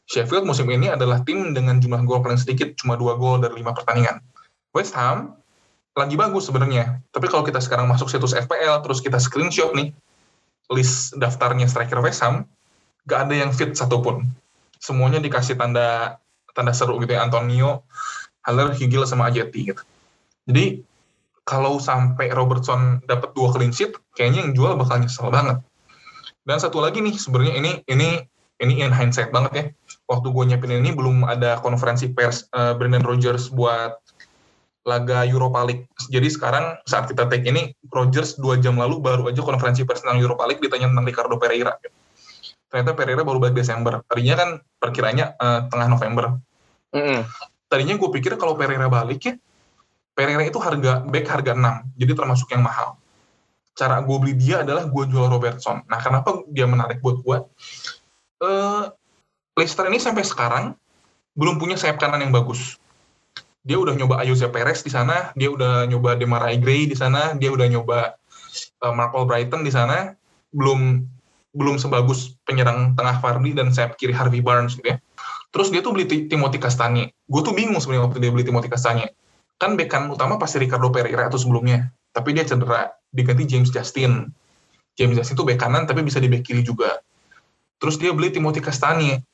Sheffield 0.07 0.47
musim 0.47 0.71
ini 0.71 0.87
adalah 0.87 1.19
tim 1.27 1.51
dengan 1.51 1.83
jumlah 1.83 2.07
gol 2.07 2.23
paling 2.23 2.39
sedikit, 2.39 2.71
cuma 2.79 2.95
dua 2.95 3.19
gol 3.19 3.43
dari 3.43 3.59
lima 3.59 3.75
pertandingan. 3.75 4.23
West 4.71 4.95
Ham 4.95 5.35
lagi 5.99 6.15
bagus 6.15 6.47
sebenarnya, 6.47 7.03
tapi 7.11 7.27
kalau 7.27 7.43
kita 7.43 7.59
sekarang 7.59 7.89
masuk 7.91 8.07
situs 8.07 8.31
FPL, 8.31 8.85
terus 8.85 9.03
kita 9.03 9.17
screenshot 9.19 9.73
nih, 9.73 9.91
list 10.71 11.17
daftarnya 11.17 11.67
striker 11.67 11.99
West 11.99 12.23
Ham, 12.23 12.47
gak 13.09 13.27
ada 13.27 13.35
yang 13.35 13.51
fit 13.51 13.73
satupun. 13.75 14.23
Semuanya 14.77 15.17
dikasih 15.17 15.57
tanda 15.57 16.21
tanda 16.53 16.71
seru 16.71 17.01
gitu 17.03 17.17
ya, 17.17 17.25
Antonio, 17.25 17.83
Haller, 18.45 18.71
Higil, 18.77 19.03
sama 19.09 19.27
Ajeti 19.27 19.73
gitu. 19.73 19.83
Jadi, 20.47 20.85
kalau 21.43 21.81
sampai 21.81 22.29
Robertson 22.31 23.03
dapat 23.03 23.33
dua 23.33 23.51
clean 23.51 23.73
sheet, 23.73 23.97
kayaknya 24.15 24.47
yang 24.47 24.51
jual 24.55 24.73
bakal 24.77 25.01
nyesel 25.01 25.33
banget. 25.33 25.59
Dan 26.47 26.57
satu 26.61 26.79
lagi 26.79 27.03
nih, 27.03 27.17
sebenarnya 27.17 27.53
ini 27.59 27.71
ini 27.89 28.09
ini 28.61 28.81
in 28.81 28.93
hindsight 28.93 29.29
banget 29.29 29.51
ya. 29.53 29.65
Waktu 30.07 30.27
gue 30.31 30.43
nyiapin 30.47 30.71
ini 30.71 30.95
belum 30.95 31.27
ada 31.27 31.59
konferensi 31.59 32.07
pers 32.07 32.47
uh, 32.55 32.73
Brendan 32.79 33.03
Rodgers 33.03 33.51
buat 33.51 33.99
laga 34.87 35.27
Europa 35.27 35.67
League. 35.67 35.83
Jadi 36.07 36.31
sekarang 36.31 36.79
saat 36.87 37.11
kita 37.11 37.27
take 37.27 37.43
ini, 37.43 37.75
Rodgers 37.91 38.39
dua 38.39 38.55
jam 38.55 38.79
lalu 38.79 39.03
baru 39.03 39.27
aja 39.27 39.43
konferensi 39.43 39.83
pers 39.83 39.99
tentang 39.99 40.23
Europa 40.23 40.47
League 40.47 40.63
ditanya 40.63 40.87
tentang 40.87 41.03
Ricardo 41.03 41.35
Pereira. 41.35 41.75
Ternyata 42.71 42.95
Pereira 42.95 43.27
baru 43.27 43.43
balik 43.43 43.59
Desember. 43.59 43.99
Tadinya 44.07 44.35
kan 44.39 44.49
perkiranya 44.79 45.35
uh, 45.35 45.67
tengah 45.67 45.91
November. 45.91 46.39
Mm 46.95 47.03
-hmm. 47.03 47.19
Tadinya 47.67 47.99
gue 47.99 48.09
pikir 48.15 48.39
kalau 48.39 48.55
Pereira 48.55 48.87
balik 48.87 49.27
ya, 49.27 49.33
Pereira 50.15 50.47
itu 50.47 50.55
harga 50.63 51.03
back 51.03 51.25
harga 51.27 51.51
6, 51.51 51.99
jadi 51.99 52.11
termasuk 52.15 52.47
yang 52.55 52.63
mahal 52.63 52.95
cara 53.77 54.01
gue 54.01 54.17
beli 54.17 54.33
dia 54.33 54.65
adalah 54.65 54.89
gue 54.89 55.03
jual 55.05 55.29
Robertson. 55.29 55.85
Nah, 55.85 56.01
kenapa 56.01 56.41
dia 56.49 56.65
menarik 56.65 56.97
buat 56.97 57.21
gue? 57.21 57.37
Uh, 58.41 58.89
Leicester 59.57 59.89
ini 59.89 59.97
sampai 59.97 60.21
sekarang 60.21 60.77
belum 61.33 61.57
punya 61.57 61.73
sayap 61.73 61.97
kanan 61.97 62.21
yang 62.21 62.29
bagus. 62.29 62.77
Dia 63.65 63.81
udah 63.81 63.97
nyoba 63.97 64.21
Ayoze 64.21 64.47
Perez 64.47 64.85
di 64.85 64.93
sana, 64.93 65.33
dia 65.33 65.49
udah 65.49 65.89
nyoba 65.89 66.13
Demarai 66.15 66.61
Gray 66.61 66.85
di 66.85 66.95
sana, 66.95 67.33
dia 67.35 67.49
udah 67.49 67.65
nyoba 67.65 68.15
uh, 68.85 68.93
Mark 68.93 69.17
Brighton 69.17 69.65
di 69.65 69.73
sana, 69.73 70.13
belum 70.53 71.03
belum 71.57 71.81
sebagus 71.81 72.37
penyerang 72.45 72.93
tengah 72.93 73.17
Fardi 73.17 73.57
dan 73.57 73.73
sayap 73.73 73.97
kiri 73.97 74.13
Harvey 74.13 74.45
Barnes 74.45 74.77
gitu 74.77 74.93
ya. 74.93 75.01
Terus 75.49 75.73
dia 75.73 75.81
tuh 75.81 75.97
beli 75.97 76.05
Timothy 76.05 76.61
Castagne. 76.61 77.17
Gue 77.25 77.41
tuh 77.41 77.57
bingung 77.57 77.81
sebenarnya 77.81 78.13
waktu 78.13 78.17
dia 78.21 78.29
beli 78.29 78.45
Timothy 78.45 78.69
Castagne. 78.69 79.09
Kan 79.57 79.73
bek 79.73 79.89
kanan 79.89 80.13
utama 80.13 80.37
pasti 80.37 80.61
Ricardo 80.61 80.93
Pereira 80.93 81.25
atau 81.25 81.41
sebelumnya, 81.41 81.89
tapi 82.13 82.37
dia 82.37 82.45
cedera 82.45 82.93
diganti 83.09 83.49
James 83.49 83.73
Justin. 83.73 84.29
James 84.93 85.17
Justin 85.17 85.33
itu 85.33 85.43
bek 85.49 85.57
kanan 85.57 85.89
tapi 85.89 86.05
bisa 86.05 86.21
di 86.21 86.29
bek 86.29 86.45
kiri 86.45 86.61
juga. 86.61 87.01
Terus 87.81 87.97
dia 87.97 88.13
beli 88.13 88.29
Timothy 88.29 88.61
Castagne, 88.61 89.25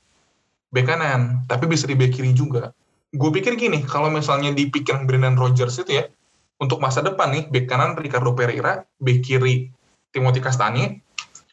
bek 0.74 0.90
kanan, 0.90 1.46
tapi 1.46 1.70
bisa 1.70 1.86
di 1.86 1.94
bek 1.94 2.18
kiri 2.18 2.34
juga. 2.34 2.74
Gue 3.14 3.30
pikir 3.30 3.54
gini, 3.54 3.86
kalau 3.86 4.10
misalnya 4.10 4.50
di 4.50 4.74
pikiran 4.74 5.06
Brendan 5.06 5.38
Rodgers 5.38 5.78
itu 5.78 6.02
ya, 6.02 6.10
untuk 6.58 6.82
masa 6.82 7.06
depan 7.06 7.30
nih, 7.30 7.44
bek 7.54 7.70
kanan 7.70 7.94
Ricardo 7.94 8.34
Pereira, 8.34 8.82
bek 8.98 9.22
kiri 9.22 9.70
Timothy 10.10 10.42
Castagne, 10.42 11.06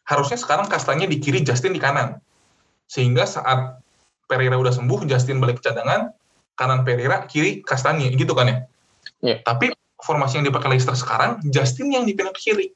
harusnya 0.09 0.41
sekarang 0.41 0.73
Castagne 0.73 1.05
di 1.05 1.21
kiri, 1.21 1.45
Justin 1.45 1.77
di 1.77 1.81
kanan. 1.81 2.16
Sehingga 2.89 3.29
saat 3.29 3.85
Pereira 4.25 4.57
udah 4.57 4.73
sembuh, 4.73 5.05
Justin 5.05 5.37
balik 5.37 5.61
ke 5.61 5.68
cadangan, 5.68 6.16
kanan 6.57 6.81
Pereira, 6.89 7.29
kiri 7.29 7.61
Castagne, 7.61 8.09
gitu 8.16 8.33
kan 8.33 8.49
ya? 8.49 8.57
Yeah. 9.21 9.45
Tapi 9.45 9.77
formasi 10.01 10.41
yang 10.41 10.49
dipakai 10.49 10.73
Leicester 10.73 10.97
sekarang, 10.97 11.45
Justin 11.53 11.93
yang 11.93 12.09
dipindah 12.09 12.33
ke 12.33 12.41
kiri. 12.41 12.66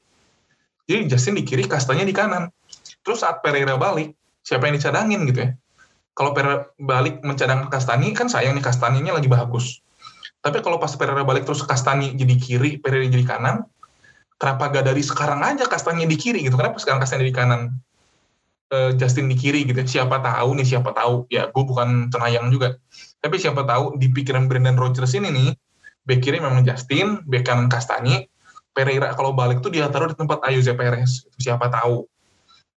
Jadi 0.85 1.09
Justin 1.09 1.33
di 1.33 1.41
kiri, 1.41 1.65
Kastanya 1.65 2.05
di 2.05 2.13
kanan. 2.13 2.53
Terus 3.01 3.25
saat 3.25 3.41
Pereira 3.41 3.73
balik, 3.81 4.13
siapa 4.45 4.69
yang 4.69 4.77
dicadangin 4.77 5.25
gitu 5.25 5.39
ya? 5.41 5.49
Kalau 6.15 6.31
Pereira 6.31 6.71
balik 6.79 7.19
mencadang 7.21 7.67
Kastani, 7.67 8.15
kan 8.15 8.31
sayang 8.31 8.55
nih 8.55 8.63
Kastaninya 8.63 9.19
lagi 9.19 9.27
bagus. 9.27 9.83
Tapi 10.39 10.63
kalau 10.63 10.79
pas 10.79 10.95
Pereira 10.95 11.27
balik 11.27 11.43
terus 11.43 11.59
Kastani 11.61 12.15
jadi 12.15 12.35
kiri, 12.39 12.71
Pereira 12.79 13.11
jadi 13.11 13.25
kanan, 13.27 13.67
kenapa 14.39 14.71
gak 14.71 14.87
dari 14.87 15.03
sekarang 15.03 15.43
aja 15.43 15.67
Kastanya 15.67 16.07
di 16.07 16.15
kiri 16.15 16.47
gitu? 16.47 16.55
Kenapa 16.55 16.79
sekarang 16.79 17.03
Kastanya 17.03 17.27
di 17.27 17.35
kanan? 17.35 17.61
Uh, 18.71 18.95
Justin 18.97 19.29
di 19.29 19.37
kiri 19.37 19.67
gitu. 19.67 19.77
Siapa 19.77 20.23
tahu 20.23 20.57
nih, 20.57 20.65
siapa 20.65 20.89
tahu. 20.95 21.29
Ya, 21.29 21.51
gue 21.51 21.63
bukan 21.67 22.09
cenayang 22.09 22.49
juga. 22.49 22.79
Tapi 23.19 23.37
siapa 23.37 23.61
tahu 23.67 23.99
di 23.99 24.09
pikiran 24.09 24.49
Brendan 24.49 24.79
Rodgers 24.79 25.13
ini 25.13 25.29
nih, 25.29 25.49
Back 26.05 26.21
kiri 26.21 26.37
memang 26.37 26.61
Justin, 26.61 27.25
back 27.25 27.49
kanan 27.49 27.65
Kastani. 27.65 28.29
Pereira 28.77 29.09
kalau 29.17 29.33
balik 29.33 29.65
tuh 29.65 29.73
dia 29.73 29.89
taruh 29.89 30.13
di 30.13 30.15
tempat 30.15 30.37
Ayuze 30.45 30.69
Perez. 30.77 31.25
Siapa 31.41 31.65
tahu. 31.73 32.05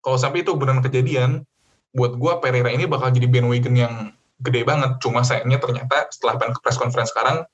Kalau 0.00 0.16
sampai 0.16 0.40
itu 0.40 0.56
benar 0.56 0.80
kejadian, 0.80 1.44
buat 1.92 2.16
gue 2.16 2.32
Pereira 2.40 2.70
ini 2.72 2.84
bakal 2.84 3.12
jadi 3.12 3.28
bandwagon 3.28 3.74
yang 3.74 3.94
gede 4.42 4.62
banget. 4.62 5.00
Cuma 5.02 5.24
sayangnya 5.26 5.58
ternyata 5.58 6.08
setelah 6.12 6.38
press 6.60 6.78
conference 6.78 7.10
sekarang, 7.10 7.44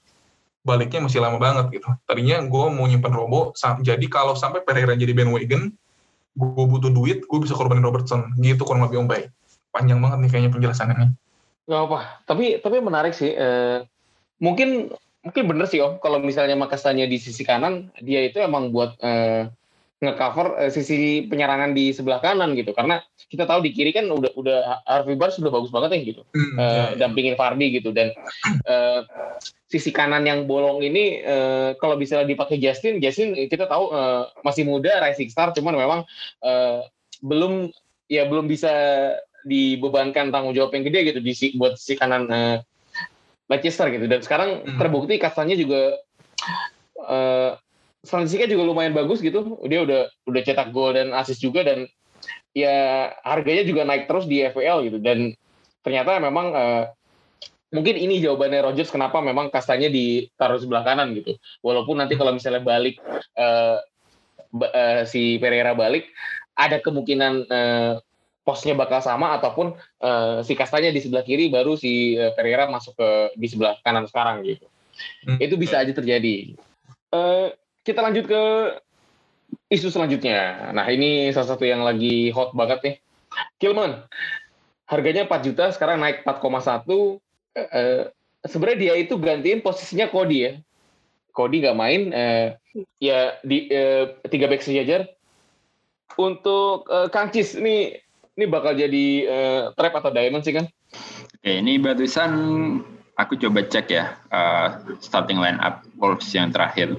baliknya 0.66 1.04
masih 1.04 1.22
lama 1.22 1.38
banget 1.40 1.80
gitu. 1.80 1.88
Tadinya 2.04 2.42
gue 2.44 2.64
mau 2.72 2.84
nyimpen 2.84 3.14
Robo, 3.14 3.54
jadi 3.80 4.06
kalau 4.10 4.34
sampai 4.34 4.64
Pereira 4.66 4.96
jadi 4.96 5.12
bandwagon, 5.14 5.72
gue 6.34 6.64
butuh 6.66 6.90
duit, 6.90 7.24
gue 7.24 7.38
bisa 7.40 7.54
korbanin 7.54 7.84
Robertson. 7.84 8.34
Gitu 8.38 8.62
kurang 8.66 8.84
lebih 8.84 9.04
om 9.04 9.08
baik. 9.08 9.30
Panjang 9.70 9.98
banget 10.02 10.18
nih 10.22 10.30
kayaknya 10.30 10.50
penjelasannya. 10.50 11.08
Gak 11.64 11.80
apa, 11.88 11.98
tapi 12.28 12.60
tapi 12.60 12.76
menarik 12.84 13.16
sih. 13.16 13.32
Eh, 13.32 13.80
mungkin 14.42 14.92
mungkin 15.24 15.42
bener 15.48 15.66
sih 15.66 15.80
om 15.80 15.96
kalau 16.02 16.20
misalnya 16.20 16.52
Makasanya 16.58 17.08
di 17.08 17.16
sisi 17.16 17.42
kanan 17.48 17.88
dia 18.04 18.20
itu 18.28 18.44
emang 18.44 18.68
buat 18.68 18.92
uh, 19.00 19.48
ngecover 20.04 20.60
uh, 20.60 20.70
sisi 20.70 21.24
penyerangan 21.24 21.72
di 21.72 21.96
sebelah 21.96 22.20
kanan 22.20 22.52
gitu 22.52 22.76
karena 22.76 23.00
kita 23.34 23.50
tahu 23.50 23.66
di 23.66 23.74
kiri 23.74 23.90
kan 23.90 24.06
udah 24.06 24.30
udah 24.38 24.58
Harvey 24.86 25.18
Barnes 25.18 25.34
sudah 25.34 25.50
bagus 25.50 25.74
banget 25.74 25.98
ya 25.98 26.00
gitu. 26.14 26.22
Hmm, 26.30 26.54
uh, 26.56 26.88
dampingin 26.94 27.34
Fardi 27.34 27.74
gitu. 27.74 27.90
Dan 27.90 28.14
uh, 28.70 29.02
sisi 29.66 29.90
kanan 29.90 30.22
yang 30.22 30.46
bolong 30.46 30.86
ini 30.86 31.26
uh, 31.26 31.74
kalau 31.82 31.98
bisa 31.98 32.22
dipakai 32.22 32.62
Justin 32.62 33.02
Justin 33.02 33.34
kita 33.50 33.66
tahu 33.66 33.90
uh, 33.90 34.30
masih 34.46 34.62
muda 34.62 35.02
rising 35.02 35.26
star 35.26 35.50
cuman 35.50 35.74
memang 35.74 36.00
uh, 36.46 36.86
belum 37.26 37.74
ya 38.06 38.30
belum 38.30 38.46
bisa 38.46 38.70
dibebankan 39.44 40.32
tanggung 40.32 40.56
jawab 40.56 40.72
yang 40.72 40.86
gede 40.88 41.12
gitu 41.12 41.20
di 41.20 41.32
buat 41.58 41.76
sisi 41.76 41.98
kanan 41.98 42.30
uh, 42.30 42.56
Leicester 43.50 43.90
gitu. 43.92 44.08
Dan 44.08 44.24
sekarang 44.24 44.64
hmm. 44.64 44.78
terbukti 44.80 45.20
kastanya 45.20 45.52
juga 45.58 46.00
uh, 47.04 47.58
statistiknya 48.04 48.56
juga 48.56 48.64
lumayan 48.68 48.96
bagus 48.96 49.20
gitu. 49.20 49.60
Dia 49.68 49.84
udah 49.84 50.08
udah 50.28 50.40
cetak 50.44 50.72
gol 50.72 50.96
dan 50.96 51.12
assist 51.12 51.44
juga 51.44 51.64
dan 51.64 51.88
ya 52.54 53.10
harganya 53.26 53.66
juga 53.66 53.82
naik 53.82 54.06
terus 54.06 54.30
di 54.30 54.40
FPL 54.46 54.86
gitu 54.86 54.98
dan 55.02 55.34
ternyata 55.82 56.22
memang 56.22 56.46
uh, 56.54 56.84
mungkin 57.74 57.98
ini 57.98 58.22
jawabannya 58.22 58.70
Rodgers 58.70 58.94
kenapa 58.94 59.18
memang 59.18 59.50
kastanya 59.50 59.90
ditaruh 59.90 60.62
sebelah 60.62 60.86
kanan 60.86 61.12
gitu 61.18 61.34
walaupun 61.66 61.98
nanti 61.98 62.14
kalau 62.14 62.30
misalnya 62.30 62.62
balik 62.62 63.02
uh, 63.34 63.82
uh, 64.54 65.02
si 65.02 65.42
Pereira 65.42 65.74
balik 65.74 66.06
ada 66.54 66.78
kemungkinan 66.78 67.50
uh, 67.50 67.92
posnya 68.46 68.76
bakal 68.76 69.00
sama 69.00 69.34
ataupun 69.40 69.74
uh, 70.04 70.44
si 70.44 70.54
Kastanya 70.54 70.92
di 70.92 71.00
sebelah 71.00 71.24
kiri 71.24 71.50
baru 71.50 71.74
si 71.74 72.14
uh, 72.14 72.30
Pereira 72.36 72.70
masuk 72.70 72.94
ke 72.94 73.08
di 73.34 73.48
sebelah 73.48 73.80
kanan 73.82 74.04
sekarang 74.06 74.44
gitu. 74.44 74.68
Hmm. 75.26 75.40
Itu 75.40 75.56
bisa 75.56 75.80
aja 75.80 75.90
terjadi. 75.90 76.54
Uh, 77.10 77.50
kita 77.82 78.04
lanjut 78.04 78.28
ke 78.28 78.42
isu 79.68 79.88
selanjutnya. 79.90 80.70
Nah 80.72 80.86
ini 80.90 81.30
salah 81.34 81.54
satu 81.56 81.64
yang 81.66 81.82
lagi 81.82 82.30
hot 82.30 82.52
banget 82.54 82.78
nih. 82.82 82.96
Kilman, 83.58 84.06
harganya 84.86 85.26
4 85.26 85.46
juta, 85.46 85.70
sekarang 85.74 85.98
naik 85.98 86.22
4,1. 86.22 86.86
Uh, 87.54 88.10
Sebenarnya 88.44 88.78
dia 88.78 88.94
itu 89.00 89.16
gantiin 89.16 89.64
posisinya 89.64 90.12
Cody 90.12 90.38
ya. 90.44 90.52
Cody 91.32 91.64
nggak 91.64 91.78
main, 91.80 92.12
uh, 92.12 92.52
ya 93.00 93.40
di 93.40 93.72
uh, 93.72 94.20
tiga 94.28 94.46
back 94.46 94.62
sejajar 94.62 95.08
untuk 96.20 96.86
uh, 96.92 97.08
Kang 97.10 97.32
Cis 97.32 97.58
ini 97.58 97.96
ini 98.36 98.44
bakal 98.46 98.76
jadi 98.76 99.06
uh, 99.26 99.62
trap 99.74 99.98
atau 99.98 100.10
diamond 100.12 100.44
sih 100.44 100.54
kan? 100.54 100.68
Oke, 101.40 101.50
ini 101.50 101.80
barusan 101.80 102.30
aku 103.16 103.38
coba 103.38 103.66
cek 103.66 103.86
ya 103.90 104.14
uh, 104.30 104.78
starting 105.00 105.40
line 105.40 105.58
up 105.62 105.82
Wolves 105.98 106.30
yang 106.34 106.52
terakhir. 106.52 106.94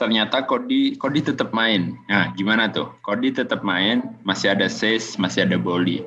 Ternyata 0.00 0.48
Cody 0.48 0.96
Cody 0.96 1.20
tetap 1.20 1.52
main. 1.52 1.92
Nah, 2.08 2.32
gimana 2.32 2.72
tuh? 2.72 2.88
Cody 3.04 3.36
tetap 3.36 3.60
main, 3.60 4.00
masih 4.24 4.56
ada 4.56 4.64
Says, 4.64 5.20
masih 5.20 5.44
ada 5.44 5.60
Boli. 5.60 6.00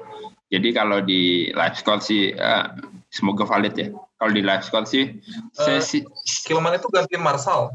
Jadi 0.50 0.74
kalau 0.74 0.98
di 1.06 1.54
live 1.54 1.78
score 1.78 2.02
sih 2.02 2.34
uh, 2.34 2.74
semoga 3.14 3.46
valid 3.46 3.78
ya. 3.78 3.94
Kalau 4.18 4.34
di 4.34 4.42
live 4.42 4.66
score 4.66 4.90
sih 4.90 5.22
uh, 5.62 5.78
sih 5.78 6.02
Kilman 6.50 6.74
itu 6.74 6.90
gantiin 6.90 7.22
Marsal. 7.22 7.70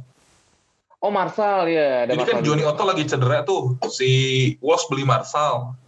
Oh 0.98 1.14
Marsal 1.14 1.70
ya. 1.70 2.06
Ada 2.06 2.18
Jadi 2.18 2.24
kan 2.26 2.38
Johnny 2.42 2.66
Otto 2.66 2.82
lagi 2.82 3.06
cedera 3.06 3.46
tuh. 3.46 3.78
Si 3.86 4.10
Wolves 4.58 4.90
beli 4.90 5.06
Marsal. 5.06 5.78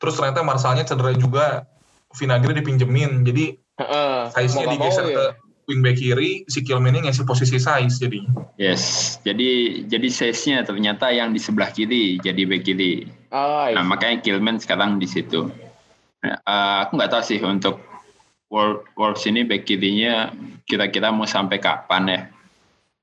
Terus 0.00 0.16
ternyata 0.16 0.40
Marsalnya 0.40 0.88
cedera 0.88 1.12
juga. 1.12 1.68
Vinagre 2.16 2.56
dipinjemin. 2.56 3.28
Jadi 3.28 3.60
uh, 3.76 4.32
size-nya 4.32 4.72
digeser 4.72 5.04
ya. 5.12 5.16
ke 5.16 5.24
wingback 5.70 6.02
kiri, 6.02 6.42
si 6.50 6.66
Kilman 6.66 6.98
ini 6.98 7.06
ngasih 7.06 7.22
posisi 7.22 7.62
size 7.62 8.02
jadi. 8.02 8.20
Yes, 8.58 9.16
jadi 9.22 9.82
jadi 9.86 10.08
size-nya 10.10 10.66
ternyata 10.66 11.14
yang 11.14 11.30
di 11.30 11.38
sebelah 11.38 11.70
kiri 11.70 12.18
jadi 12.18 12.42
back 12.42 12.66
kiri. 12.66 13.06
Oh, 13.30 13.70
nah 13.70 13.86
makanya 13.86 14.18
Kilman 14.26 14.58
sekarang 14.58 14.98
di 14.98 15.06
situ. 15.06 15.46
Uh, 16.26 16.76
aku 16.84 16.98
nggak 16.98 17.14
tahu 17.14 17.22
sih 17.22 17.38
untuk 17.40 17.78
Wolves 18.50 19.24
ini 19.30 19.46
back 19.46 19.62
kirinya 19.62 20.34
kira-kira 20.66 21.14
mau 21.14 21.24
sampai 21.24 21.62
kapan 21.62 22.02
ya 22.10 22.20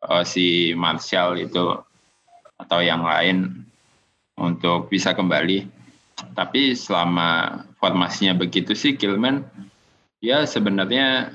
uh, 0.04 0.28
si 0.28 0.76
Martial 0.76 1.40
itu 1.40 1.72
atau 2.60 2.80
yang 2.84 3.08
lain 3.08 3.64
untuk 4.36 4.92
bisa 4.92 5.16
kembali. 5.16 5.66
Tapi 6.36 6.76
selama 6.76 7.62
formasinya 7.80 8.36
begitu 8.36 8.76
sih 8.76 9.00
Kilman 9.00 9.48
ya 10.20 10.44
sebenarnya 10.44 11.32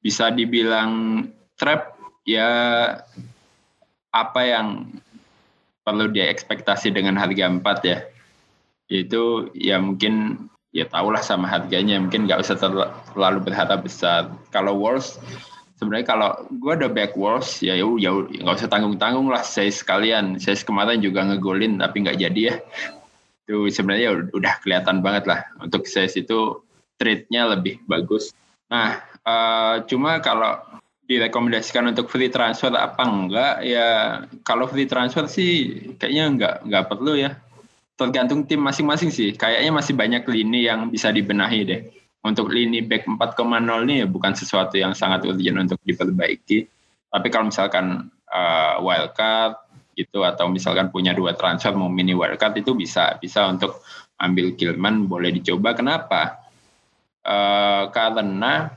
bisa 0.00 0.32
dibilang 0.32 1.24
trap 1.60 1.96
ya 2.24 2.48
apa 4.10 4.40
yang 4.42 4.90
perlu 5.84 6.10
dia 6.10 6.28
ekspektasi 6.28 6.92
dengan 6.92 7.16
harga 7.16 7.46
4 7.48 7.62
ya. 7.88 7.98
Itu 8.90 9.48
ya 9.54 9.78
mungkin 9.78 10.46
ya 10.70 10.86
tahulah 10.86 11.22
sama 11.22 11.50
harganya 11.50 11.98
mungkin 11.98 12.26
nggak 12.26 12.42
usah 12.42 12.56
terlalu 12.58 13.38
berharap 13.42 13.86
besar. 13.86 14.34
Kalau 14.50 14.78
Wolves 14.78 15.18
sebenarnya 15.78 16.06
kalau 16.06 16.30
gue 16.60 16.72
ada 16.76 16.88
back 16.90 17.16
Wolves 17.16 17.64
ya 17.64 17.74
ya 17.76 18.10
nggak 18.12 18.56
usah 18.56 18.70
tanggung 18.70 18.98
tanggung 18.98 19.30
lah. 19.30 19.42
Saya 19.46 19.70
sekalian 19.70 20.38
saya 20.42 20.58
kemarin 20.60 21.00
juga 21.00 21.22
ngegolin 21.26 21.78
tapi 21.78 22.02
nggak 22.02 22.18
jadi 22.18 22.40
ya. 22.40 22.54
Itu 23.46 23.66
sebenarnya 23.70 24.30
udah 24.30 24.54
kelihatan 24.62 25.02
banget 25.02 25.24
lah. 25.26 25.40
Untuk 25.58 25.86
saya 25.86 26.06
itu 26.10 26.62
trade-nya 27.00 27.50
lebih 27.56 27.82
bagus. 27.88 28.30
Nah 28.70 29.09
uh, 29.24 29.82
cuma 29.84 30.20
kalau 30.22 30.60
direkomendasikan 31.10 31.90
untuk 31.90 32.06
free 32.06 32.30
transfer 32.30 32.70
apa 32.70 33.02
enggak 33.02 33.54
ya 33.66 33.88
kalau 34.46 34.70
free 34.70 34.86
transfer 34.86 35.26
sih 35.26 35.82
kayaknya 35.98 36.24
enggak 36.30 36.54
enggak 36.62 36.84
perlu 36.86 37.18
ya 37.18 37.34
tergantung 38.00 38.48
tim 38.48 38.64
masing-masing 38.64 39.12
sih. 39.12 39.36
Kayaknya 39.36 39.72
masih 39.76 39.92
banyak 39.92 40.24
lini 40.24 40.64
yang 40.64 40.88
bisa 40.88 41.12
dibenahi 41.12 41.60
deh. 41.68 41.80
Untuk 42.24 42.48
lini 42.48 42.80
back 42.80 43.04
4,0 43.04 43.84
ini 43.84 44.04
ya 44.04 44.06
bukan 44.08 44.32
sesuatu 44.32 44.80
yang 44.80 44.96
sangat 44.96 45.28
urgent 45.28 45.68
untuk 45.68 45.76
diperbaiki. 45.84 46.64
Tapi 47.12 47.26
kalau 47.28 47.52
misalkan 47.52 48.08
uh, 48.32 48.80
wildcard 48.80 49.60
gitu 49.92 50.24
atau 50.24 50.48
misalkan 50.48 50.88
punya 50.88 51.12
dua 51.12 51.36
transfer 51.36 51.76
mau 51.76 51.92
mini 51.92 52.16
wildcard 52.16 52.56
itu 52.56 52.72
bisa 52.72 53.20
bisa 53.20 53.44
untuk 53.52 53.84
ambil 54.16 54.56
Kilman 54.56 55.04
boleh 55.04 55.36
dicoba. 55.36 55.76
Kenapa? 55.76 56.40
Uh, 57.20 57.92
karena 57.92 58.72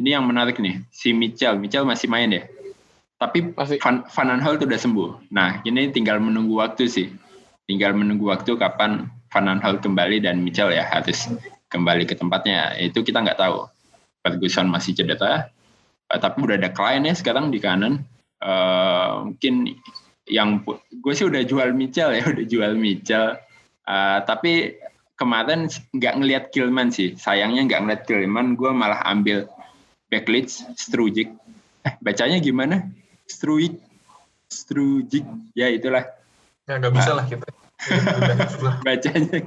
ini 0.00 0.16
yang 0.16 0.24
menarik 0.24 0.56
nih 0.56 0.80
si 0.88 1.12
Mitchell, 1.12 1.60
Mitchell 1.60 1.84
masih 1.84 2.08
main 2.08 2.32
ya. 2.32 2.48
Tapi 3.20 3.52
masih. 3.52 3.76
Van, 3.84 4.08
Van 4.08 4.28
Aanholt 4.32 4.64
udah 4.64 4.80
sembuh. 4.80 5.28
Nah 5.28 5.60
ini 5.68 5.92
tinggal 5.92 6.16
menunggu 6.16 6.56
waktu 6.56 6.88
sih 6.88 7.12
tinggal 7.70 7.94
menunggu 7.94 8.26
waktu 8.26 8.58
kapan 8.58 9.06
Van 9.30 9.46
Aanholt 9.46 9.78
kembali 9.78 10.26
dan 10.26 10.42
Mitchell 10.42 10.74
ya 10.74 10.82
harus 10.82 11.30
kembali 11.70 12.02
ke 12.08 12.18
tempatnya. 12.18 12.74
Itu 12.82 13.06
kita 13.06 13.22
nggak 13.22 13.38
tahu. 13.38 13.70
Ferguson 14.20 14.68
masih 14.68 14.92
cedera, 14.92 15.48
uh, 16.12 16.18
tapi 16.20 16.44
udah 16.44 16.60
ada 16.60 16.68
klien 16.68 17.08
ya 17.08 17.16
sekarang 17.16 17.48
di 17.48 17.56
kanan. 17.56 18.04
Uh, 18.36 19.32
mungkin 19.32 19.80
yang 20.28 20.60
gue 20.92 21.14
sih 21.16 21.24
udah 21.24 21.40
jual 21.40 21.72
Mitchell 21.72 22.12
ya, 22.12 22.26
udah 22.32 22.44
jual 22.44 22.76
Mitchell. 22.76 23.40
Uh, 23.88 24.20
tapi 24.28 24.76
kemarin 25.16 25.72
nggak 25.96 26.14
ngelihat 26.20 26.44
Kilman 26.52 26.92
sih. 26.92 27.16
Sayangnya 27.16 27.64
nggak 27.64 27.80
ngelihat 27.80 28.02
Kilman, 28.04 28.60
gue 28.60 28.70
malah 28.76 29.00
ambil 29.08 29.48
Backleach, 30.10 30.74
Strujic. 30.74 31.30
Eh, 31.86 31.94
bacanya 32.02 32.42
gimana? 32.42 32.90
Strujic, 33.24 33.78
Strujic, 34.50 35.24
ya 35.54 35.70
itulah. 35.70 36.04
Ya 36.66 36.76
nggak 36.76 36.94
bisa 36.94 37.14
lah 37.14 37.24
kita. 37.24 37.46
bacanya 38.86 39.40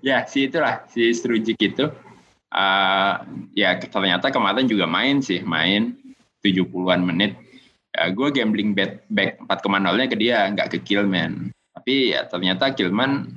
ya 0.00 0.24
si 0.24 0.48
itulah 0.48 0.88
si 0.88 1.12
Strujic 1.12 1.58
itu. 1.60 1.90
Uh, 2.54 3.14
ya 3.50 3.74
ternyata 3.82 4.30
kemarin 4.30 4.70
juga 4.70 4.86
main 4.86 5.18
sih 5.18 5.42
main 5.42 5.98
70-an 6.40 7.02
menit. 7.02 7.34
Ya, 7.90 8.10
gue 8.14 8.28
gambling 8.30 8.74
bet 8.74 9.02
back 9.10 9.42
4,0 9.42 9.98
nya 9.98 10.06
ke 10.06 10.16
dia 10.18 10.46
nggak 10.50 10.70
ke 10.70 10.78
Killman 10.82 11.54
tapi 11.84 12.16
ya 12.16 12.24
ternyata 12.24 12.72
Killman 12.72 13.28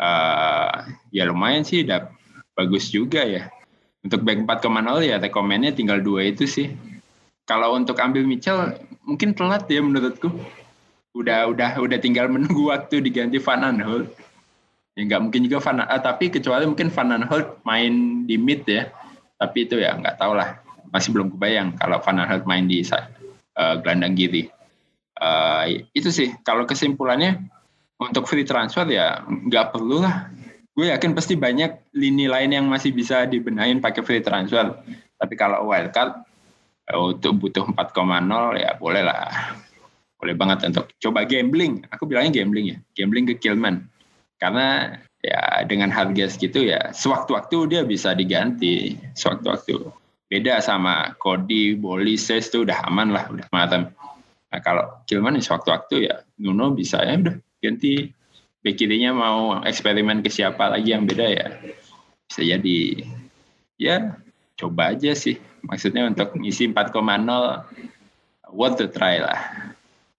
uh, 0.00 0.76
ya 1.12 1.28
lumayan 1.28 1.60
sih 1.60 1.84
udah 1.84 2.08
bagus 2.56 2.88
juga 2.88 3.20
ya 3.20 3.52
untuk 4.06 4.22
back 4.22 4.62
4,0 4.62 5.02
ya 5.02 5.18
rekomennya 5.18 5.74
tinggal 5.74 5.98
dua 5.98 6.30
itu 6.30 6.46
sih. 6.46 6.70
Kalau 7.42 7.74
untuk 7.74 7.98
ambil 7.98 8.22
Mitchell 8.22 8.78
mungkin 9.02 9.34
telat 9.34 9.66
ya 9.66 9.82
menurutku. 9.82 10.30
Udah 11.16 11.50
udah 11.50 11.82
udah 11.82 11.98
tinggal 11.98 12.30
menunggu 12.30 12.68
waktu 12.72 13.02
diganti 13.02 13.42
Van 13.42 13.66
Aanholt. 13.66 14.14
Ya 14.94 15.02
nggak 15.10 15.22
mungkin 15.26 15.40
juga 15.50 15.58
Van 15.58 15.82
uh, 15.82 16.00
tapi 16.00 16.30
kecuali 16.30 16.70
mungkin 16.70 16.88
Van 16.94 17.10
Aanholt 17.10 17.66
main 17.66 18.22
di 18.30 18.38
mid 18.38 18.62
ya. 18.70 18.86
Tapi 19.36 19.66
itu 19.66 19.82
ya 19.82 19.98
nggak 19.98 20.22
tahu 20.22 20.38
lah. 20.38 20.62
Masih 20.94 21.10
belum 21.10 21.34
kebayang 21.34 21.74
kalau 21.74 21.98
Van 21.98 22.22
Aanholt 22.22 22.46
main 22.46 22.70
di 22.70 22.86
uh, 22.86 23.74
gelandang 23.82 24.14
kiri. 24.14 24.46
Uh, 25.18 25.82
itu 25.98 26.14
sih. 26.14 26.30
Kalau 26.46 26.62
kesimpulannya 26.62 27.42
untuk 27.98 28.28
free 28.30 28.46
transfer 28.46 28.86
ya 28.86 29.24
nggak 29.26 29.74
perlu 29.74 30.04
lah 30.04 30.30
gue 30.76 30.92
yakin 30.92 31.16
pasti 31.16 31.34
banyak 31.40 31.96
lini 31.96 32.28
lain 32.28 32.52
yang 32.52 32.66
masih 32.68 32.92
bisa 32.92 33.24
dibenahin 33.24 33.80
pakai 33.80 34.04
free 34.04 34.20
transfer 34.20 34.76
tapi 35.16 35.34
kalau 35.34 35.72
wildcard 35.72 36.20
untuk 36.94 37.40
butuh 37.40 37.64
4,0 37.64 38.60
ya 38.60 38.76
boleh 38.78 39.02
lah 39.02 39.56
boleh 40.16 40.34
banget 40.34 40.72
untuk 40.72 40.90
coba 40.98 41.28
gambling. 41.28 41.84
Aku 41.92 42.08
bilangnya 42.08 42.42
gambling 42.42 42.66
ya, 42.72 42.78
gambling 42.96 43.28
ke 43.28 43.34
Kilman. 43.36 43.84
Karena 44.40 44.96
ya 45.24 45.64
dengan 45.64 45.88
harga 45.92 46.28
segitu 46.28 46.68
ya 46.68 46.92
sewaktu-waktu 46.92 47.56
dia 47.72 47.82
bisa 47.84 48.16
diganti 48.16 48.96
sewaktu-waktu. 49.16 49.86
Beda 50.26 50.58
sama 50.58 51.14
Cody, 51.22 51.78
Boli, 51.78 52.18
Ses 52.18 52.50
itu 52.50 52.66
udah 52.66 52.82
aman 52.90 53.14
lah, 53.14 53.30
udah 53.30 53.46
matang. 53.54 53.92
Nah 54.50 54.60
kalau 54.64 54.84
Kilman 55.06 55.38
sewaktu-waktu 55.38 56.10
ya 56.10 56.24
Nuno 56.40 56.72
bisa 56.72 57.04
ya 57.04 57.16
udah 57.20 57.36
ganti 57.60 58.10
bek 58.66 58.74
kirinya 58.74 59.14
mau 59.14 59.62
eksperimen 59.62 60.26
ke 60.26 60.30
siapa 60.34 60.74
lagi 60.74 60.90
yang 60.90 61.06
beda 61.06 61.26
ya? 61.30 61.46
Bisa 62.26 62.42
jadi. 62.42 63.06
Ya 63.78 64.18
coba 64.58 64.90
aja 64.90 65.14
sih. 65.14 65.38
Maksudnya 65.62 66.10
untuk 66.10 66.34
ngisi 66.34 66.66
4,0 66.74 66.90
what 68.50 68.74
to 68.74 68.90
try 68.90 69.22
lah. 69.22 69.70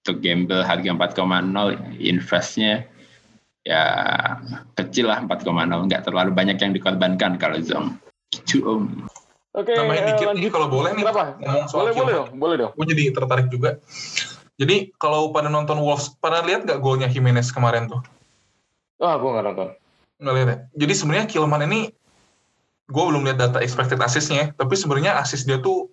Untuk 0.08 0.24
gamble 0.24 0.64
harga 0.64 0.95
4,0 1.12 2.00
investnya 2.00 2.88
ya 3.68 3.84
kecil 4.80 5.12
lah 5.12 5.20
4,0 5.28 5.43
nggak 5.91 6.08
terlalu 6.08 6.32
banyak 6.32 6.56
yang 6.56 6.72
dikorbankan 6.72 7.36
kalau 7.36 7.60
Zong. 7.60 8.00
Gitu 8.32 8.64
om. 8.64 9.12
Oke, 9.52 9.76
nambahin 9.76 10.08
eh, 10.08 10.08
dikit. 10.16 10.28
nih 10.38 10.52
kalau 10.54 10.72
boleh 10.72 10.95
nih 10.95 11.04
Kenapa? 11.04 11.36
ngomong 11.41 11.66
soal 11.68 11.91
boleh, 11.91 11.95
boleh 12.00 12.14
dong, 12.14 12.30
boleh 12.39 12.56
dong. 12.62 12.72
Gue 12.78 12.86
jadi 12.95 13.04
tertarik 13.12 13.48
juga. 13.52 13.82
Jadi 14.56 14.95
kalau 15.02 15.34
pada 15.34 15.50
nonton 15.50 15.82
Wolves, 15.82 16.14
pada 16.22 16.45
lihat 16.45 16.64
nggak 16.64 16.80
golnya 16.80 17.10
Jimenez 17.10 17.50
kemarin 17.52 17.89
tuh? 17.89 18.00
Ah, 18.98 19.16
gue 19.22 19.30
nggak 19.30 19.45
nonton. 19.45 19.70
Nggak 20.18 20.34
lihat 20.34 20.48
ya. 20.50 20.58
Jadi 20.86 20.93
sebenarnya 20.98 21.26
Kilman 21.30 21.62
ini, 21.70 21.93
gue 22.89 23.04
belum 23.04 23.22
lihat 23.30 23.38
data 23.38 23.62
expected 23.62 24.02
assistnya, 24.02 24.54
tapi 24.58 24.74
sebenarnya 24.74 25.22
assist 25.22 25.45
dia 25.45 25.62
tuh 25.62 25.89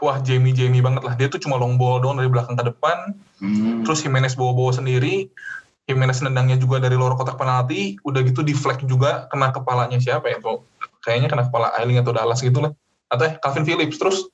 wah 0.00 0.18
Jamie 0.18 0.56
Jamie 0.56 0.82
banget 0.82 1.06
lah. 1.06 1.14
Dia 1.14 1.30
tuh 1.30 1.38
cuma 1.38 1.60
long 1.60 1.76
ball 1.76 2.02
doang 2.02 2.18
dari 2.18 2.26
belakang 2.26 2.58
ke 2.58 2.64
depan. 2.66 3.14
Hmm. 3.40 3.80
terus 3.88 4.04
Jimenez 4.04 4.36
bawa-bawa 4.36 4.74
sendiri. 4.74 5.30
Jimenez 5.88 6.20
nendangnya 6.20 6.60
juga 6.60 6.80
dari 6.82 6.96
luar 6.96 7.14
kotak 7.14 7.38
penalti. 7.38 8.00
Udah 8.02 8.24
gitu 8.26 8.42
deflect 8.42 8.84
juga 8.88 9.30
kena 9.30 9.52
kepalanya 9.54 10.00
siapa 10.00 10.28
ya? 10.28 10.42
Tuh 10.42 10.66
kayaknya 11.04 11.28
kena 11.30 11.46
kepala 11.48 11.72
Ailing 11.78 12.00
atau 12.00 12.12
Dallas 12.12 12.40
gitu 12.42 12.64
lah. 12.64 12.72
Atau 13.12 13.28
ya 13.28 13.32
Calvin 13.38 13.64
Phillips. 13.64 13.96
Terus 14.00 14.26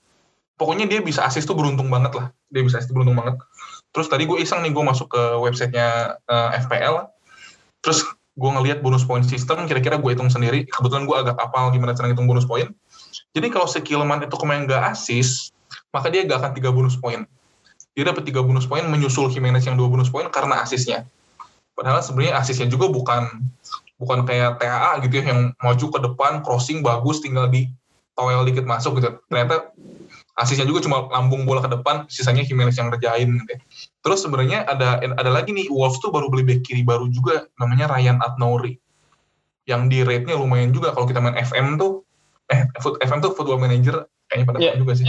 pokoknya 0.56 0.88
dia 0.88 1.02
bisa 1.02 1.26
assist 1.26 1.46
tuh 1.46 1.58
beruntung 1.58 1.90
banget 1.92 2.14
lah. 2.14 2.26
Dia 2.50 2.62
bisa 2.64 2.80
assist 2.80 2.94
beruntung 2.94 3.18
banget. 3.18 3.38
Terus 3.94 4.06
tadi 4.10 4.26
gue 4.26 4.38
iseng 4.38 4.62
nih 4.62 4.72
gue 4.74 4.84
masuk 4.86 5.10
ke 5.10 5.22
websitenya 5.42 6.18
uh, 6.30 6.54
eh, 6.54 6.62
FPL 6.62 7.15
terus 7.86 8.02
gue 8.34 8.50
ngelihat 8.50 8.82
bonus 8.82 9.06
point 9.06 9.22
system 9.22 9.70
kira-kira 9.70 9.96
gue 10.02 10.10
hitung 10.10 10.26
sendiri 10.26 10.66
kebetulan 10.66 11.06
gue 11.06 11.16
agak 11.16 11.38
apal 11.38 11.70
gimana 11.70 11.94
cara 11.94 12.10
ngitung 12.10 12.26
bonus 12.26 12.42
point. 12.44 12.74
Jadi 13.32 13.46
kalau 13.54 13.70
si 13.70 13.78
Killman 13.86 14.26
itu 14.26 14.34
kemarin 14.34 14.66
nggak 14.66 14.90
asis 14.90 15.54
maka 15.94 16.10
dia 16.12 16.26
gak 16.26 16.44
akan 16.44 16.52
tiga 16.52 16.74
bonus 16.74 16.98
point. 16.98 17.24
Dia 17.96 18.04
dapat 18.12 18.28
tiga 18.28 18.44
bonus 18.44 18.68
point 18.68 18.84
menyusul 18.84 19.32
Jimenez 19.32 19.64
yang 19.64 19.78
dua 19.80 19.88
bonus 19.88 20.12
point 20.12 20.28
karena 20.28 20.60
asisnya. 20.60 21.08
Padahal 21.72 22.04
sebenarnya 22.04 22.36
asisnya 22.36 22.68
juga 22.68 22.92
bukan 22.92 23.40
bukan 23.96 24.28
kayak 24.28 24.60
TAA 24.60 24.92
gitu 25.08 25.14
ya 25.20 25.24
yang 25.32 25.40
maju 25.56 25.86
ke 25.88 25.98
depan 26.04 26.32
crossing 26.44 26.84
bagus 26.84 27.24
tinggal 27.24 27.48
di 27.48 27.72
toel 28.12 28.44
dikit 28.44 28.68
masuk 28.68 29.00
gitu. 29.00 29.16
Ternyata 29.32 29.72
asisnya 30.36 30.68
juga 30.68 30.84
cuma 30.84 31.08
lambung 31.08 31.48
bola 31.48 31.64
ke 31.64 31.70
depan 31.72 32.04
sisanya 32.12 32.44
Jimenez 32.44 32.76
yang 32.76 32.92
ngerjain 32.92 33.40
gitu. 33.40 33.50
Ya. 33.56 33.58
terus 34.04 34.20
sebenarnya 34.20 34.68
ada 34.68 35.00
ada 35.00 35.30
lagi 35.32 35.56
nih 35.56 35.72
Wolves 35.72 35.96
tuh 36.04 36.12
baru 36.12 36.28
beli 36.28 36.44
back 36.44 36.60
kiri 36.68 36.84
baru 36.84 37.08
juga 37.08 37.48
namanya 37.56 37.88
Ryan 37.96 38.20
Atnouri 38.20 38.76
yang 39.66 39.88
di 39.88 40.04
rate-nya 40.04 40.38
lumayan 40.38 40.70
juga 40.70 40.92
kalau 40.92 41.08
kita 41.08 41.18
main 41.18 41.34
FM 41.40 41.80
tuh 41.80 42.04
eh 42.52 42.68
FM 42.78 43.18
tuh 43.24 43.34
football 43.34 43.58
manager 43.58 44.06
kayaknya 44.30 44.46
pada 44.46 44.58
yeah. 44.62 44.76
juga 44.78 44.92
sih 44.94 45.06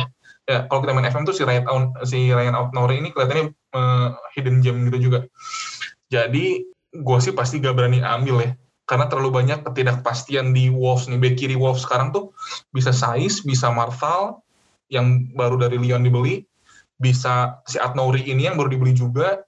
ya 0.47 0.65
kalau 0.71 0.79
kita 0.81 0.95
main 0.95 1.07
FM 1.11 1.27
tuh 1.27 1.35
si 1.35 1.43
Ryan 1.43 1.65
si 2.07 2.31
Ryan 2.31 2.55
Atnouri 2.55 3.03
ini 3.03 3.11
kelihatannya 3.11 3.51
uh, 3.75 4.15
hidden 4.33 4.63
gem 4.63 4.87
gitu 4.87 5.11
juga 5.11 5.19
jadi 6.07 6.63
gue 6.95 7.17
sih 7.19 7.35
pasti 7.35 7.59
gak 7.59 7.75
berani 7.75 7.99
ambil 7.99 8.41
ya 8.41 8.51
karena 8.87 9.11
terlalu 9.11 9.43
banyak 9.43 9.67
ketidakpastian 9.67 10.55
di 10.55 10.71
Wolves 10.71 11.11
nih 11.11 11.19
back 11.19 11.35
kiri 11.35 11.59
Wolves 11.59 11.83
sekarang 11.83 12.15
tuh 12.15 12.31
bisa 12.71 12.95
Saiz 12.95 13.43
bisa 13.43 13.67
Marthal 13.67 14.39
yang 14.87 15.31
baru 15.35 15.59
dari 15.59 15.79
Lyon 15.79 16.03
dibeli, 16.03 16.43
bisa 16.97 17.61
si 17.67 17.77
Atnouri 17.77 18.25
ini 18.25 18.47
yang 18.47 18.55
baru 18.55 18.71
dibeli 18.71 18.95
juga, 18.95 19.43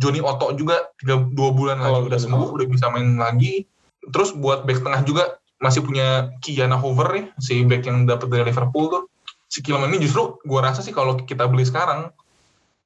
Johnny 0.00 0.22
Otto 0.24 0.52
juga 0.56 0.88
tiga 0.96 1.20
dua 1.20 1.50
bulan 1.52 1.78
lagi 1.82 2.00
oh, 2.00 2.08
udah 2.08 2.20
sembuh, 2.20 2.48
udah 2.56 2.66
bisa 2.68 2.88
main 2.88 3.20
lagi. 3.20 3.68
Terus 4.08 4.34
buat 4.34 4.64
back 4.64 4.82
tengah 4.82 5.02
juga 5.04 5.36
masih 5.62 5.84
punya 5.84 6.32
Kiana 6.42 6.74
Hover 6.74 7.08
ya, 7.14 7.24
si 7.38 7.62
back 7.62 7.86
yang 7.86 8.08
dapat 8.08 8.26
dari 8.32 8.50
Liverpool 8.50 8.88
tuh. 8.88 9.02
Si 9.52 9.60
Kilman 9.60 9.92
ini 9.92 10.00
justru 10.00 10.40
gua 10.48 10.72
rasa 10.72 10.80
sih 10.80 10.96
kalau 10.96 11.20
kita 11.20 11.44
beli 11.44 11.68
sekarang 11.68 12.08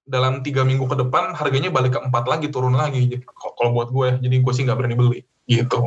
dalam 0.07 0.41
tiga 0.47 0.63
minggu 0.63 0.87
ke 0.87 0.97
depan 1.03 1.35
harganya 1.35 1.69
balik 1.69 1.99
ke 1.99 2.01
empat 2.01 2.31
lagi 2.31 2.47
turun 2.47 2.79
lagi 2.79 3.27
kalau 3.59 3.75
buat 3.75 3.91
gue 3.91 4.07
ya. 4.07 4.15
jadi 4.23 4.37
gue 4.39 4.53
sih 4.55 4.63
nggak 4.63 4.79
berani 4.79 4.95
beli 4.95 5.21
gitu 5.47 5.79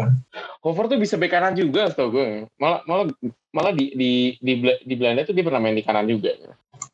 Hover 0.63 0.87
tuh 0.87 0.99
bisa 0.99 1.19
bek 1.19 1.31
kanan 1.31 1.55
juga 1.55 1.91
tau 1.91 2.11
gue. 2.11 2.47
Malah 2.59 2.83
malah 2.87 3.05
malah 3.51 3.71
di 3.75 3.91
di 3.95 4.11
di, 4.39 4.53
di 4.59 4.93
Belanda 4.95 5.27
tuh 5.27 5.35
dia 5.35 5.43
pernah 5.43 5.59
main 5.59 5.75
di 5.75 5.83
kanan 5.83 6.07
juga. 6.07 6.35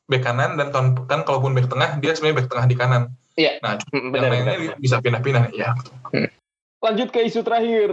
Bek 0.09 0.21
kanan 0.21 0.57
dan 0.57 0.69
kan, 0.73 0.97
kan 1.05 1.21
kalaupun 1.25 1.53
bek 1.53 1.69
tengah 1.69 1.97
dia 2.01 2.13
sebenarnya 2.17 2.37
bek 2.41 2.49
tengah 2.49 2.65
di 2.65 2.75
kanan. 2.77 3.03
Iya. 3.37 3.61
Nah 3.61 3.77
benar, 3.93 4.33
yang 4.33 4.45
lainnya 4.45 4.57
benar. 4.57 4.77
bisa 4.81 4.95
pindah-pindah 5.01 5.43
ya 5.53 5.75
hmm. 6.13 6.29
lanjut 6.81 7.09
ke 7.13 7.19
isu 7.25 7.45
terakhir. 7.45 7.91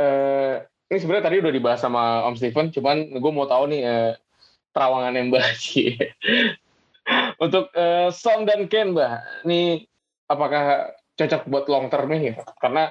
Uh, 0.00 0.64
ini 0.90 0.98
sebenarnya 0.98 1.24
tadi 1.30 1.36
udah 1.40 1.52
dibahas 1.52 1.80
sama 1.80 2.26
Om 2.26 2.36
Steven 2.36 2.68
cuman 2.72 2.96
gue 3.16 3.32
mau 3.32 3.46
tahu 3.46 3.70
nih 3.70 3.82
uh, 3.86 4.12
terawangan 4.72 5.14
yang 5.14 5.26
Mbak 5.30 5.44
untuk 7.44 7.68
uh, 7.76 8.08
Son 8.10 8.48
dan 8.48 8.66
Ken 8.66 8.96
Mbak 8.96 9.46
ini 9.46 9.84
apakah 10.26 10.96
cocok 11.16 11.42
buat 11.48 11.64
long 11.68 11.86
term 11.92 12.08
nih? 12.08 12.40
Karena 12.58 12.88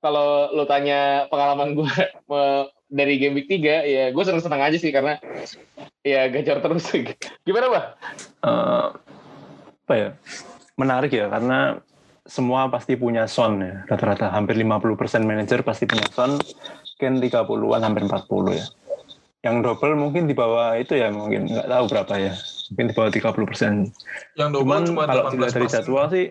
kalau 0.00 0.48
lo 0.56 0.64
tanya 0.64 1.28
pengalaman 1.28 1.76
gue 1.76 1.92
dari 2.98 3.14
game 3.22 3.38
week 3.38 3.48
3 3.48 3.86
ya 3.86 4.04
gue 4.10 4.24
seneng-seneng 4.24 4.60
aja 4.60 4.76
sih 4.80 4.90
karena 4.90 5.20
ya 6.02 6.26
gacor 6.32 6.58
terus. 6.58 6.84
Gimana 7.46 7.66
bah? 7.70 7.84
Uh, 8.42 8.86
apa 9.86 9.94
ya? 9.94 10.10
Menarik 10.74 11.12
ya 11.12 11.28
karena 11.28 11.78
semua 12.24 12.66
pasti 12.72 12.96
punya 12.96 13.28
son 13.28 13.60
ya 13.62 13.84
rata-rata. 13.86 14.32
Hampir 14.32 14.58
50% 14.58 14.96
manajer 15.22 15.60
pasti 15.62 15.84
punya 15.86 16.08
son 16.10 16.40
Ken 17.00 17.16
30-an 17.16 17.80
hampir 17.80 18.04
40 18.04 18.58
ya. 18.58 18.66
Yang 19.40 19.56
double 19.64 19.96
mungkin 19.96 20.28
di 20.28 20.36
bawah 20.36 20.76
itu 20.76 21.00
ya 21.00 21.08
mungkin 21.08 21.48
nggak 21.48 21.68
tahu 21.68 21.84
berapa 21.88 22.14
ya. 22.20 22.32
Mungkin 22.72 22.86
di 22.92 22.94
bawah 22.96 23.10
30 23.12 23.48
persen. 23.48 23.72
Yang 24.36 24.48
double 24.52 24.64
Cuman 24.68 24.82
cuma 24.84 25.02
kalau 25.08 25.24
dilihat 25.32 25.54
dari 25.56 25.68
jadwal 25.68 26.06
sih 26.12 26.26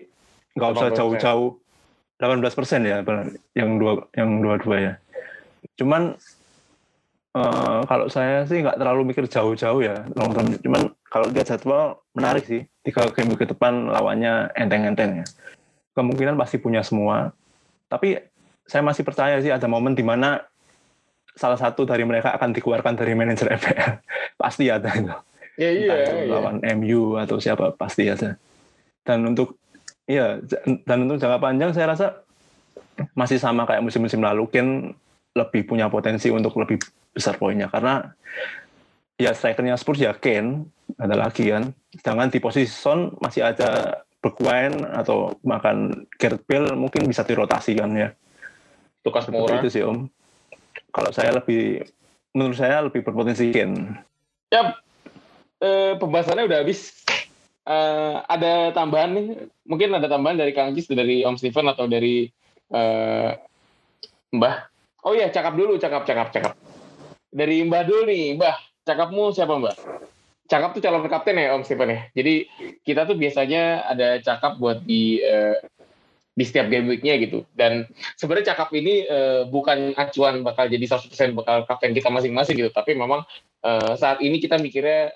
nggak 0.58 0.70
usah 0.76 0.90
jauh-jauh 0.94 1.50
18 2.20 2.52
persen 2.52 2.84
ya 2.84 3.00
yang 3.56 3.80
dua 3.80 4.04
yang 4.12 4.44
dua-dua 4.44 4.76
ya. 4.76 4.92
Cuman 5.80 6.14
uh, 7.32 7.80
kalau 7.88 8.06
saya 8.12 8.44
sih 8.44 8.60
nggak 8.60 8.76
terlalu 8.76 9.08
mikir 9.08 9.24
jauh-jauh 9.24 9.80
ya 9.80 10.04
long 10.12 10.36
term 10.36 10.52
cuman 10.60 10.92
kalau 11.08 11.26
lihat 11.32 11.48
jadwal 11.48 12.04
menarik 12.12 12.44
sih. 12.44 12.68
Tiga 12.84 13.08
game 13.12 13.36
ke 13.36 13.48
depan 13.48 13.88
lawannya 13.88 14.52
enteng-enteng 14.52 15.24
ya. 15.24 15.26
Kemungkinan 15.96 16.36
pasti 16.36 16.60
punya 16.60 16.84
semua. 16.84 17.32
Tapi 17.88 18.20
saya 18.68 18.84
masih 18.84 19.02
percaya 19.02 19.40
sih 19.42 19.50
ada 19.50 19.66
momen 19.66 19.96
di 19.96 20.04
mana 20.04 20.44
salah 21.34 21.56
satu 21.56 21.88
dari 21.88 22.04
mereka 22.04 22.36
akan 22.36 22.52
dikeluarkan 22.52 22.94
dari 23.00 23.16
manajer 23.16 23.48
FPL 23.56 23.92
pasti 24.42 24.68
ada 24.68 24.92
itu. 24.92 25.12
Ya, 25.60 25.70
iya, 25.76 25.92
iya. 26.24 26.24
lawan 26.30 26.62
MU 26.80 27.20
atau 27.20 27.36
siapa 27.36 27.74
pasti 27.76 28.08
ada. 28.08 28.40
Dan 29.04 29.28
untuk 29.28 29.60
Iya, 30.10 30.42
dan 30.82 31.06
untuk 31.06 31.22
jangka 31.22 31.38
panjang 31.38 31.70
saya 31.70 31.94
rasa 31.94 32.06
masih 33.14 33.38
sama 33.38 33.62
kayak 33.62 33.86
musim-musim 33.86 34.18
lalu. 34.18 34.50
Ken 34.50 34.90
lebih 35.38 35.70
punya 35.70 35.86
potensi 35.86 36.26
untuk 36.34 36.58
lebih 36.58 36.82
besar 37.14 37.38
poinnya 37.38 37.70
karena 37.70 38.10
ya 39.14 39.30
strikernya 39.30 39.78
Spurs 39.78 40.02
ya 40.02 40.10
Ken 40.18 40.66
ada 40.98 41.14
lagi 41.14 41.54
kan. 41.54 41.70
Sedangkan 41.94 42.26
di 42.26 42.42
posisi 42.42 42.66
Son 42.66 43.14
masih 43.22 43.46
ada 43.46 44.02
Bergwijn 44.18 44.82
atau 44.84 45.38
makan 45.46 46.04
Gareth 46.18 46.42
Bale 46.44 46.74
mungkin 46.74 47.06
bisa 47.06 47.22
dirotasikan 47.22 47.94
ya. 47.94 48.10
Lukas 49.06 49.30
Moura. 49.30 49.62
Itu 49.62 49.70
sih 49.70 49.86
Om. 49.86 50.10
Kalau 50.90 51.10
saya 51.14 51.38
lebih 51.38 51.86
menurut 52.34 52.58
saya 52.58 52.82
lebih 52.82 53.06
berpotensi 53.06 53.54
Ken. 53.54 53.94
Ya, 54.50 54.74
eh, 55.62 55.94
pembahasannya 55.94 56.50
udah 56.50 56.58
habis 56.66 56.98
uh, 57.66 58.24
ada 58.24 58.72
tambahan 58.72 59.10
nih, 59.12 59.26
mungkin 59.66 59.90
ada 59.96 60.06
tambahan 60.06 60.38
dari 60.40 60.52
Kang 60.56 60.72
Jis, 60.72 60.88
dari 60.88 61.26
Om 61.26 61.36
Steven 61.36 61.66
atau 61.68 61.84
dari 61.90 62.28
uh, 62.72 63.34
Mbah. 64.30 64.56
Oh 65.04 65.16
iya, 65.16 65.32
cakap 65.32 65.56
dulu, 65.56 65.80
cakap, 65.80 66.04
cakap, 66.04 66.28
cakap. 66.30 66.54
Dari 67.32 67.64
Mbah 67.64 67.82
dulu 67.84 68.06
nih, 68.08 68.36
Mbah. 68.36 68.56
Cakapmu 68.84 69.32
siapa 69.32 69.54
Mbah? 69.56 69.76
Cakap 70.50 70.74
tuh 70.74 70.82
calon 70.82 71.06
kapten 71.06 71.38
ya 71.38 71.54
Om 71.54 71.62
Steven 71.62 71.94
ya. 71.94 72.00
Jadi 72.10 72.34
kita 72.82 73.06
tuh 73.06 73.14
biasanya 73.14 73.86
ada 73.86 74.18
cakap 74.18 74.58
buat 74.58 74.82
di 74.82 75.22
uh, 75.22 75.54
di 76.34 76.44
setiap 76.46 76.66
game 76.72 76.90
weeknya 76.90 77.20
gitu. 77.22 77.46
Dan 77.54 77.86
sebenarnya 78.18 78.56
cakap 78.56 78.74
ini 78.74 79.06
uh, 79.06 79.46
bukan 79.46 79.94
acuan 79.94 80.42
bakal 80.42 80.66
jadi 80.66 80.82
100% 80.82 81.38
bakal 81.38 81.68
kapten 81.70 81.94
kita 81.94 82.10
masing-masing 82.10 82.58
gitu. 82.58 82.70
Tapi 82.74 82.98
memang 82.98 83.22
uh, 83.62 83.92
saat 83.94 84.18
ini 84.24 84.42
kita 84.42 84.58
mikirnya 84.58 85.14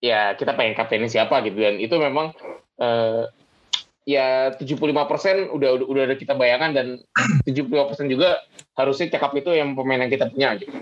ya 0.00 0.36
kita 0.36 0.52
pengen 0.52 0.76
kaptenin 0.76 1.08
siapa 1.08 1.40
gitu 1.44 1.56
dan 1.60 1.80
itu 1.80 1.96
memang 1.96 2.32
uh, 2.80 3.26
ya 4.06 4.54
75% 4.54 5.50
udah 5.50 5.70
udah 5.76 5.86
udah 5.90 6.02
ada 6.06 6.16
kita 6.16 6.38
bayangkan 6.38 6.72
dan 6.72 6.86
75% 7.48 8.06
juga 8.12 8.38
harusnya 8.78 9.10
cakap 9.18 9.34
itu 9.34 9.50
yang 9.50 9.74
pemain 9.74 9.98
yang 9.98 10.12
kita 10.12 10.30
punya 10.30 10.54
gitu. 10.60 10.72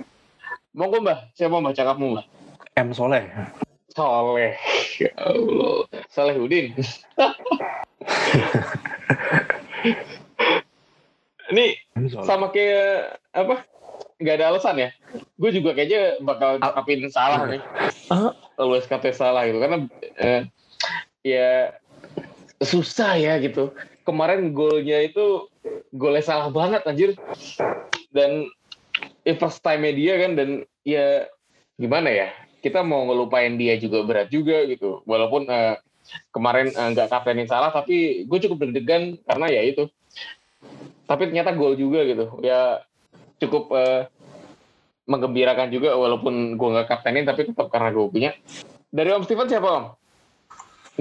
Monggo 0.75 1.01
Mbah, 1.01 1.31
siapa 1.39 1.57
Mbah 1.57 1.73
cakapmu 1.73 2.07
Mbah? 2.19 2.27
M 2.75 2.91
Soleh. 2.91 3.25
Soleh. 3.95 4.59
Ya 4.99 5.11
Allah. 5.23 5.87
Soleh 6.11 6.37
Udin. 6.39 6.75
Ini 11.55 11.67
sama 12.27 12.51
kayak 12.51 13.23
apa? 13.31 13.63
Gak 14.25 14.41
ada 14.41 14.57
alasan 14.57 14.81
ya? 14.81 14.91
Gue 15.37 15.53
juga 15.53 15.77
kayaknya 15.77 16.17
bakal 16.25 16.57
cakapin 16.57 17.05
salah 17.13 17.45
nih. 17.45 17.61
Lu 18.57 18.75
SKT 18.81 19.13
salah 19.13 19.45
gitu 19.45 19.61
karena 19.61 19.85
eh, 20.17 20.43
ya 21.21 21.77
susah 22.65 23.21
ya 23.21 23.37
gitu. 23.45 23.77
Kemarin 24.09 24.57
golnya 24.57 25.05
itu 25.05 25.53
golnya 25.93 26.25
salah 26.25 26.49
banget 26.49 26.89
anjir. 26.89 27.13
Dan 28.09 28.49
ya 29.29 29.35
first 29.37 29.61
time 29.61 29.85
dia 29.93 30.17
kan 30.25 30.41
dan 30.41 30.49
ya 30.89 31.29
gimana 31.77 32.09
ya 32.09 32.29
kita 32.65 32.81
mau 32.81 33.05
ngelupain 33.05 33.61
dia 33.61 33.77
juga 33.77 34.01
berat 34.09 34.33
juga 34.33 34.65
gitu. 34.65 35.05
Walaupun 35.05 35.45
uh, 35.53 35.77
kemarin 36.33 36.73
eh, 36.73 36.89
nggak 36.97 37.09
uh, 37.09 37.13
kaptenin 37.13 37.45
salah 37.45 37.69
tapi 37.69 38.25
gue 38.25 38.39
cukup 38.49 38.65
deg-degan 38.65 39.21
karena 39.29 39.47
ya 39.53 39.63
itu. 39.69 39.85
Tapi 41.05 41.29
ternyata 41.29 41.53
gol 41.53 41.77
juga 41.77 42.01
gitu. 42.09 42.41
Ya 42.41 42.81
cukup 43.37 43.69
uh, 43.77 44.09
menggembirakan 45.05 45.69
juga 45.69 45.93
walaupun 45.97 46.57
gue 46.57 46.69
nggak 46.75 46.89
kaptenin 46.89 47.29
tapi 47.29 47.49
tetap 47.49 47.69
karena 47.69 47.93
gue 47.93 48.07
punya. 48.09 48.31
Dari 48.89 49.11
Om 49.13 49.25
Steven 49.29 49.49
siapa 49.49 49.69
Om? 49.69 49.85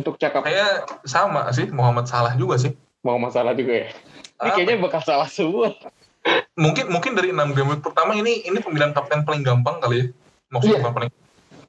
Untuk 0.02 0.18
cakap. 0.18 0.44
Saya 0.44 0.84
sama 1.06 1.48
sih 1.56 1.70
Muhammad 1.70 2.10
Salah 2.10 2.34
juga 2.36 2.60
sih. 2.60 2.74
Muhammad 3.06 3.32
Salah 3.32 3.54
juga 3.56 3.86
ya. 3.86 3.88
Ini 4.44 4.50
Apa? 4.50 4.56
kayaknya 4.60 4.76
bekas 4.82 5.04
salah 5.08 5.30
semua. 5.30 5.72
Mungkin 6.60 6.92
mungkin 6.92 7.16
dari 7.16 7.32
enam 7.32 7.56
game 7.56 7.76
week 7.76 7.84
pertama 7.84 8.16
ini 8.16 8.44
ini 8.44 8.60
pemilihan 8.60 8.92
kapten 8.92 9.24
paling 9.24 9.44
gampang 9.44 9.80
kali 9.80 9.96
ya. 9.96 10.06
Maksudnya 10.52 10.80
yeah. 10.80 10.94
paling 10.94 11.12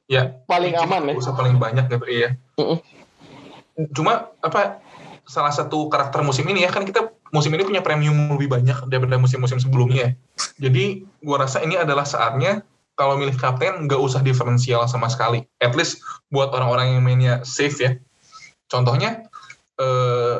ya 0.05 0.23
paling 0.45 0.73
aman 0.75 1.01
ya. 1.11 1.13
Usah 1.15 1.33
paling 1.37 1.55
banyak 1.55 1.85
gitu 1.87 2.05
iya. 2.09 2.35
Uh 2.59 2.75
-uh. 2.75 2.79
Cuma 3.95 4.31
apa 4.43 4.83
salah 5.25 5.51
satu 5.55 5.87
karakter 5.87 6.21
musim 6.21 6.45
ini 6.51 6.67
ya 6.67 6.69
kan 6.71 6.85
kita 6.85 7.14
musim 7.33 7.53
ini 7.53 7.63
punya 7.65 7.81
premium 7.81 8.33
lebih 8.37 8.51
banyak 8.51 8.85
daripada 8.89 9.17
musim-musim 9.17 9.57
sebelumnya. 9.57 10.13
Jadi 10.61 11.05
gue 11.05 11.37
rasa 11.37 11.63
ini 11.65 11.79
adalah 11.79 12.05
saatnya 12.05 12.61
kalau 12.95 13.19
milih 13.19 13.35
kapten 13.35 13.85
nggak 13.89 13.99
usah 13.99 14.21
diferensial 14.21 14.85
sama 14.87 15.11
sekali. 15.11 15.43
At 15.59 15.73
least 15.73 16.01
buat 16.31 16.53
orang-orang 16.53 16.95
yang 16.97 17.03
mainnya 17.03 17.33
safe 17.43 17.77
ya. 17.81 17.91
Contohnya 18.71 19.27
eh, 19.77 20.37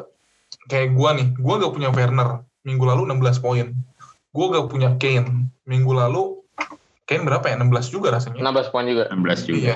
kayak 0.72 0.90
gue 0.96 1.10
nih, 1.22 1.28
gue 1.38 1.56
gak 1.62 1.74
punya 1.74 1.90
Werner 1.94 2.42
minggu 2.66 2.84
lalu 2.84 3.06
16 3.12 3.44
poin. 3.44 3.68
Gue 4.34 4.46
gak 4.52 4.68
punya 4.68 4.90
Kane 4.98 5.52
minggu 5.68 5.92
lalu 5.94 6.42
Kane 7.06 7.22
berapa 7.22 7.46
ya? 7.46 7.56
16 7.62 7.94
juga 7.94 8.18
rasanya. 8.18 8.42
16 8.42 8.74
poin 8.74 8.86
juga. 8.90 9.04
16 9.14 9.46
juga. 9.46 9.58
Iya. 9.62 9.76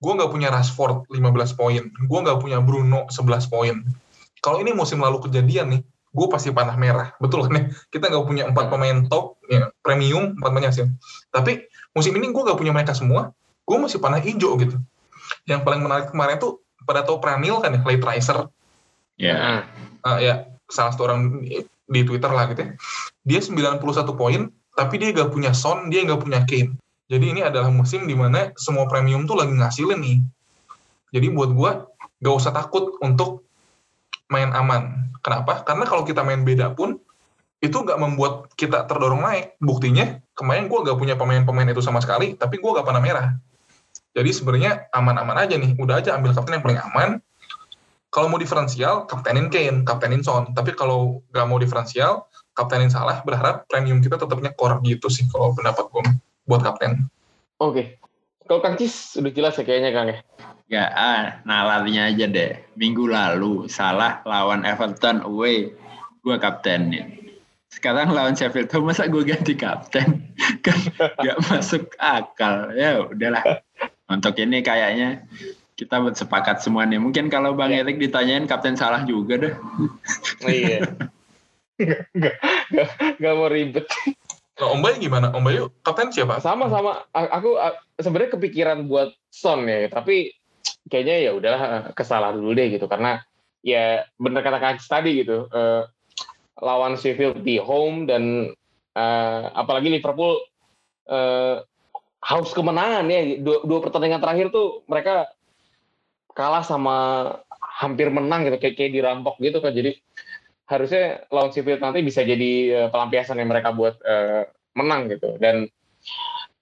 Gue 0.00 0.12
nggak 0.16 0.32
punya 0.32 0.48
Rashford 0.48 1.12
15 1.12 1.60
poin. 1.60 1.82
Gue 1.92 2.18
nggak 2.24 2.40
punya 2.40 2.58
Bruno 2.64 3.04
11 3.12 3.52
poin. 3.52 3.84
Kalau 4.40 4.64
ini 4.64 4.72
musim 4.72 4.96
lalu 4.96 5.20
kejadian 5.28 5.76
nih, 5.76 5.80
gue 6.10 6.26
pasti 6.30 6.50
panah 6.50 6.74
merah. 6.74 7.14
Betul 7.22 7.46
kan 7.46 7.54
ya? 7.56 7.62
Kita 7.88 8.10
nggak 8.10 8.24
punya 8.26 8.44
empat 8.50 8.66
pemain 8.68 9.06
top, 9.06 9.38
ya, 9.46 9.70
premium, 9.82 10.36
empat 10.38 10.50
banyak 10.50 10.72
sih. 10.74 10.86
Tapi 11.30 11.66
musim 11.94 12.14
ini 12.18 12.30
gue 12.30 12.42
nggak 12.42 12.58
punya 12.58 12.72
mereka 12.74 12.92
semua. 12.94 13.34
Gue 13.66 13.76
masih 13.78 14.02
panah 14.02 14.18
hijau 14.18 14.58
gitu. 14.58 14.76
Yang 15.46 15.60
paling 15.62 15.80
menarik 15.86 16.10
kemarin 16.10 16.42
tuh 16.42 16.58
pada 16.82 17.06
tau 17.06 17.22
Pranil 17.22 17.62
kan 17.62 17.76
ya, 17.76 17.80
late 17.86 18.04
riser. 18.04 18.38
Ya. 19.20 19.36
Hmm. 19.38 19.62
Uh, 20.00 20.18
ya, 20.18 20.34
salah 20.66 20.96
satu 20.96 21.06
orang 21.06 21.44
di 21.90 22.00
Twitter 22.06 22.30
lah 22.30 22.50
gitu 22.50 22.66
ya. 22.66 22.70
Dia 23.26 23.40
91 23.44 23.84
poin, 24.16 24.48
tapi 24.74 24.94
dia 24.96 25.12
nggak 25.12 25.30
punya 25.30 25.52
Son, 25.52 25.92
dia 25.92 26.02
nggak 26.02 26.22
punya 26.24 26.40
Kane. 26.48 26.80
Jadi 27.10 27.26
ini 27.26 27.40
adalah 27.42 27.74
musim 27.74 28.06
di 28.06 28.14
mana 28.14 28.54
semua 28.54 28.86
premium 28.86 29.26
tuh 29.26 29.34
lagi 29.34 29.50
ngasilin 29.50 29.98
nih. 29.98 30.18
Jadi 31.10 31.26
buat 31.34 31.50
gue 31.50 31.70
gak 32.22 32.34
usah 32.38 32.54
takut 32.54 32.94
untuk 33.02 33.42
main 34.30 34.54
aman. 34.54 35.12
Kenapa? 35.20 35.66
Karena 35.66 35.84
kalau 35.84 36.06
kita 36.06 36.24
main 36.24 36.46
beda 36.46 36.72
pun 36.72 36.96
itu 37.60 37.76
gak 37.84 38.00
membuat 38.00 38.48
kita 38.56 38.88
terdorong 38.88 39.20
naik. 39.20 39.60
Buktinya 39.60 40.16
kemarin 40.32 40.72
gue 40.72 40.78
gak 40.80 40.96
punya 40.96 41.14
pemain-pemain 41.18 41.68
itu 41.68 41.84
sama 41.84 42.00
sekali, 42.00 42.32
tapi 42.38 42.56
gue 42.56 42.70
gak 42.72 42.86
panah 42.88 43.02
merah. 43.04 43.36
Jadi 44.16 44.30
sebenarnya 44.32 44.88
aman-aman 44.96 45.44
aja 45.44 45.60
nih. 45.60 45.76
Udah 45.76 46.00
aja 46.00 46.16
ambil 46.16 46.32
kapten 46.32 46.56
yang 46.56 46.64
paling 46.64 46.80
aman. 46.80 47.10
Kalau 48.10 48.26
mau 48.26 48.40
diferensial, 48.40 49.06
kaptenin 49.06 49.52
Kane, 49.52 49.86
kaptenin 49.86 50.24
Son. 50.24 50.50
Tapi 50.56 50.72
kalau 50.72 51.20
gak 51.30 51.46
mau 51.46 51.60
diferensial, 51.60 52.26
kaptenin 52.56 52.90
salah, 52.90 53.22
berharap 53.22 53.68
premium 53.70 54.02
kita 54.02 54.18
tetapnya 54.18 54.50
core 54.56 54.80
gitu 54.82 55.06
sih 55.12 55.28
kalau 55.30 55.54
pendapat 55.54 55.86
gue 55.92 56.02
buat 56.48 56.64
kapten. 56.64 57.06
Oke. 57.60 58.00
Kalau 58.50 58.58
Kang 58.58 58.74
Cis 58.74 59.14
udah 59.14 59.30
jelas 59.30 59.54
ya 59.54 59.62
kayaknya 59.62 59.90
Kang 59.94 60.08
ya. 60.10 60.18
Ya, 60.70 60.86
ah, 60.94 61.22
nalarnya 61.42 62.14
aja 62.14 62.30
deh. 62.30 62.54
Minggu 62.78 63.10
lalu 63.10 63.66
salah 63.66 64.22
lawan 64.22 64.62
Everton 64.62 65.18
away, 65.26 65.74
gue 66.22 66.36
kaptenin. 66.38 67.34
Sekarang 67.74 68.14
lawan 68.14 68.38
Sheffield 68.38 68.70
Home 68.78 68.94
masa 68.94 69.10
gue 69.10 69.26
ganti 69.26 69.58
kapten? 69.58 70.30
kan 70.64 70.78
gak 71.26 71.38
masuk 71.50 71.90
akal. 71.98 72.70
Ya 72.78 73.02
udahlah. 73.02 73.66
Untuk 74.06 74.38
ini 74.38 74.62
kayaknya 74.62 75.26
kita 75.74 75.98
sepakat 76.14 76.62
semua 76.62 76.86
nih. 76.86 77.02
Mungkin 77.02 77.26
kalau 77.34 77.58
Bang 77.58 77.74
Ya. 77.74 77.82
Erik 77.82 77.98
ditanyain 77.98 78.46
kapten 78.46 78.78
salah 78.78 79.02
juga 79.02 79.42
deh. 79.42 79.54
iya. 80.46 80.86
Gak, 81.82 82.14
gak, 82.14 82.34
gak, 82.70 82.88
gak 83.18 83.34
mau 83.34 83.50
ribet. 83.50 83.90
Nah, 84.60 84.70
Om 84.70 84.86
Bayu 84.86 85.02
gimana? 85.02 85.34
Om 85.34 85.42
Bayu 85.42 85.62
kapten 85.82 86.14
siapa? 86.14 86.38
Sama 86.38 86.70
sama 86.70 87.02
aku 87.10 87.58
sebenarnya 87.98 88.38
kepikiran 88.38 88.86
buat 88.86 89.10
Son 89.34 89.66
ya, 89.66 89.90
tapi 89.90 90.30
kayaknya 90.88 91.16
ya 91.28 91.30
udahlah 91.36 91.60
kesalahan 91.92 92.38
dulu 92.38 92.56
deh 92.56 92.72
gitu. 92.72 92.86
Karena 92.86 93.20
ya 93.60 94.06
bener 94.16 94.40
kata 94.40 94.80
Cis 94.80 94.88
tadi 94.88 95.20
gitu. 95.20 95.50
eh, 95.50 95.84
lawan 96.60 96.96
Sheffield 97.00 97.40
di 97.44 97.56
home 97.60 98.04
dan 98.08 98.52
eh, 98.94 99.42
apalagi 99.52 99.92
Liverpool 99.92 100.40
eh, 101.10 101.60
haus 102.20 102.50
kemenangan 102.52 103.04
ya. 103.08 103.40
Dua, 103.40 103.64
dua 103.64 103.78
pertandingan 103.80 104.20
terakhir 104.22 104.52
tuh 104.54 104.84
mereka 104.86 105.28
kalah 106.32 106.62
sama 106.62 106.96
hampir 107.60 108.12
menang 108.12 108.46
gitu 108.46 108.56
kayak 108.60 108.76
kayak 108.76 108.92
dirampok 108.92 109.40
gitu 109.40 109.58
kan 109.58 109.72
jadi 109.72 109.98
harusnya 110.70 111.26
lawan 111.34 111.50
Sheffield 111.50 111.82
nanti 111.82 112.00
bisa 112.06 112.22
jadi 112.22 112.50
eh, 112.70 112.88
pelampiasan 112.94 113.42
yang 113.42 113.50
mereka 113.50 113.74
buat 113.74 113.98
eh, 114.06 114.46
menang 114.78 115.10
gitu. 115.10 115.34
Dan 115.42 115.66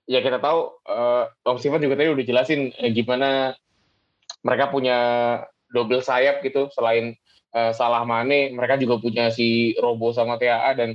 ya 0.09 0.25
kita 0.25 0.41
tahu 0.41 0.81
eh, 0.89 1.25
Om 1.45 1.59
Steven 1.61 1.85
juga 1.85 2.01
tadi 2.01 2.09
udah 2.09 2.25
jelasin 2.25 2.73
eh, 2.73 2.91
gimana 2.97 3.53
mereka 4.43 4.71
punya 4.71 4.99
double 5.73 6.01
sayap 6.01 6.41
gitu 6.45 6.71
selain 6.73 7.15
eh, 7.55 7.73
Salah 7.75 8.05
Mane 8.05 8.53
mereka 8.55 8.81
juga 8.81 9.01
punya 9.03 9.29
si 9.33 9.75
Robo 9.79 10.15
sama 10.15 10.41
TAA 10.41 10.73
dan 10.79 10.91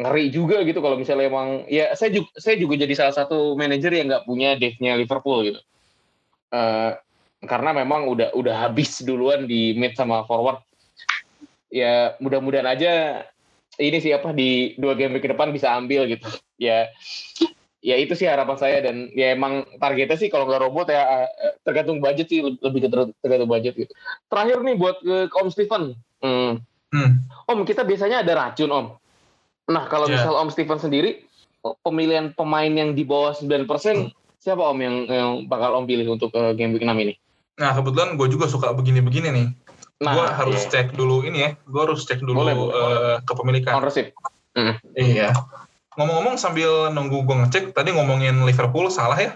ngeri 0.00 0.32
juga 0.32 0.64
gitu 0.64 0.80
kalau 0.80 0.96
misalnya 0.96 1.28
emang 1.28 1.68
ya 1.68 1.92
saya 1.92 2.12
juga 2.14 2.28
saya 2.36 2.56
juga 2.56 2.74
jadi 2.80 2.94
salah 2.96 3.14
satu 3.16 3.56
manajer 3.56 3.92
yang 3.92 4.08
nggak 4.08 4.26
punya 4.28 4.56
depth-nya 4.56 4.96
Liverpool 4.96 5.44
gitu. 5.44 5.60
Eh, 6.50 6.92
karena 7.44 7.70
memang 7.72 8.08
udah 8.08 8.36
udah 8.36 8.68
habis 8.68 9.00
duluan 9.00 9.48
di 9.48 9.72
mid 9.76 9.96
sama 9.96 10.24
forward. 10.28 10.60
Ya 11.72 12.18
mudah-mudahan 12.20 12.68
aja 12.68 12.92
ini 13.78 14.02
sih 14.02 14.12
apa 14.12 14.34
di 14.34 14.76
dua 14.76 14.92
game 14.98 15.16
ke 15.22 15.30
depan 15.30 15.48
bisa 15.54 15.72
ambil 15.72 16.04
gitu. 16.10 16.28
Ya 16.60 16.92
ya 17.80 17.96
itu 17.96 18.12
sih 18.12 18.28
harapan 18.28 18.56
saya 18.56 18.78
dan 18.80 19.08
ya 19.10 19.32
emang 19.32 19.64
targetnya 19.76 20.14
sih 20.14 20.28
kalau 20.28 20.44
nggak 20.44 20.60
robot 20.60 20.88
ya 20.88 21.24
eh, 21.24 21.56
tergantung 21.60 21.96
budget 21.98 22.28
sih 22.28 22.40
lebih 22.44 22.84
ke 22.84 22.88
ter- 22.88 23.14
tergantung 23.18 23.48
budget 23.48 23.72
gitu 23.74 23.92
terakhir 24.28 24.60
nih 24.60 24.76
buat 24.76 24.96
ke 25.02 25.34
Om 25.34 25.48
Steven 25.48 25.96
Hmm. 26.20 26.60
Hmm. 26.92 27.24
Om 27.46 27.64
kita 27.64 27.80
biasanya 27.80 28.20
ada 28.20 28.32
racun 28.36 28.68
Om 28.68 28.86
nah 29.66 29.86
kalau 29.86 30.04
Ya. 30.06 30.20
misal 30.20 30.36
Om 30.36 30.52
Steven 30.52 30.76
sendiri 30.76 31.24
pemilihan 31.80 32.32
pemain 32.32 32.68
yang 32.68 32.92
di 32.92 33.00
bawah 33.02 33.32
9% 33.32 33.64
siapa 34.36 34.60
Om 34.62 34.78
yang, 34.78 34.96
yang 35.06 35.30
bakal 35.44 35.72
Om 35.74 35.84
pilih 35.84 36.12
untuk 36.12 36.28
eh, 36.32 36.52
game 36.52 36.72
week 36.72 36.84
6 36.84 36.92
ini 36.94 37.16
Nah 37.56 37.72
kebetulan 37.72 38.16
gue 38.16 38.24
juga 38.26 38.48
suka 38.48 38.72
begini-begini 38.72 39.28
nih. 39.28 39.48
nah 40.00 40.16
gue 40.16 40.24
harus 40.26 40.64
iya. 40.64 40.80
cek 40.80 40.96
dulu 40.96 41.20
ini 41.22 41.44
ya. 41.44 41.50
Gue 41.68 41.80
harus 41.84 42.08
cek 42.08 42.24
dulu 42.24 42.40
Boleh, 42.40 42.56
boleh. 42.56 42.72
eh, 42.72 43.16
kepemilikan. 43.20 43.76
ownership 43.76 44.16
Iya. 44.96 45.28
Ngomong-ngomong 45.98 46.38
sambil 46.38 46.92
nunggu 46.94 47.26
gue 47.26 47.36
ngecek, 47.46 47.64
tadi 47.74 47.90
ngomongin 47.90 48.46
Liverpool 48.46 48.86
salah 48.92 49.18
ya. 49.18 49.34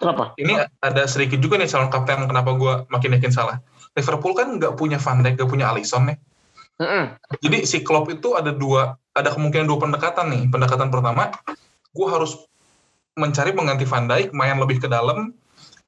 kenapa 0.00 0.32
Ini 0.40 0.64
ada 0.80 1.04
sedikit 1.04 1.36
juga 1.44 1.60
nih 1.60 1.68
calon 1.68 1.92
kapten 1.92 2.24
kenapa 2.24 2.56
gue 2.56 2.72
makin 2.88 3.20
yakin 3.20 3.32
salah. 3.34 3.60
Liverpool 3.92 4.32
kan 4.32 4.56
nggak 4.56 4.78
punya 4.78 4.96
Van 4.96 5.20
Dijk, 5.20 5.36
nggak 5.36 5.50
punya 5.50 5.68
Alisson 5.68 6.08
nih. 6.08 6.18
Mm-mm. 6.80 7.04
Jadi 7.44 7.68
si 7.68 7.84
Klopp 7.84 8.08
itu 8.08 8.32
ada 8.32 8.56
dua, 8.56 8.96
ada 9.12 9.28
kemungkinan 9.36 9.68
dua 9.68 9.76
pendekatan 9.76 10.32
nih. 10.32 10.42
Pendekatan 10.48 10.88
pertama, 10.88 11.28
gue 11.92 12.06
harus 12.08 12.40
mencari 13.18 13.52
pengganti 13.52 13.84
Van 13.84 14.08
Dijk, 14.08 14.32
main 14.32 14.56
lebih 14.56 14.80
ke 14.80 14.88
dalam, 14.88 15.36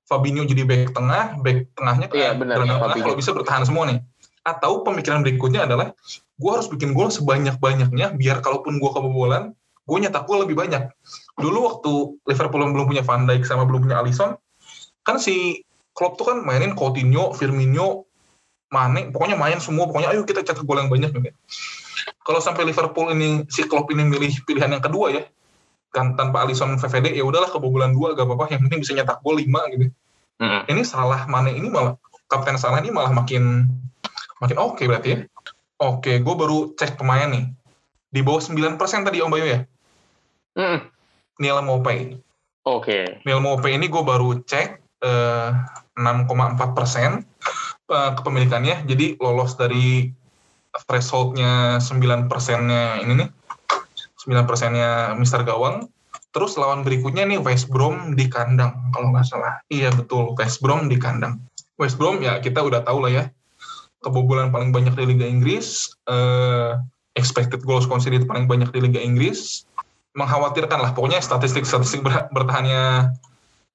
Fabinho 0.04 0.44
jadi 0.44 0.68
back 0.68 0.92
tengah, 0.92 1.40
back 1.40 1.72
tengahnya 1.72 2.06
ke 2.12 2.20
Iya, 2.20 2.36
benar, 2.36 2.60
tengah, 2.60 2.76
kalau 3.00 3.16
bisa 3.16 3.32
bertahan 3.32 3.64
semua 3.64 3.88
nih. 3.88 4.04
Atau 4.44 4.84
pemikiran 4.84 5.24
berikutnya 5.24 5.64
adalah, 5.64 5.96
gue 6.42 6.50
harus 6.50 6.66
bikin 6.66 6.90
gol 6.90 7.14
sebanyak-banyaknya, 7.14 8.18
biar 8.18 8.42
kalaupun 8.42 8.82
gue 8.82 8.90
kebobolan, 8.90 9.54
gue 9.86 9.96
nyetak 10.02 10.26
gol 10.26 10.42
lebih 10.42 10.58
banyak. 10.58 10.90
Dulu 11.38 11.58
waktu 11.70 11.92
Liverpool 12.26 12.66
belum 12.66 12.86
punya 12.90 13.06
Van 13.06 13.22
Dijk 13.30 13.46
sama 13.46 13.62
belum 13.62 13.86
punya 13.86 14.02
Alisson, 14.02 14.34
kan 15.06 15.22
si 15.22 15.62
Klopp 15.94 16.18
tuh 16.18 16.34
kan 16.34 16.42
mainin 16.42 16.74
Coutinho, 16.74 17.30
Firmino, 17.38 18.10
Mane, 18.72 19.12
pokoknya 19.12 19.36
main 19.36 19.60
semua, 19.60 19.84
pokoknya 19.84 20.16
ayo 20.16 20.24
kita 20.24 20.40
cetak 20.40 20.64
gol 20.64 20.80
yang 20.80 20.88
banyak 20.88 21.12
gitu. 21.12 21.30
Kalau 22.24 22.40
sampai 22.40 22.64
Liverpool 22.64 23.12
ini 23.12 23.44
si 23.52 23.68
Klopp 23.68 23.92
ini 23.92 24.08
milih 24.08 24.32
pilihan 24.48 24.72
yang 24.72 24.80
kedua 24.80 25.12
ya, 25.12 25.22
kan 25.92 26.16
tanpa 26.16 26.48
Alisson 26.48 26.80
VVD 26.80 27.12
ya 27.12 27.22
udahlah 27.22 27.52
kebobolan 27.52 27.92
dua 27.92 28.16
gak 28.16 28.24
apa-apa, 28.24 28.56
yang 28.56 28.64
penting 28.64 28.80
bisa 28.80 28.96
nyetak 28.96 29.20
gol 29.20 29.36
lima 29.36 29.60
gitu. 29.70 29.92
Mm-mm. 30.40 30.62
Ini 30.72 30.82
salah 30.88 31.28
Mane 31.28 31.52
ini 31.52 31.68
malah 31.68 32.00
kapten 32.32 32.56
salah 32.56 32.80
ini 32.80 32.88
malah 32.88 33.12
makin 33.12 33.68
makin 34.40 34.56
oke 34.56 34.80
berarti 34.88 35.08
ya. 35.12 35.18
Oke, 35.82 36.22
gue 36.22 36.34
baru 36.38 36.78
cek 36.78 36.94
pemain 36.94 37.26
nih. 37.26 37.50
Di 38.06 38.22
bawah 38.22 38.38
9% 38.38 38.78
tadi 39.02 39.18
Om 39.18 39.32
Bayu 39.34 39.46
ya. 39.50 39.60
Mm-mm. 40.54 40.78
Neil 41.42 41.58
Mopay. 41.66 42.14
Oke. 42.62 43.18
Neil 43.26 43.42
Mopay 43.42 43.74
ini 43.74 43.90
gue 43.90 44.02
baru 44.06 44.38
cek 44.46 44.78
eh, 45.02 45.50
6,4 45.98 46.78
persen 46.78 47.26
eh, 47.90 48.10
kepemilikannya. 48.14 48.86
Jadi 48.86 49.18
lolos 49.18 49.58
dari 49.58 50.06
thresholdnya 50.86 51.82
9 51.82 52.30
persennya 52.30 53.02
ini 53.02 53.26
nih. 53.26 53.28
9 54.22 54.46
persennya 54.46 55.18
Mister 55.18 55.42
Gawang. 55.42 55.90
Terus 56.30 56.54
lawan 56.56 56.86
berikutnya 56.86 57.26
nih 57.26 57.42
West 57.42 57.66
Brom 57.68 58.14
di 58.14 58.30
kandang 58.30 58.94
kalau 58.94 59.10
nggak 59.10 59.26
salah. 59.26 59.58
Iya 59.66 59.90
betul 59.90 60.38
West 60.38 60.62
Brom 60.62 60.86
di 60.86 60.94
kandang. 60.94 61.42
West 61.74 61.98
Brom 61.98 62.22
ya 62.22 62.38
kita 62.38 62.62
udah 62.62 62.86
tahu 62.86 63.02
lah 63.02 63.10
ya 63.10 63.24
kebobolan 64.02 64.50
paling 64.50 64.74
banyak 64.74 64.92
di 64.98 65.04
Liga 65.14 65.24
Inggris, 65.24 65.94
eh, 66.10 66.76
expected 67.14 67.62
goals 67.62 67.86
conceded 67.86 68.26
paling 68.26 68.50
banyak 68.50 68.68
di 68.74 68.82
Liga 68.82 68.98
Inggris, 68.98 69.64
mengkhawatirkan 70.18 70.78
lah. 70.82 70.90
Pokoknya 70.92 71.22
statistik-statistik 71.22 72.04
ber- 72.04 72.28
bertahannya 72.34 73.14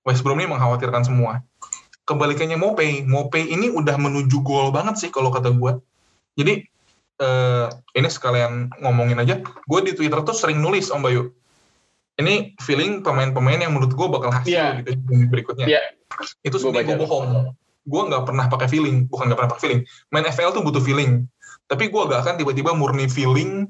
West 0.06 0.22
Brom 0.22 0.40
ini 0.40 0.52
mengkhawatirkan 0.52 1.08
semua. 1.08 1.42
Kebalikannya 2.08 2.56
Mopey, 2.56 3.04
Mopey 3.04 3.52
ini 3.52 3.68
udah 3.68 4.00
menuju 4.00 4.40
gol 4.40 4.72
banget 4.72 4.96
sih 4.96 5.10
kalau 5.12 5.28
kata 5.28 5.52
gue. 5.52 5.76
Jadi 6.40 6.64
uh, 7.20 7.68
ini 7.92 8.08
sekalian 8.08 8.72
ngomongin 8.80 9.20
aja. 9.20 9.44
Gue 9.68 9.80
di 9.84 9.92
Twitter 9.92 10.24
tuh 10.24 10.32
sering 10.32 10.64
nulis 10.64 10.88
Om 10.88 11.04
Bayu. 11.04 11.36
Ini 12.18 12.56
feeling 12.64 13.04
pemain-pemain 13.04 13.60
yang 13.60 13.76
menurut 13.76 13.92
gue 13.94 14.08
bakal 14.08 14.32
hasil 14.32 14.50
yeah. 14.50 14.80
gitu 14.80 14.96
berikutnya. 15.28 15.68
Yeah. 15.68 15.84
Itu 16.42 16.58
sebenarnya 16.58 16.96
gue 16.96 17.04
bohong. 17.04 17.54
Gue 17.88 18.02
nggak 18.06 18.28
pernah 18.28 18.46
pakai 18.52 18.68
feeling, 18.68 19.08
bukan 19.08 19.32
nggak 19.32 19.40
pernah 19.40 19.52
pakai 19.56 19.64
feeling. 19.64 19.82
Main 20.12 20.28
FL 20.28 20.52
tuh 20.52 20.62
butuh 20.62 20.84
feeling. 20.84 21.24
Tapi 21.68 21.92
gue 21.92 22.00
gak 22.00 22.24
akan 22.24 22.36
tiba-tiba 22.40 22.72
murni 22.72 23.12
feeling 23.12 23.68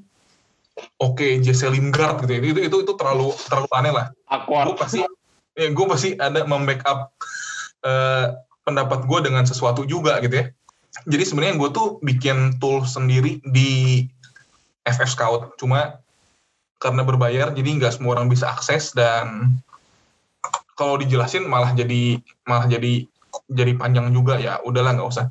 oke 1.02 1.18
okay, 1.18 1.41
Jesse 1.41 1.65
Lingard 1.69 2.22
gitu 2.23 2.31
ya. 2.38 2.39
itu 2.41 2.60
itu 2.69 2.77
itu 2.85 2.94
terlalu 2.98 3.34
terlalu 3.49 3.69
aneh 3.73 3.94
lah 3.94 4.07
gue 4.45 4.77
pasti 4.77 5.02
ya 5.57 5.68
gue 5.73 5.85
pasti 5.89 6.14
ada 6.22 6.45
membackup 6.45 7.10
uh, 7.81 8.38
pendapat 8.61 9.10
gue 9.10 9.19
dengan 9.26 9.44
sesuatu 9.45 9.84
juga 9.89 10.22
gitu 10.22 10.45
ya 10.45 10.45
jadi 11.10 11.23
sebenarnya 11.26 11.56
gue 11.57 11.69
tuh 11.73 11.88
bikin 12.06 12.57
tool 12.61 12.85
sendiri 12.85 13.41
di 13.49 14.06
FF 14.85 15.10
Scout 15.10 15.57
cuma 15.57 15.98
karena 16.77 17.02
berbayar 17.02 17.53
jadi 17.57 17.69
nggak 17.81 17.98
semua 17.98 18.18
orang 18.18 18.30
bisa 18.30 18.45
akses 18.53 18.94
dan 18.94 19.57
kalau 20.77 21.02
dijelasin 21.02 21.49
malah 21.49 21.73
jadi 21.73 22.22
malah 22.45 22.69
jadi 22.69 23.10
jadi 23.46 23.78
panjang 23.78 24.10
juga 24.10 24.42
ya 24.42 24.58
udahlah 24.66 24.98
nggak 24.98 25.10
usah 25.10 25.30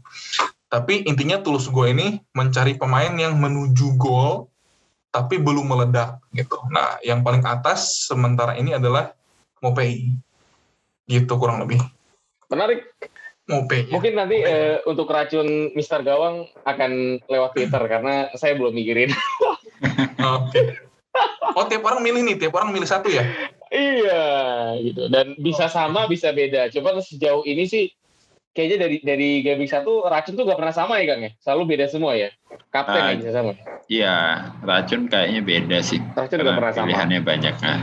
tapi 0.67 1.07
intinya 1.07 1.39
tools 1.39 1.71
gue 1.71 1.87
ini 1.95 2.19
mencari 2.35 2.75
pemain 2.75 3.15
yang 3.15 3.39
menuju 3.39 3.95
gol 3.99 4.51
tapi 5.17 5.41
belum 5.41 5.73
meledak 5.73 6.21
gitu. 6.37 6.61
Nah, 6.69 7.01
yang 7.01 7.25
paling 7.25 7.41
atas 7.41 8.05
sementara 8.05 8.53
ini 8.61 8.77
adalah 8.77 9.17
Mopay. 9.65 10.13
Gitu 11.09 11.33
kurang 11.41 11.65
lebih. 11.65 11.81
Menarik. 12.53 12.85
Mopay. 13.49 13.89
Ya. 13.89 13.93
Mungkin 13.97 14.13
nanti 14.19 14.43
uh, 14.45 14.85
untuk 14.85 15.09
racun 15.09 15.73
Mister 15.73 16.05
Gawang 16.05 16.51
akan 16.69 17.23
lewat 17.31 17.57
Twitter 17.57 17.83
karena 17.89 18.29
saya 18.37 18.59
belum 18.59 18.77
mikirin. 18.77 19.09
Oke. 20.21 20.53
okay. 20.53 20.67
Oh, 21.57 21.65
tiap 21.65 21.81
orang 21.89 22.05
milih 22.05 22.21
nih, 22.29 22.37
tiap 22.37 22.53
orang 22.61 22.77
milih 22.77 22.85
satu 22.85 23.09
ya? 23.09 23.25
Iya, 23.77 24.25
gitu. 24.81 25.03
Dan 25.13 25.37
bisa 25.37 25.69
sama, 25.69 26.09
bisa 26.09 26.33
beda. 26.33 26.73
Coba 26.73 26.97
sejauh 27.05 27.45
ini 27.45 27.69
sih 27.69 27.93
kayaknya 28.57 28.89
dari 28.89 28.97
dari 29.05 29.31
gaming 29.45 29.69
satu 29.69 30.09
racun 30.09 30.33
tuh 30.33 30.49
gak 30.49 30.57
pernah 30.57 30.73
sama 30.73 30.97
ya 30.97 31.13
Kang 31.13 31.23
ya? 31.29 31.31
Selalu 31.45 31.63
beda 31.77 31.87
semua 31.93 32.17
ya? 32.17 32.33
Kapten 32.73 32.97
uh, 32.97 33.07
yang 33.13 33.21
bisa 33.21 33.33
sama? 33.37 33.53
Iya, 33.87 34.17
racun 34.65 35.13
kayaknya 35.13 35.41
beda 35.45 35.79
sih. 35.85 36.01
Racun 36.17 36.41
gak 36.41 36.57
pernah 36.57 36.73
sama. 36.73 36.89
Pilihannya 36.89 37.21
banyak 37.21 37.55
kan. 37.61 37.79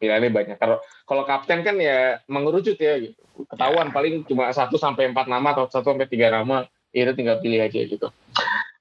pilihannya 0.00 0.30
banyak. 0.30 0.56
Kalau 0.60 0.76
kalau 1.08 1.22
kapten 1.24 1.64
kan 1.64 1.80
ya 1.80 2.20
mengerucut 2.28 2.76
ya. 2.76 3.00
Gitu. 3.00 3.16
Ketahuan 3.48 3.88
ya. 3.88 3.92
paling 3.96 4.14
cuma 4.28 4.52
satu 4.52 4.76
sampai 4.76 5.08
empat 5.08 5.26
nama 5.26 5.56
atau 5.56 5.64
satu 5.72 5.96
sampai 5.96 6.06
tiga 6.06 6.28
nama. 6.28 6.68
Itu 6.94 7.16
tinggal 7.16 7.40
pilih 7.40 7.58
aja 7.58 7.80
gitu. 7.80 8.06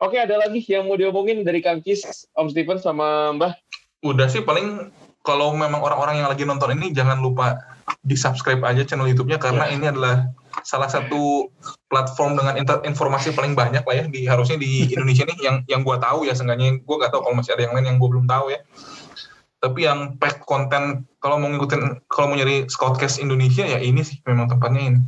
Oke, 0.04 0.20
ada 0.20 0.36
lagi 0.36 0.60
yang 0.68 0.86
mau 0.86 1.00
diomongin 1.00 1.48
dari 1.48 1.64
Kang 1.64 1.80
Kis, 1.80 2.28
Om 2.36 2.52
Steven 2.52 2.78
sama 2.78 3.32
Mbah? 3.40 3.56
Udah 4.04 4.28
sih 4.28 4.44
paling 4.44 4.92
kalau 5.24 5.56
memang 5.56 5.80
orang-orang 5.80 6.20
yang 6.20 6.28
lagi 6.28 6.44
nonton 6.44 6.76
ini 6.76 6.92
jangan 6.92 7.24
lupa 7.24 7.64
di 8.04 8.16
subscribe 8.20 8.60
aja 8.68 8.84
channel 8.84 9.08
YouTube-nya 9.08 9.40
karena 9.40 9.72
yeah. 9.72 9.76
ini 9.76 9.86
adalah 9.88 10.28
salah 10.68 10.92
satu 10.92 11.48
platform 11.88 12.36
dengan 12.40 12.60
informasi 12.84 13.32
paling 13.32 13.56
banyak 13.56 13.84
lah 13.84 13.96
ya 13.96 14.06
di 14.12 14.28
harusnya 14.28 14.60
di 14.60 14.92
Indonesia 14.92 15.24
nih 15.24 15.40
yang 15.40 15.56
yang 15.72 15.82
gue 15.82 15.96
tahu 15.98 16.28
ya 16.28 16.36
seenggaknya. 16.36 16.84
Gue 16.84 16.96
gak 17.00 17.16
tahu 17.16 17.24
kalau 17.26 17.36
masih 17.40 17.56
ada 17.56 17.64
yang 17.66 17.74
lain 17.74 17.88
yang 17.96 17.98
gue 17.98 18.10
belum 18.12 18.28
tahu 18.28 18.52
ya. 18.52 18.60
Tapi 19.64 19.80
yang 19.88 20.20
pack 20.20 20.44
konten 20.44 21.08
kalau 21.24 21.40
mau 21.40 21.48
ngikutin 21.48 22.04
kalau 22.12 22.32
mau 22.32 22.38
nyari 22.38 22.68
Scoutcast 22.68 23.24
Indonesia 23.24 23.64
ya 23.64 23.80
ini 23.80 24.04
sih 24.04 24.20
memang 24.28 24.52
tempatnya 24.52 24.94
ini. 24.94 25.00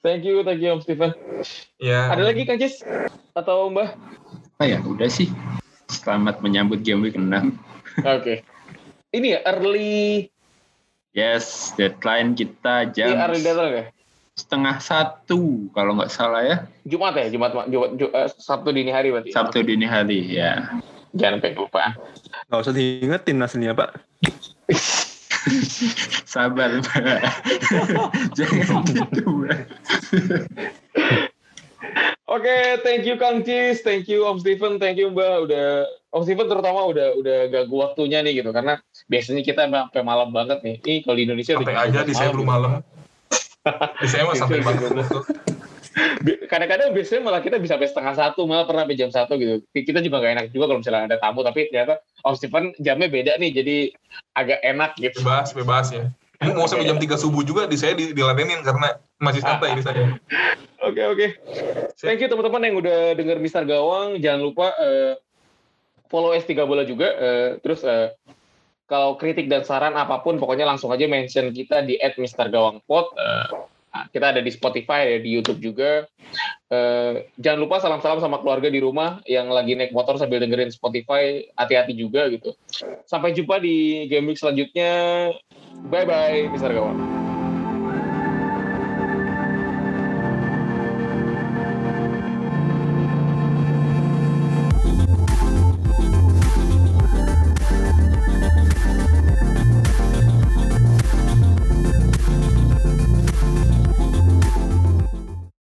Thank 0.00 0.24
you 0.24 0.40
thank 0.40 0.64
you 0.64 0.72
Om 0.72 0.80
Steven. 0.80 1.12
Ya. 1.76 2.08
Ada 2.08 2.32
lagi 2.32 2.48
Kang 2.48 2.56
Cis 2.56 2.80
atau 3.36 3.68
Mbah? 3.68 3.92
Oh 4.56 4.66
ya 4.66 4.80
udah 4.80 5.08
sih. 5.12 5.28
Selamat 5.92 6.40
menyambut 6.40 6.80
game 6.80 7.04
week 7.04 7.18
6 7.18 7.28
oke. 7.28 7.52
okay. 8.06 8.36
Ini 9.14 9.36
ya 9.36 9.40
early 9.46 10.28
Yes, 11.10 11.74
deadline 11.74 12.38
kita 12.38 12.94
jam. 12.94 13.10
Iya, 13.10 13.26
early 13.26 13.42
deadline 13.42 13.74
ya? 13.74 13.84
setengah 14.40 14.80
satu 14.80 15.68
kalau 15.76 16.00
nggak 16.00 16.08
salah 16.08 16.40
ya. 16.40 16.56
Jumat 16.88 17.12
ya, 17.12 17.28
Jumat, 17.28 17.52
Jumat, 17.68 17.90
Jumat 18.00 18.16
uh, 18.16 18.28
Sabtu 18.32 18.72
dini 18.72 18.88
hari 18.88 19.12
berarti. 19.12 19.36
Sabtu 19.36 19.60
dini 19.60 19.84
hari 19.84 20.24
ya. 20.32 20.80
Jangan 21.12 21.44
sampai 21.44 21.52
lupa. 21.58 21.84
Nggak 22.48 22.60
usah 22.64 22.72
diingetin 22.72 23.44
aslinya 23.44 23.76
Pak. 23.76 23.90
Sabar 26.32 26.72
Pak. 26.80 27.20
Jangan 28.38 28.80
gitu. 28.88 29.28
Oke, 32.30 32.46
okay, 32.46 32.64
thank 32.84 33.02
you 33.08 33.16
Kang 33.16 33.42
Cis, 33.42 33.82
thank 33.82 34.06
you 34.06 34.22
Om 34.28 34.38
Steven, 34.38 34.78
thank 34.78 35.00
you 35.00 35.10
Mbak. 35.10 35.50
Udah 35.50 35.88
Om 36.12 36.22
Steven 36.22 36.46
terutama 36.46 36.86
udah 36.86 37.16
udah 37.16 37.38
ganggu 37.50 37.76
waktunya 37.80 38.22
nih 38.22 38.44
gitu 38.44 38.52
karena 38.54 38.78
biasanya 39.08 39.42
kita 39.42 39.66
sampai 39.66 40.02
malam 40.04 40.30
banget 40.30 40.62
nih. 40.62 40.76
Ini 40.84 40.96
kalau 41.02 41.16
di 41.18 41.24
Indonesia 41.26 41.56
sampai 41.56 41.74
aja 41.74 42.06
di 42.06 42.14
saya 42.14 42.30
belum 42.30 42.46
malam. 42.46 42.70
Biasanya 44.00 44.24
mah 44.28 44.36
sampai 44.36 44.60
banget 44.62 45.06
Kadang-kadang 46.46 46.94
biasanya 46.94 47.20
malah 47.26 47.42
kita 47.42 47.58
bisa 47.58 47.74
sampai 47.74 47.90
setengah 47.90 48.14
satu, 48.14 48.46
malah 48.46 48.62
pernah 48.68 48.86
sampai 48.86 48.98
jam 48.98 49.10
satu 49.10 49.32
gitu. 49.40 49.64
Kita 49.74 49.98
juga 49.98 50.22
gak 50.22 50.32
enak 50.38 50.44
juga 50.54 50.70
kalau 50.70 50.80
misalnya 50.82 51.02
ada 51.10 51.18
tamu, 51.18 51.40
tapi 51.42 51.66
ternyata 51.66 51.98
Om 52.22 52.34
Steven 52.38 52.64
jamnya 52.78 53.08
beda 53.10 53.32
nih, 53.42 53.50
jadi 53.50 53.76
agak 54.38 54.60
enak 54.62 54.90
gitu. 55.02 55.18
Bebas, 55.24 55.50
bebas 55.50 55.86
ya. 55.90 56.04
Mau 56.40 56.64
sampai 56.64 56.88
jam 56.88 56.96
3 56.96 57.20
subuh 57.20 57.44
juga 57.44 57.68
di 57.68 57.76
saya 57.76 57.92
diladenin 57.92 58.64
karena 58.64 58.96
masih 59.20 59.44
santai 59.44 59.76
di 59.76 59.84
saya. 59.84 60.16
Oke, 60.80 61.04
oke. 61.04 61.26
Thank 62.00 62.24
you 62.24 62.28
teman-teman 62.32 62.64
yang 62.64 62.80
udah 62.80 63.12
denger 63.12 63.36
Mister 63.36 63.68
Gawang. 63.68 64.16
Jangan 64.16 64.40
lupa 64.40 64.72
uh, 64.80 65.12
follow 66.08 66.32
S3 66.32 66.56
Bola 66.64 66.88
juga. 66.88 67.12
Uh, 67.20 67.48
terus 67.60 67.84
uh, 67.84 68.08
kalau 68.88 69.20
kritik 69.20 69.52
dan 69.52 69.60
saran 69.60 69.92
apa 69.92 70.24
pun 70.24 70.40
pokoknya 70.40 70.64
langsung 70.64 70.88
aja 70.88 71.04
mention 71.04 71.52
kita 71.52 71.84
di 71.84 72.00
@mistergawangpod 72.00 73.06
uh, 73.12 73.68
kita 74.10 74.36
ada 74.36 74.40
di 74.40 74.50
Spotify 74.54 75.06
ada 75.06 75.20
di 75.22 75.30
YouTube 75.34 75.60
juga. 75.60 76.06
Uh, 76.70 77.26
jangan 77.42 77.58
lupa 77.66 77.82
salam-salam 77.82 78.22
sama 78.22 78.38
keluarga 78.38 78.70
di 78.70 78.78
rumah 78.78 79.18
yang 79.26 79.50
lagi 79.50 79.74
naik 79.74 79.90
motor 79.90 80.14
sambil 80.16 80.38
dengerin 80.38 80.70
Spotify. 80.70 81.44
Hati-hati 81.58 81.94
juga 81.98 82.30
gitu. 82.30 82.54
Sampai 83.04 83.34
jumpa 83.34 83.58
di 83.58 84.06
game 84.06 84.30
week 84.30 84.38
selanjutnya. 84.38 84.92
Bye 85.90 86.06
bye 86.06 86.50
Mister 86.52 86.70
Gawang 86.70 87.19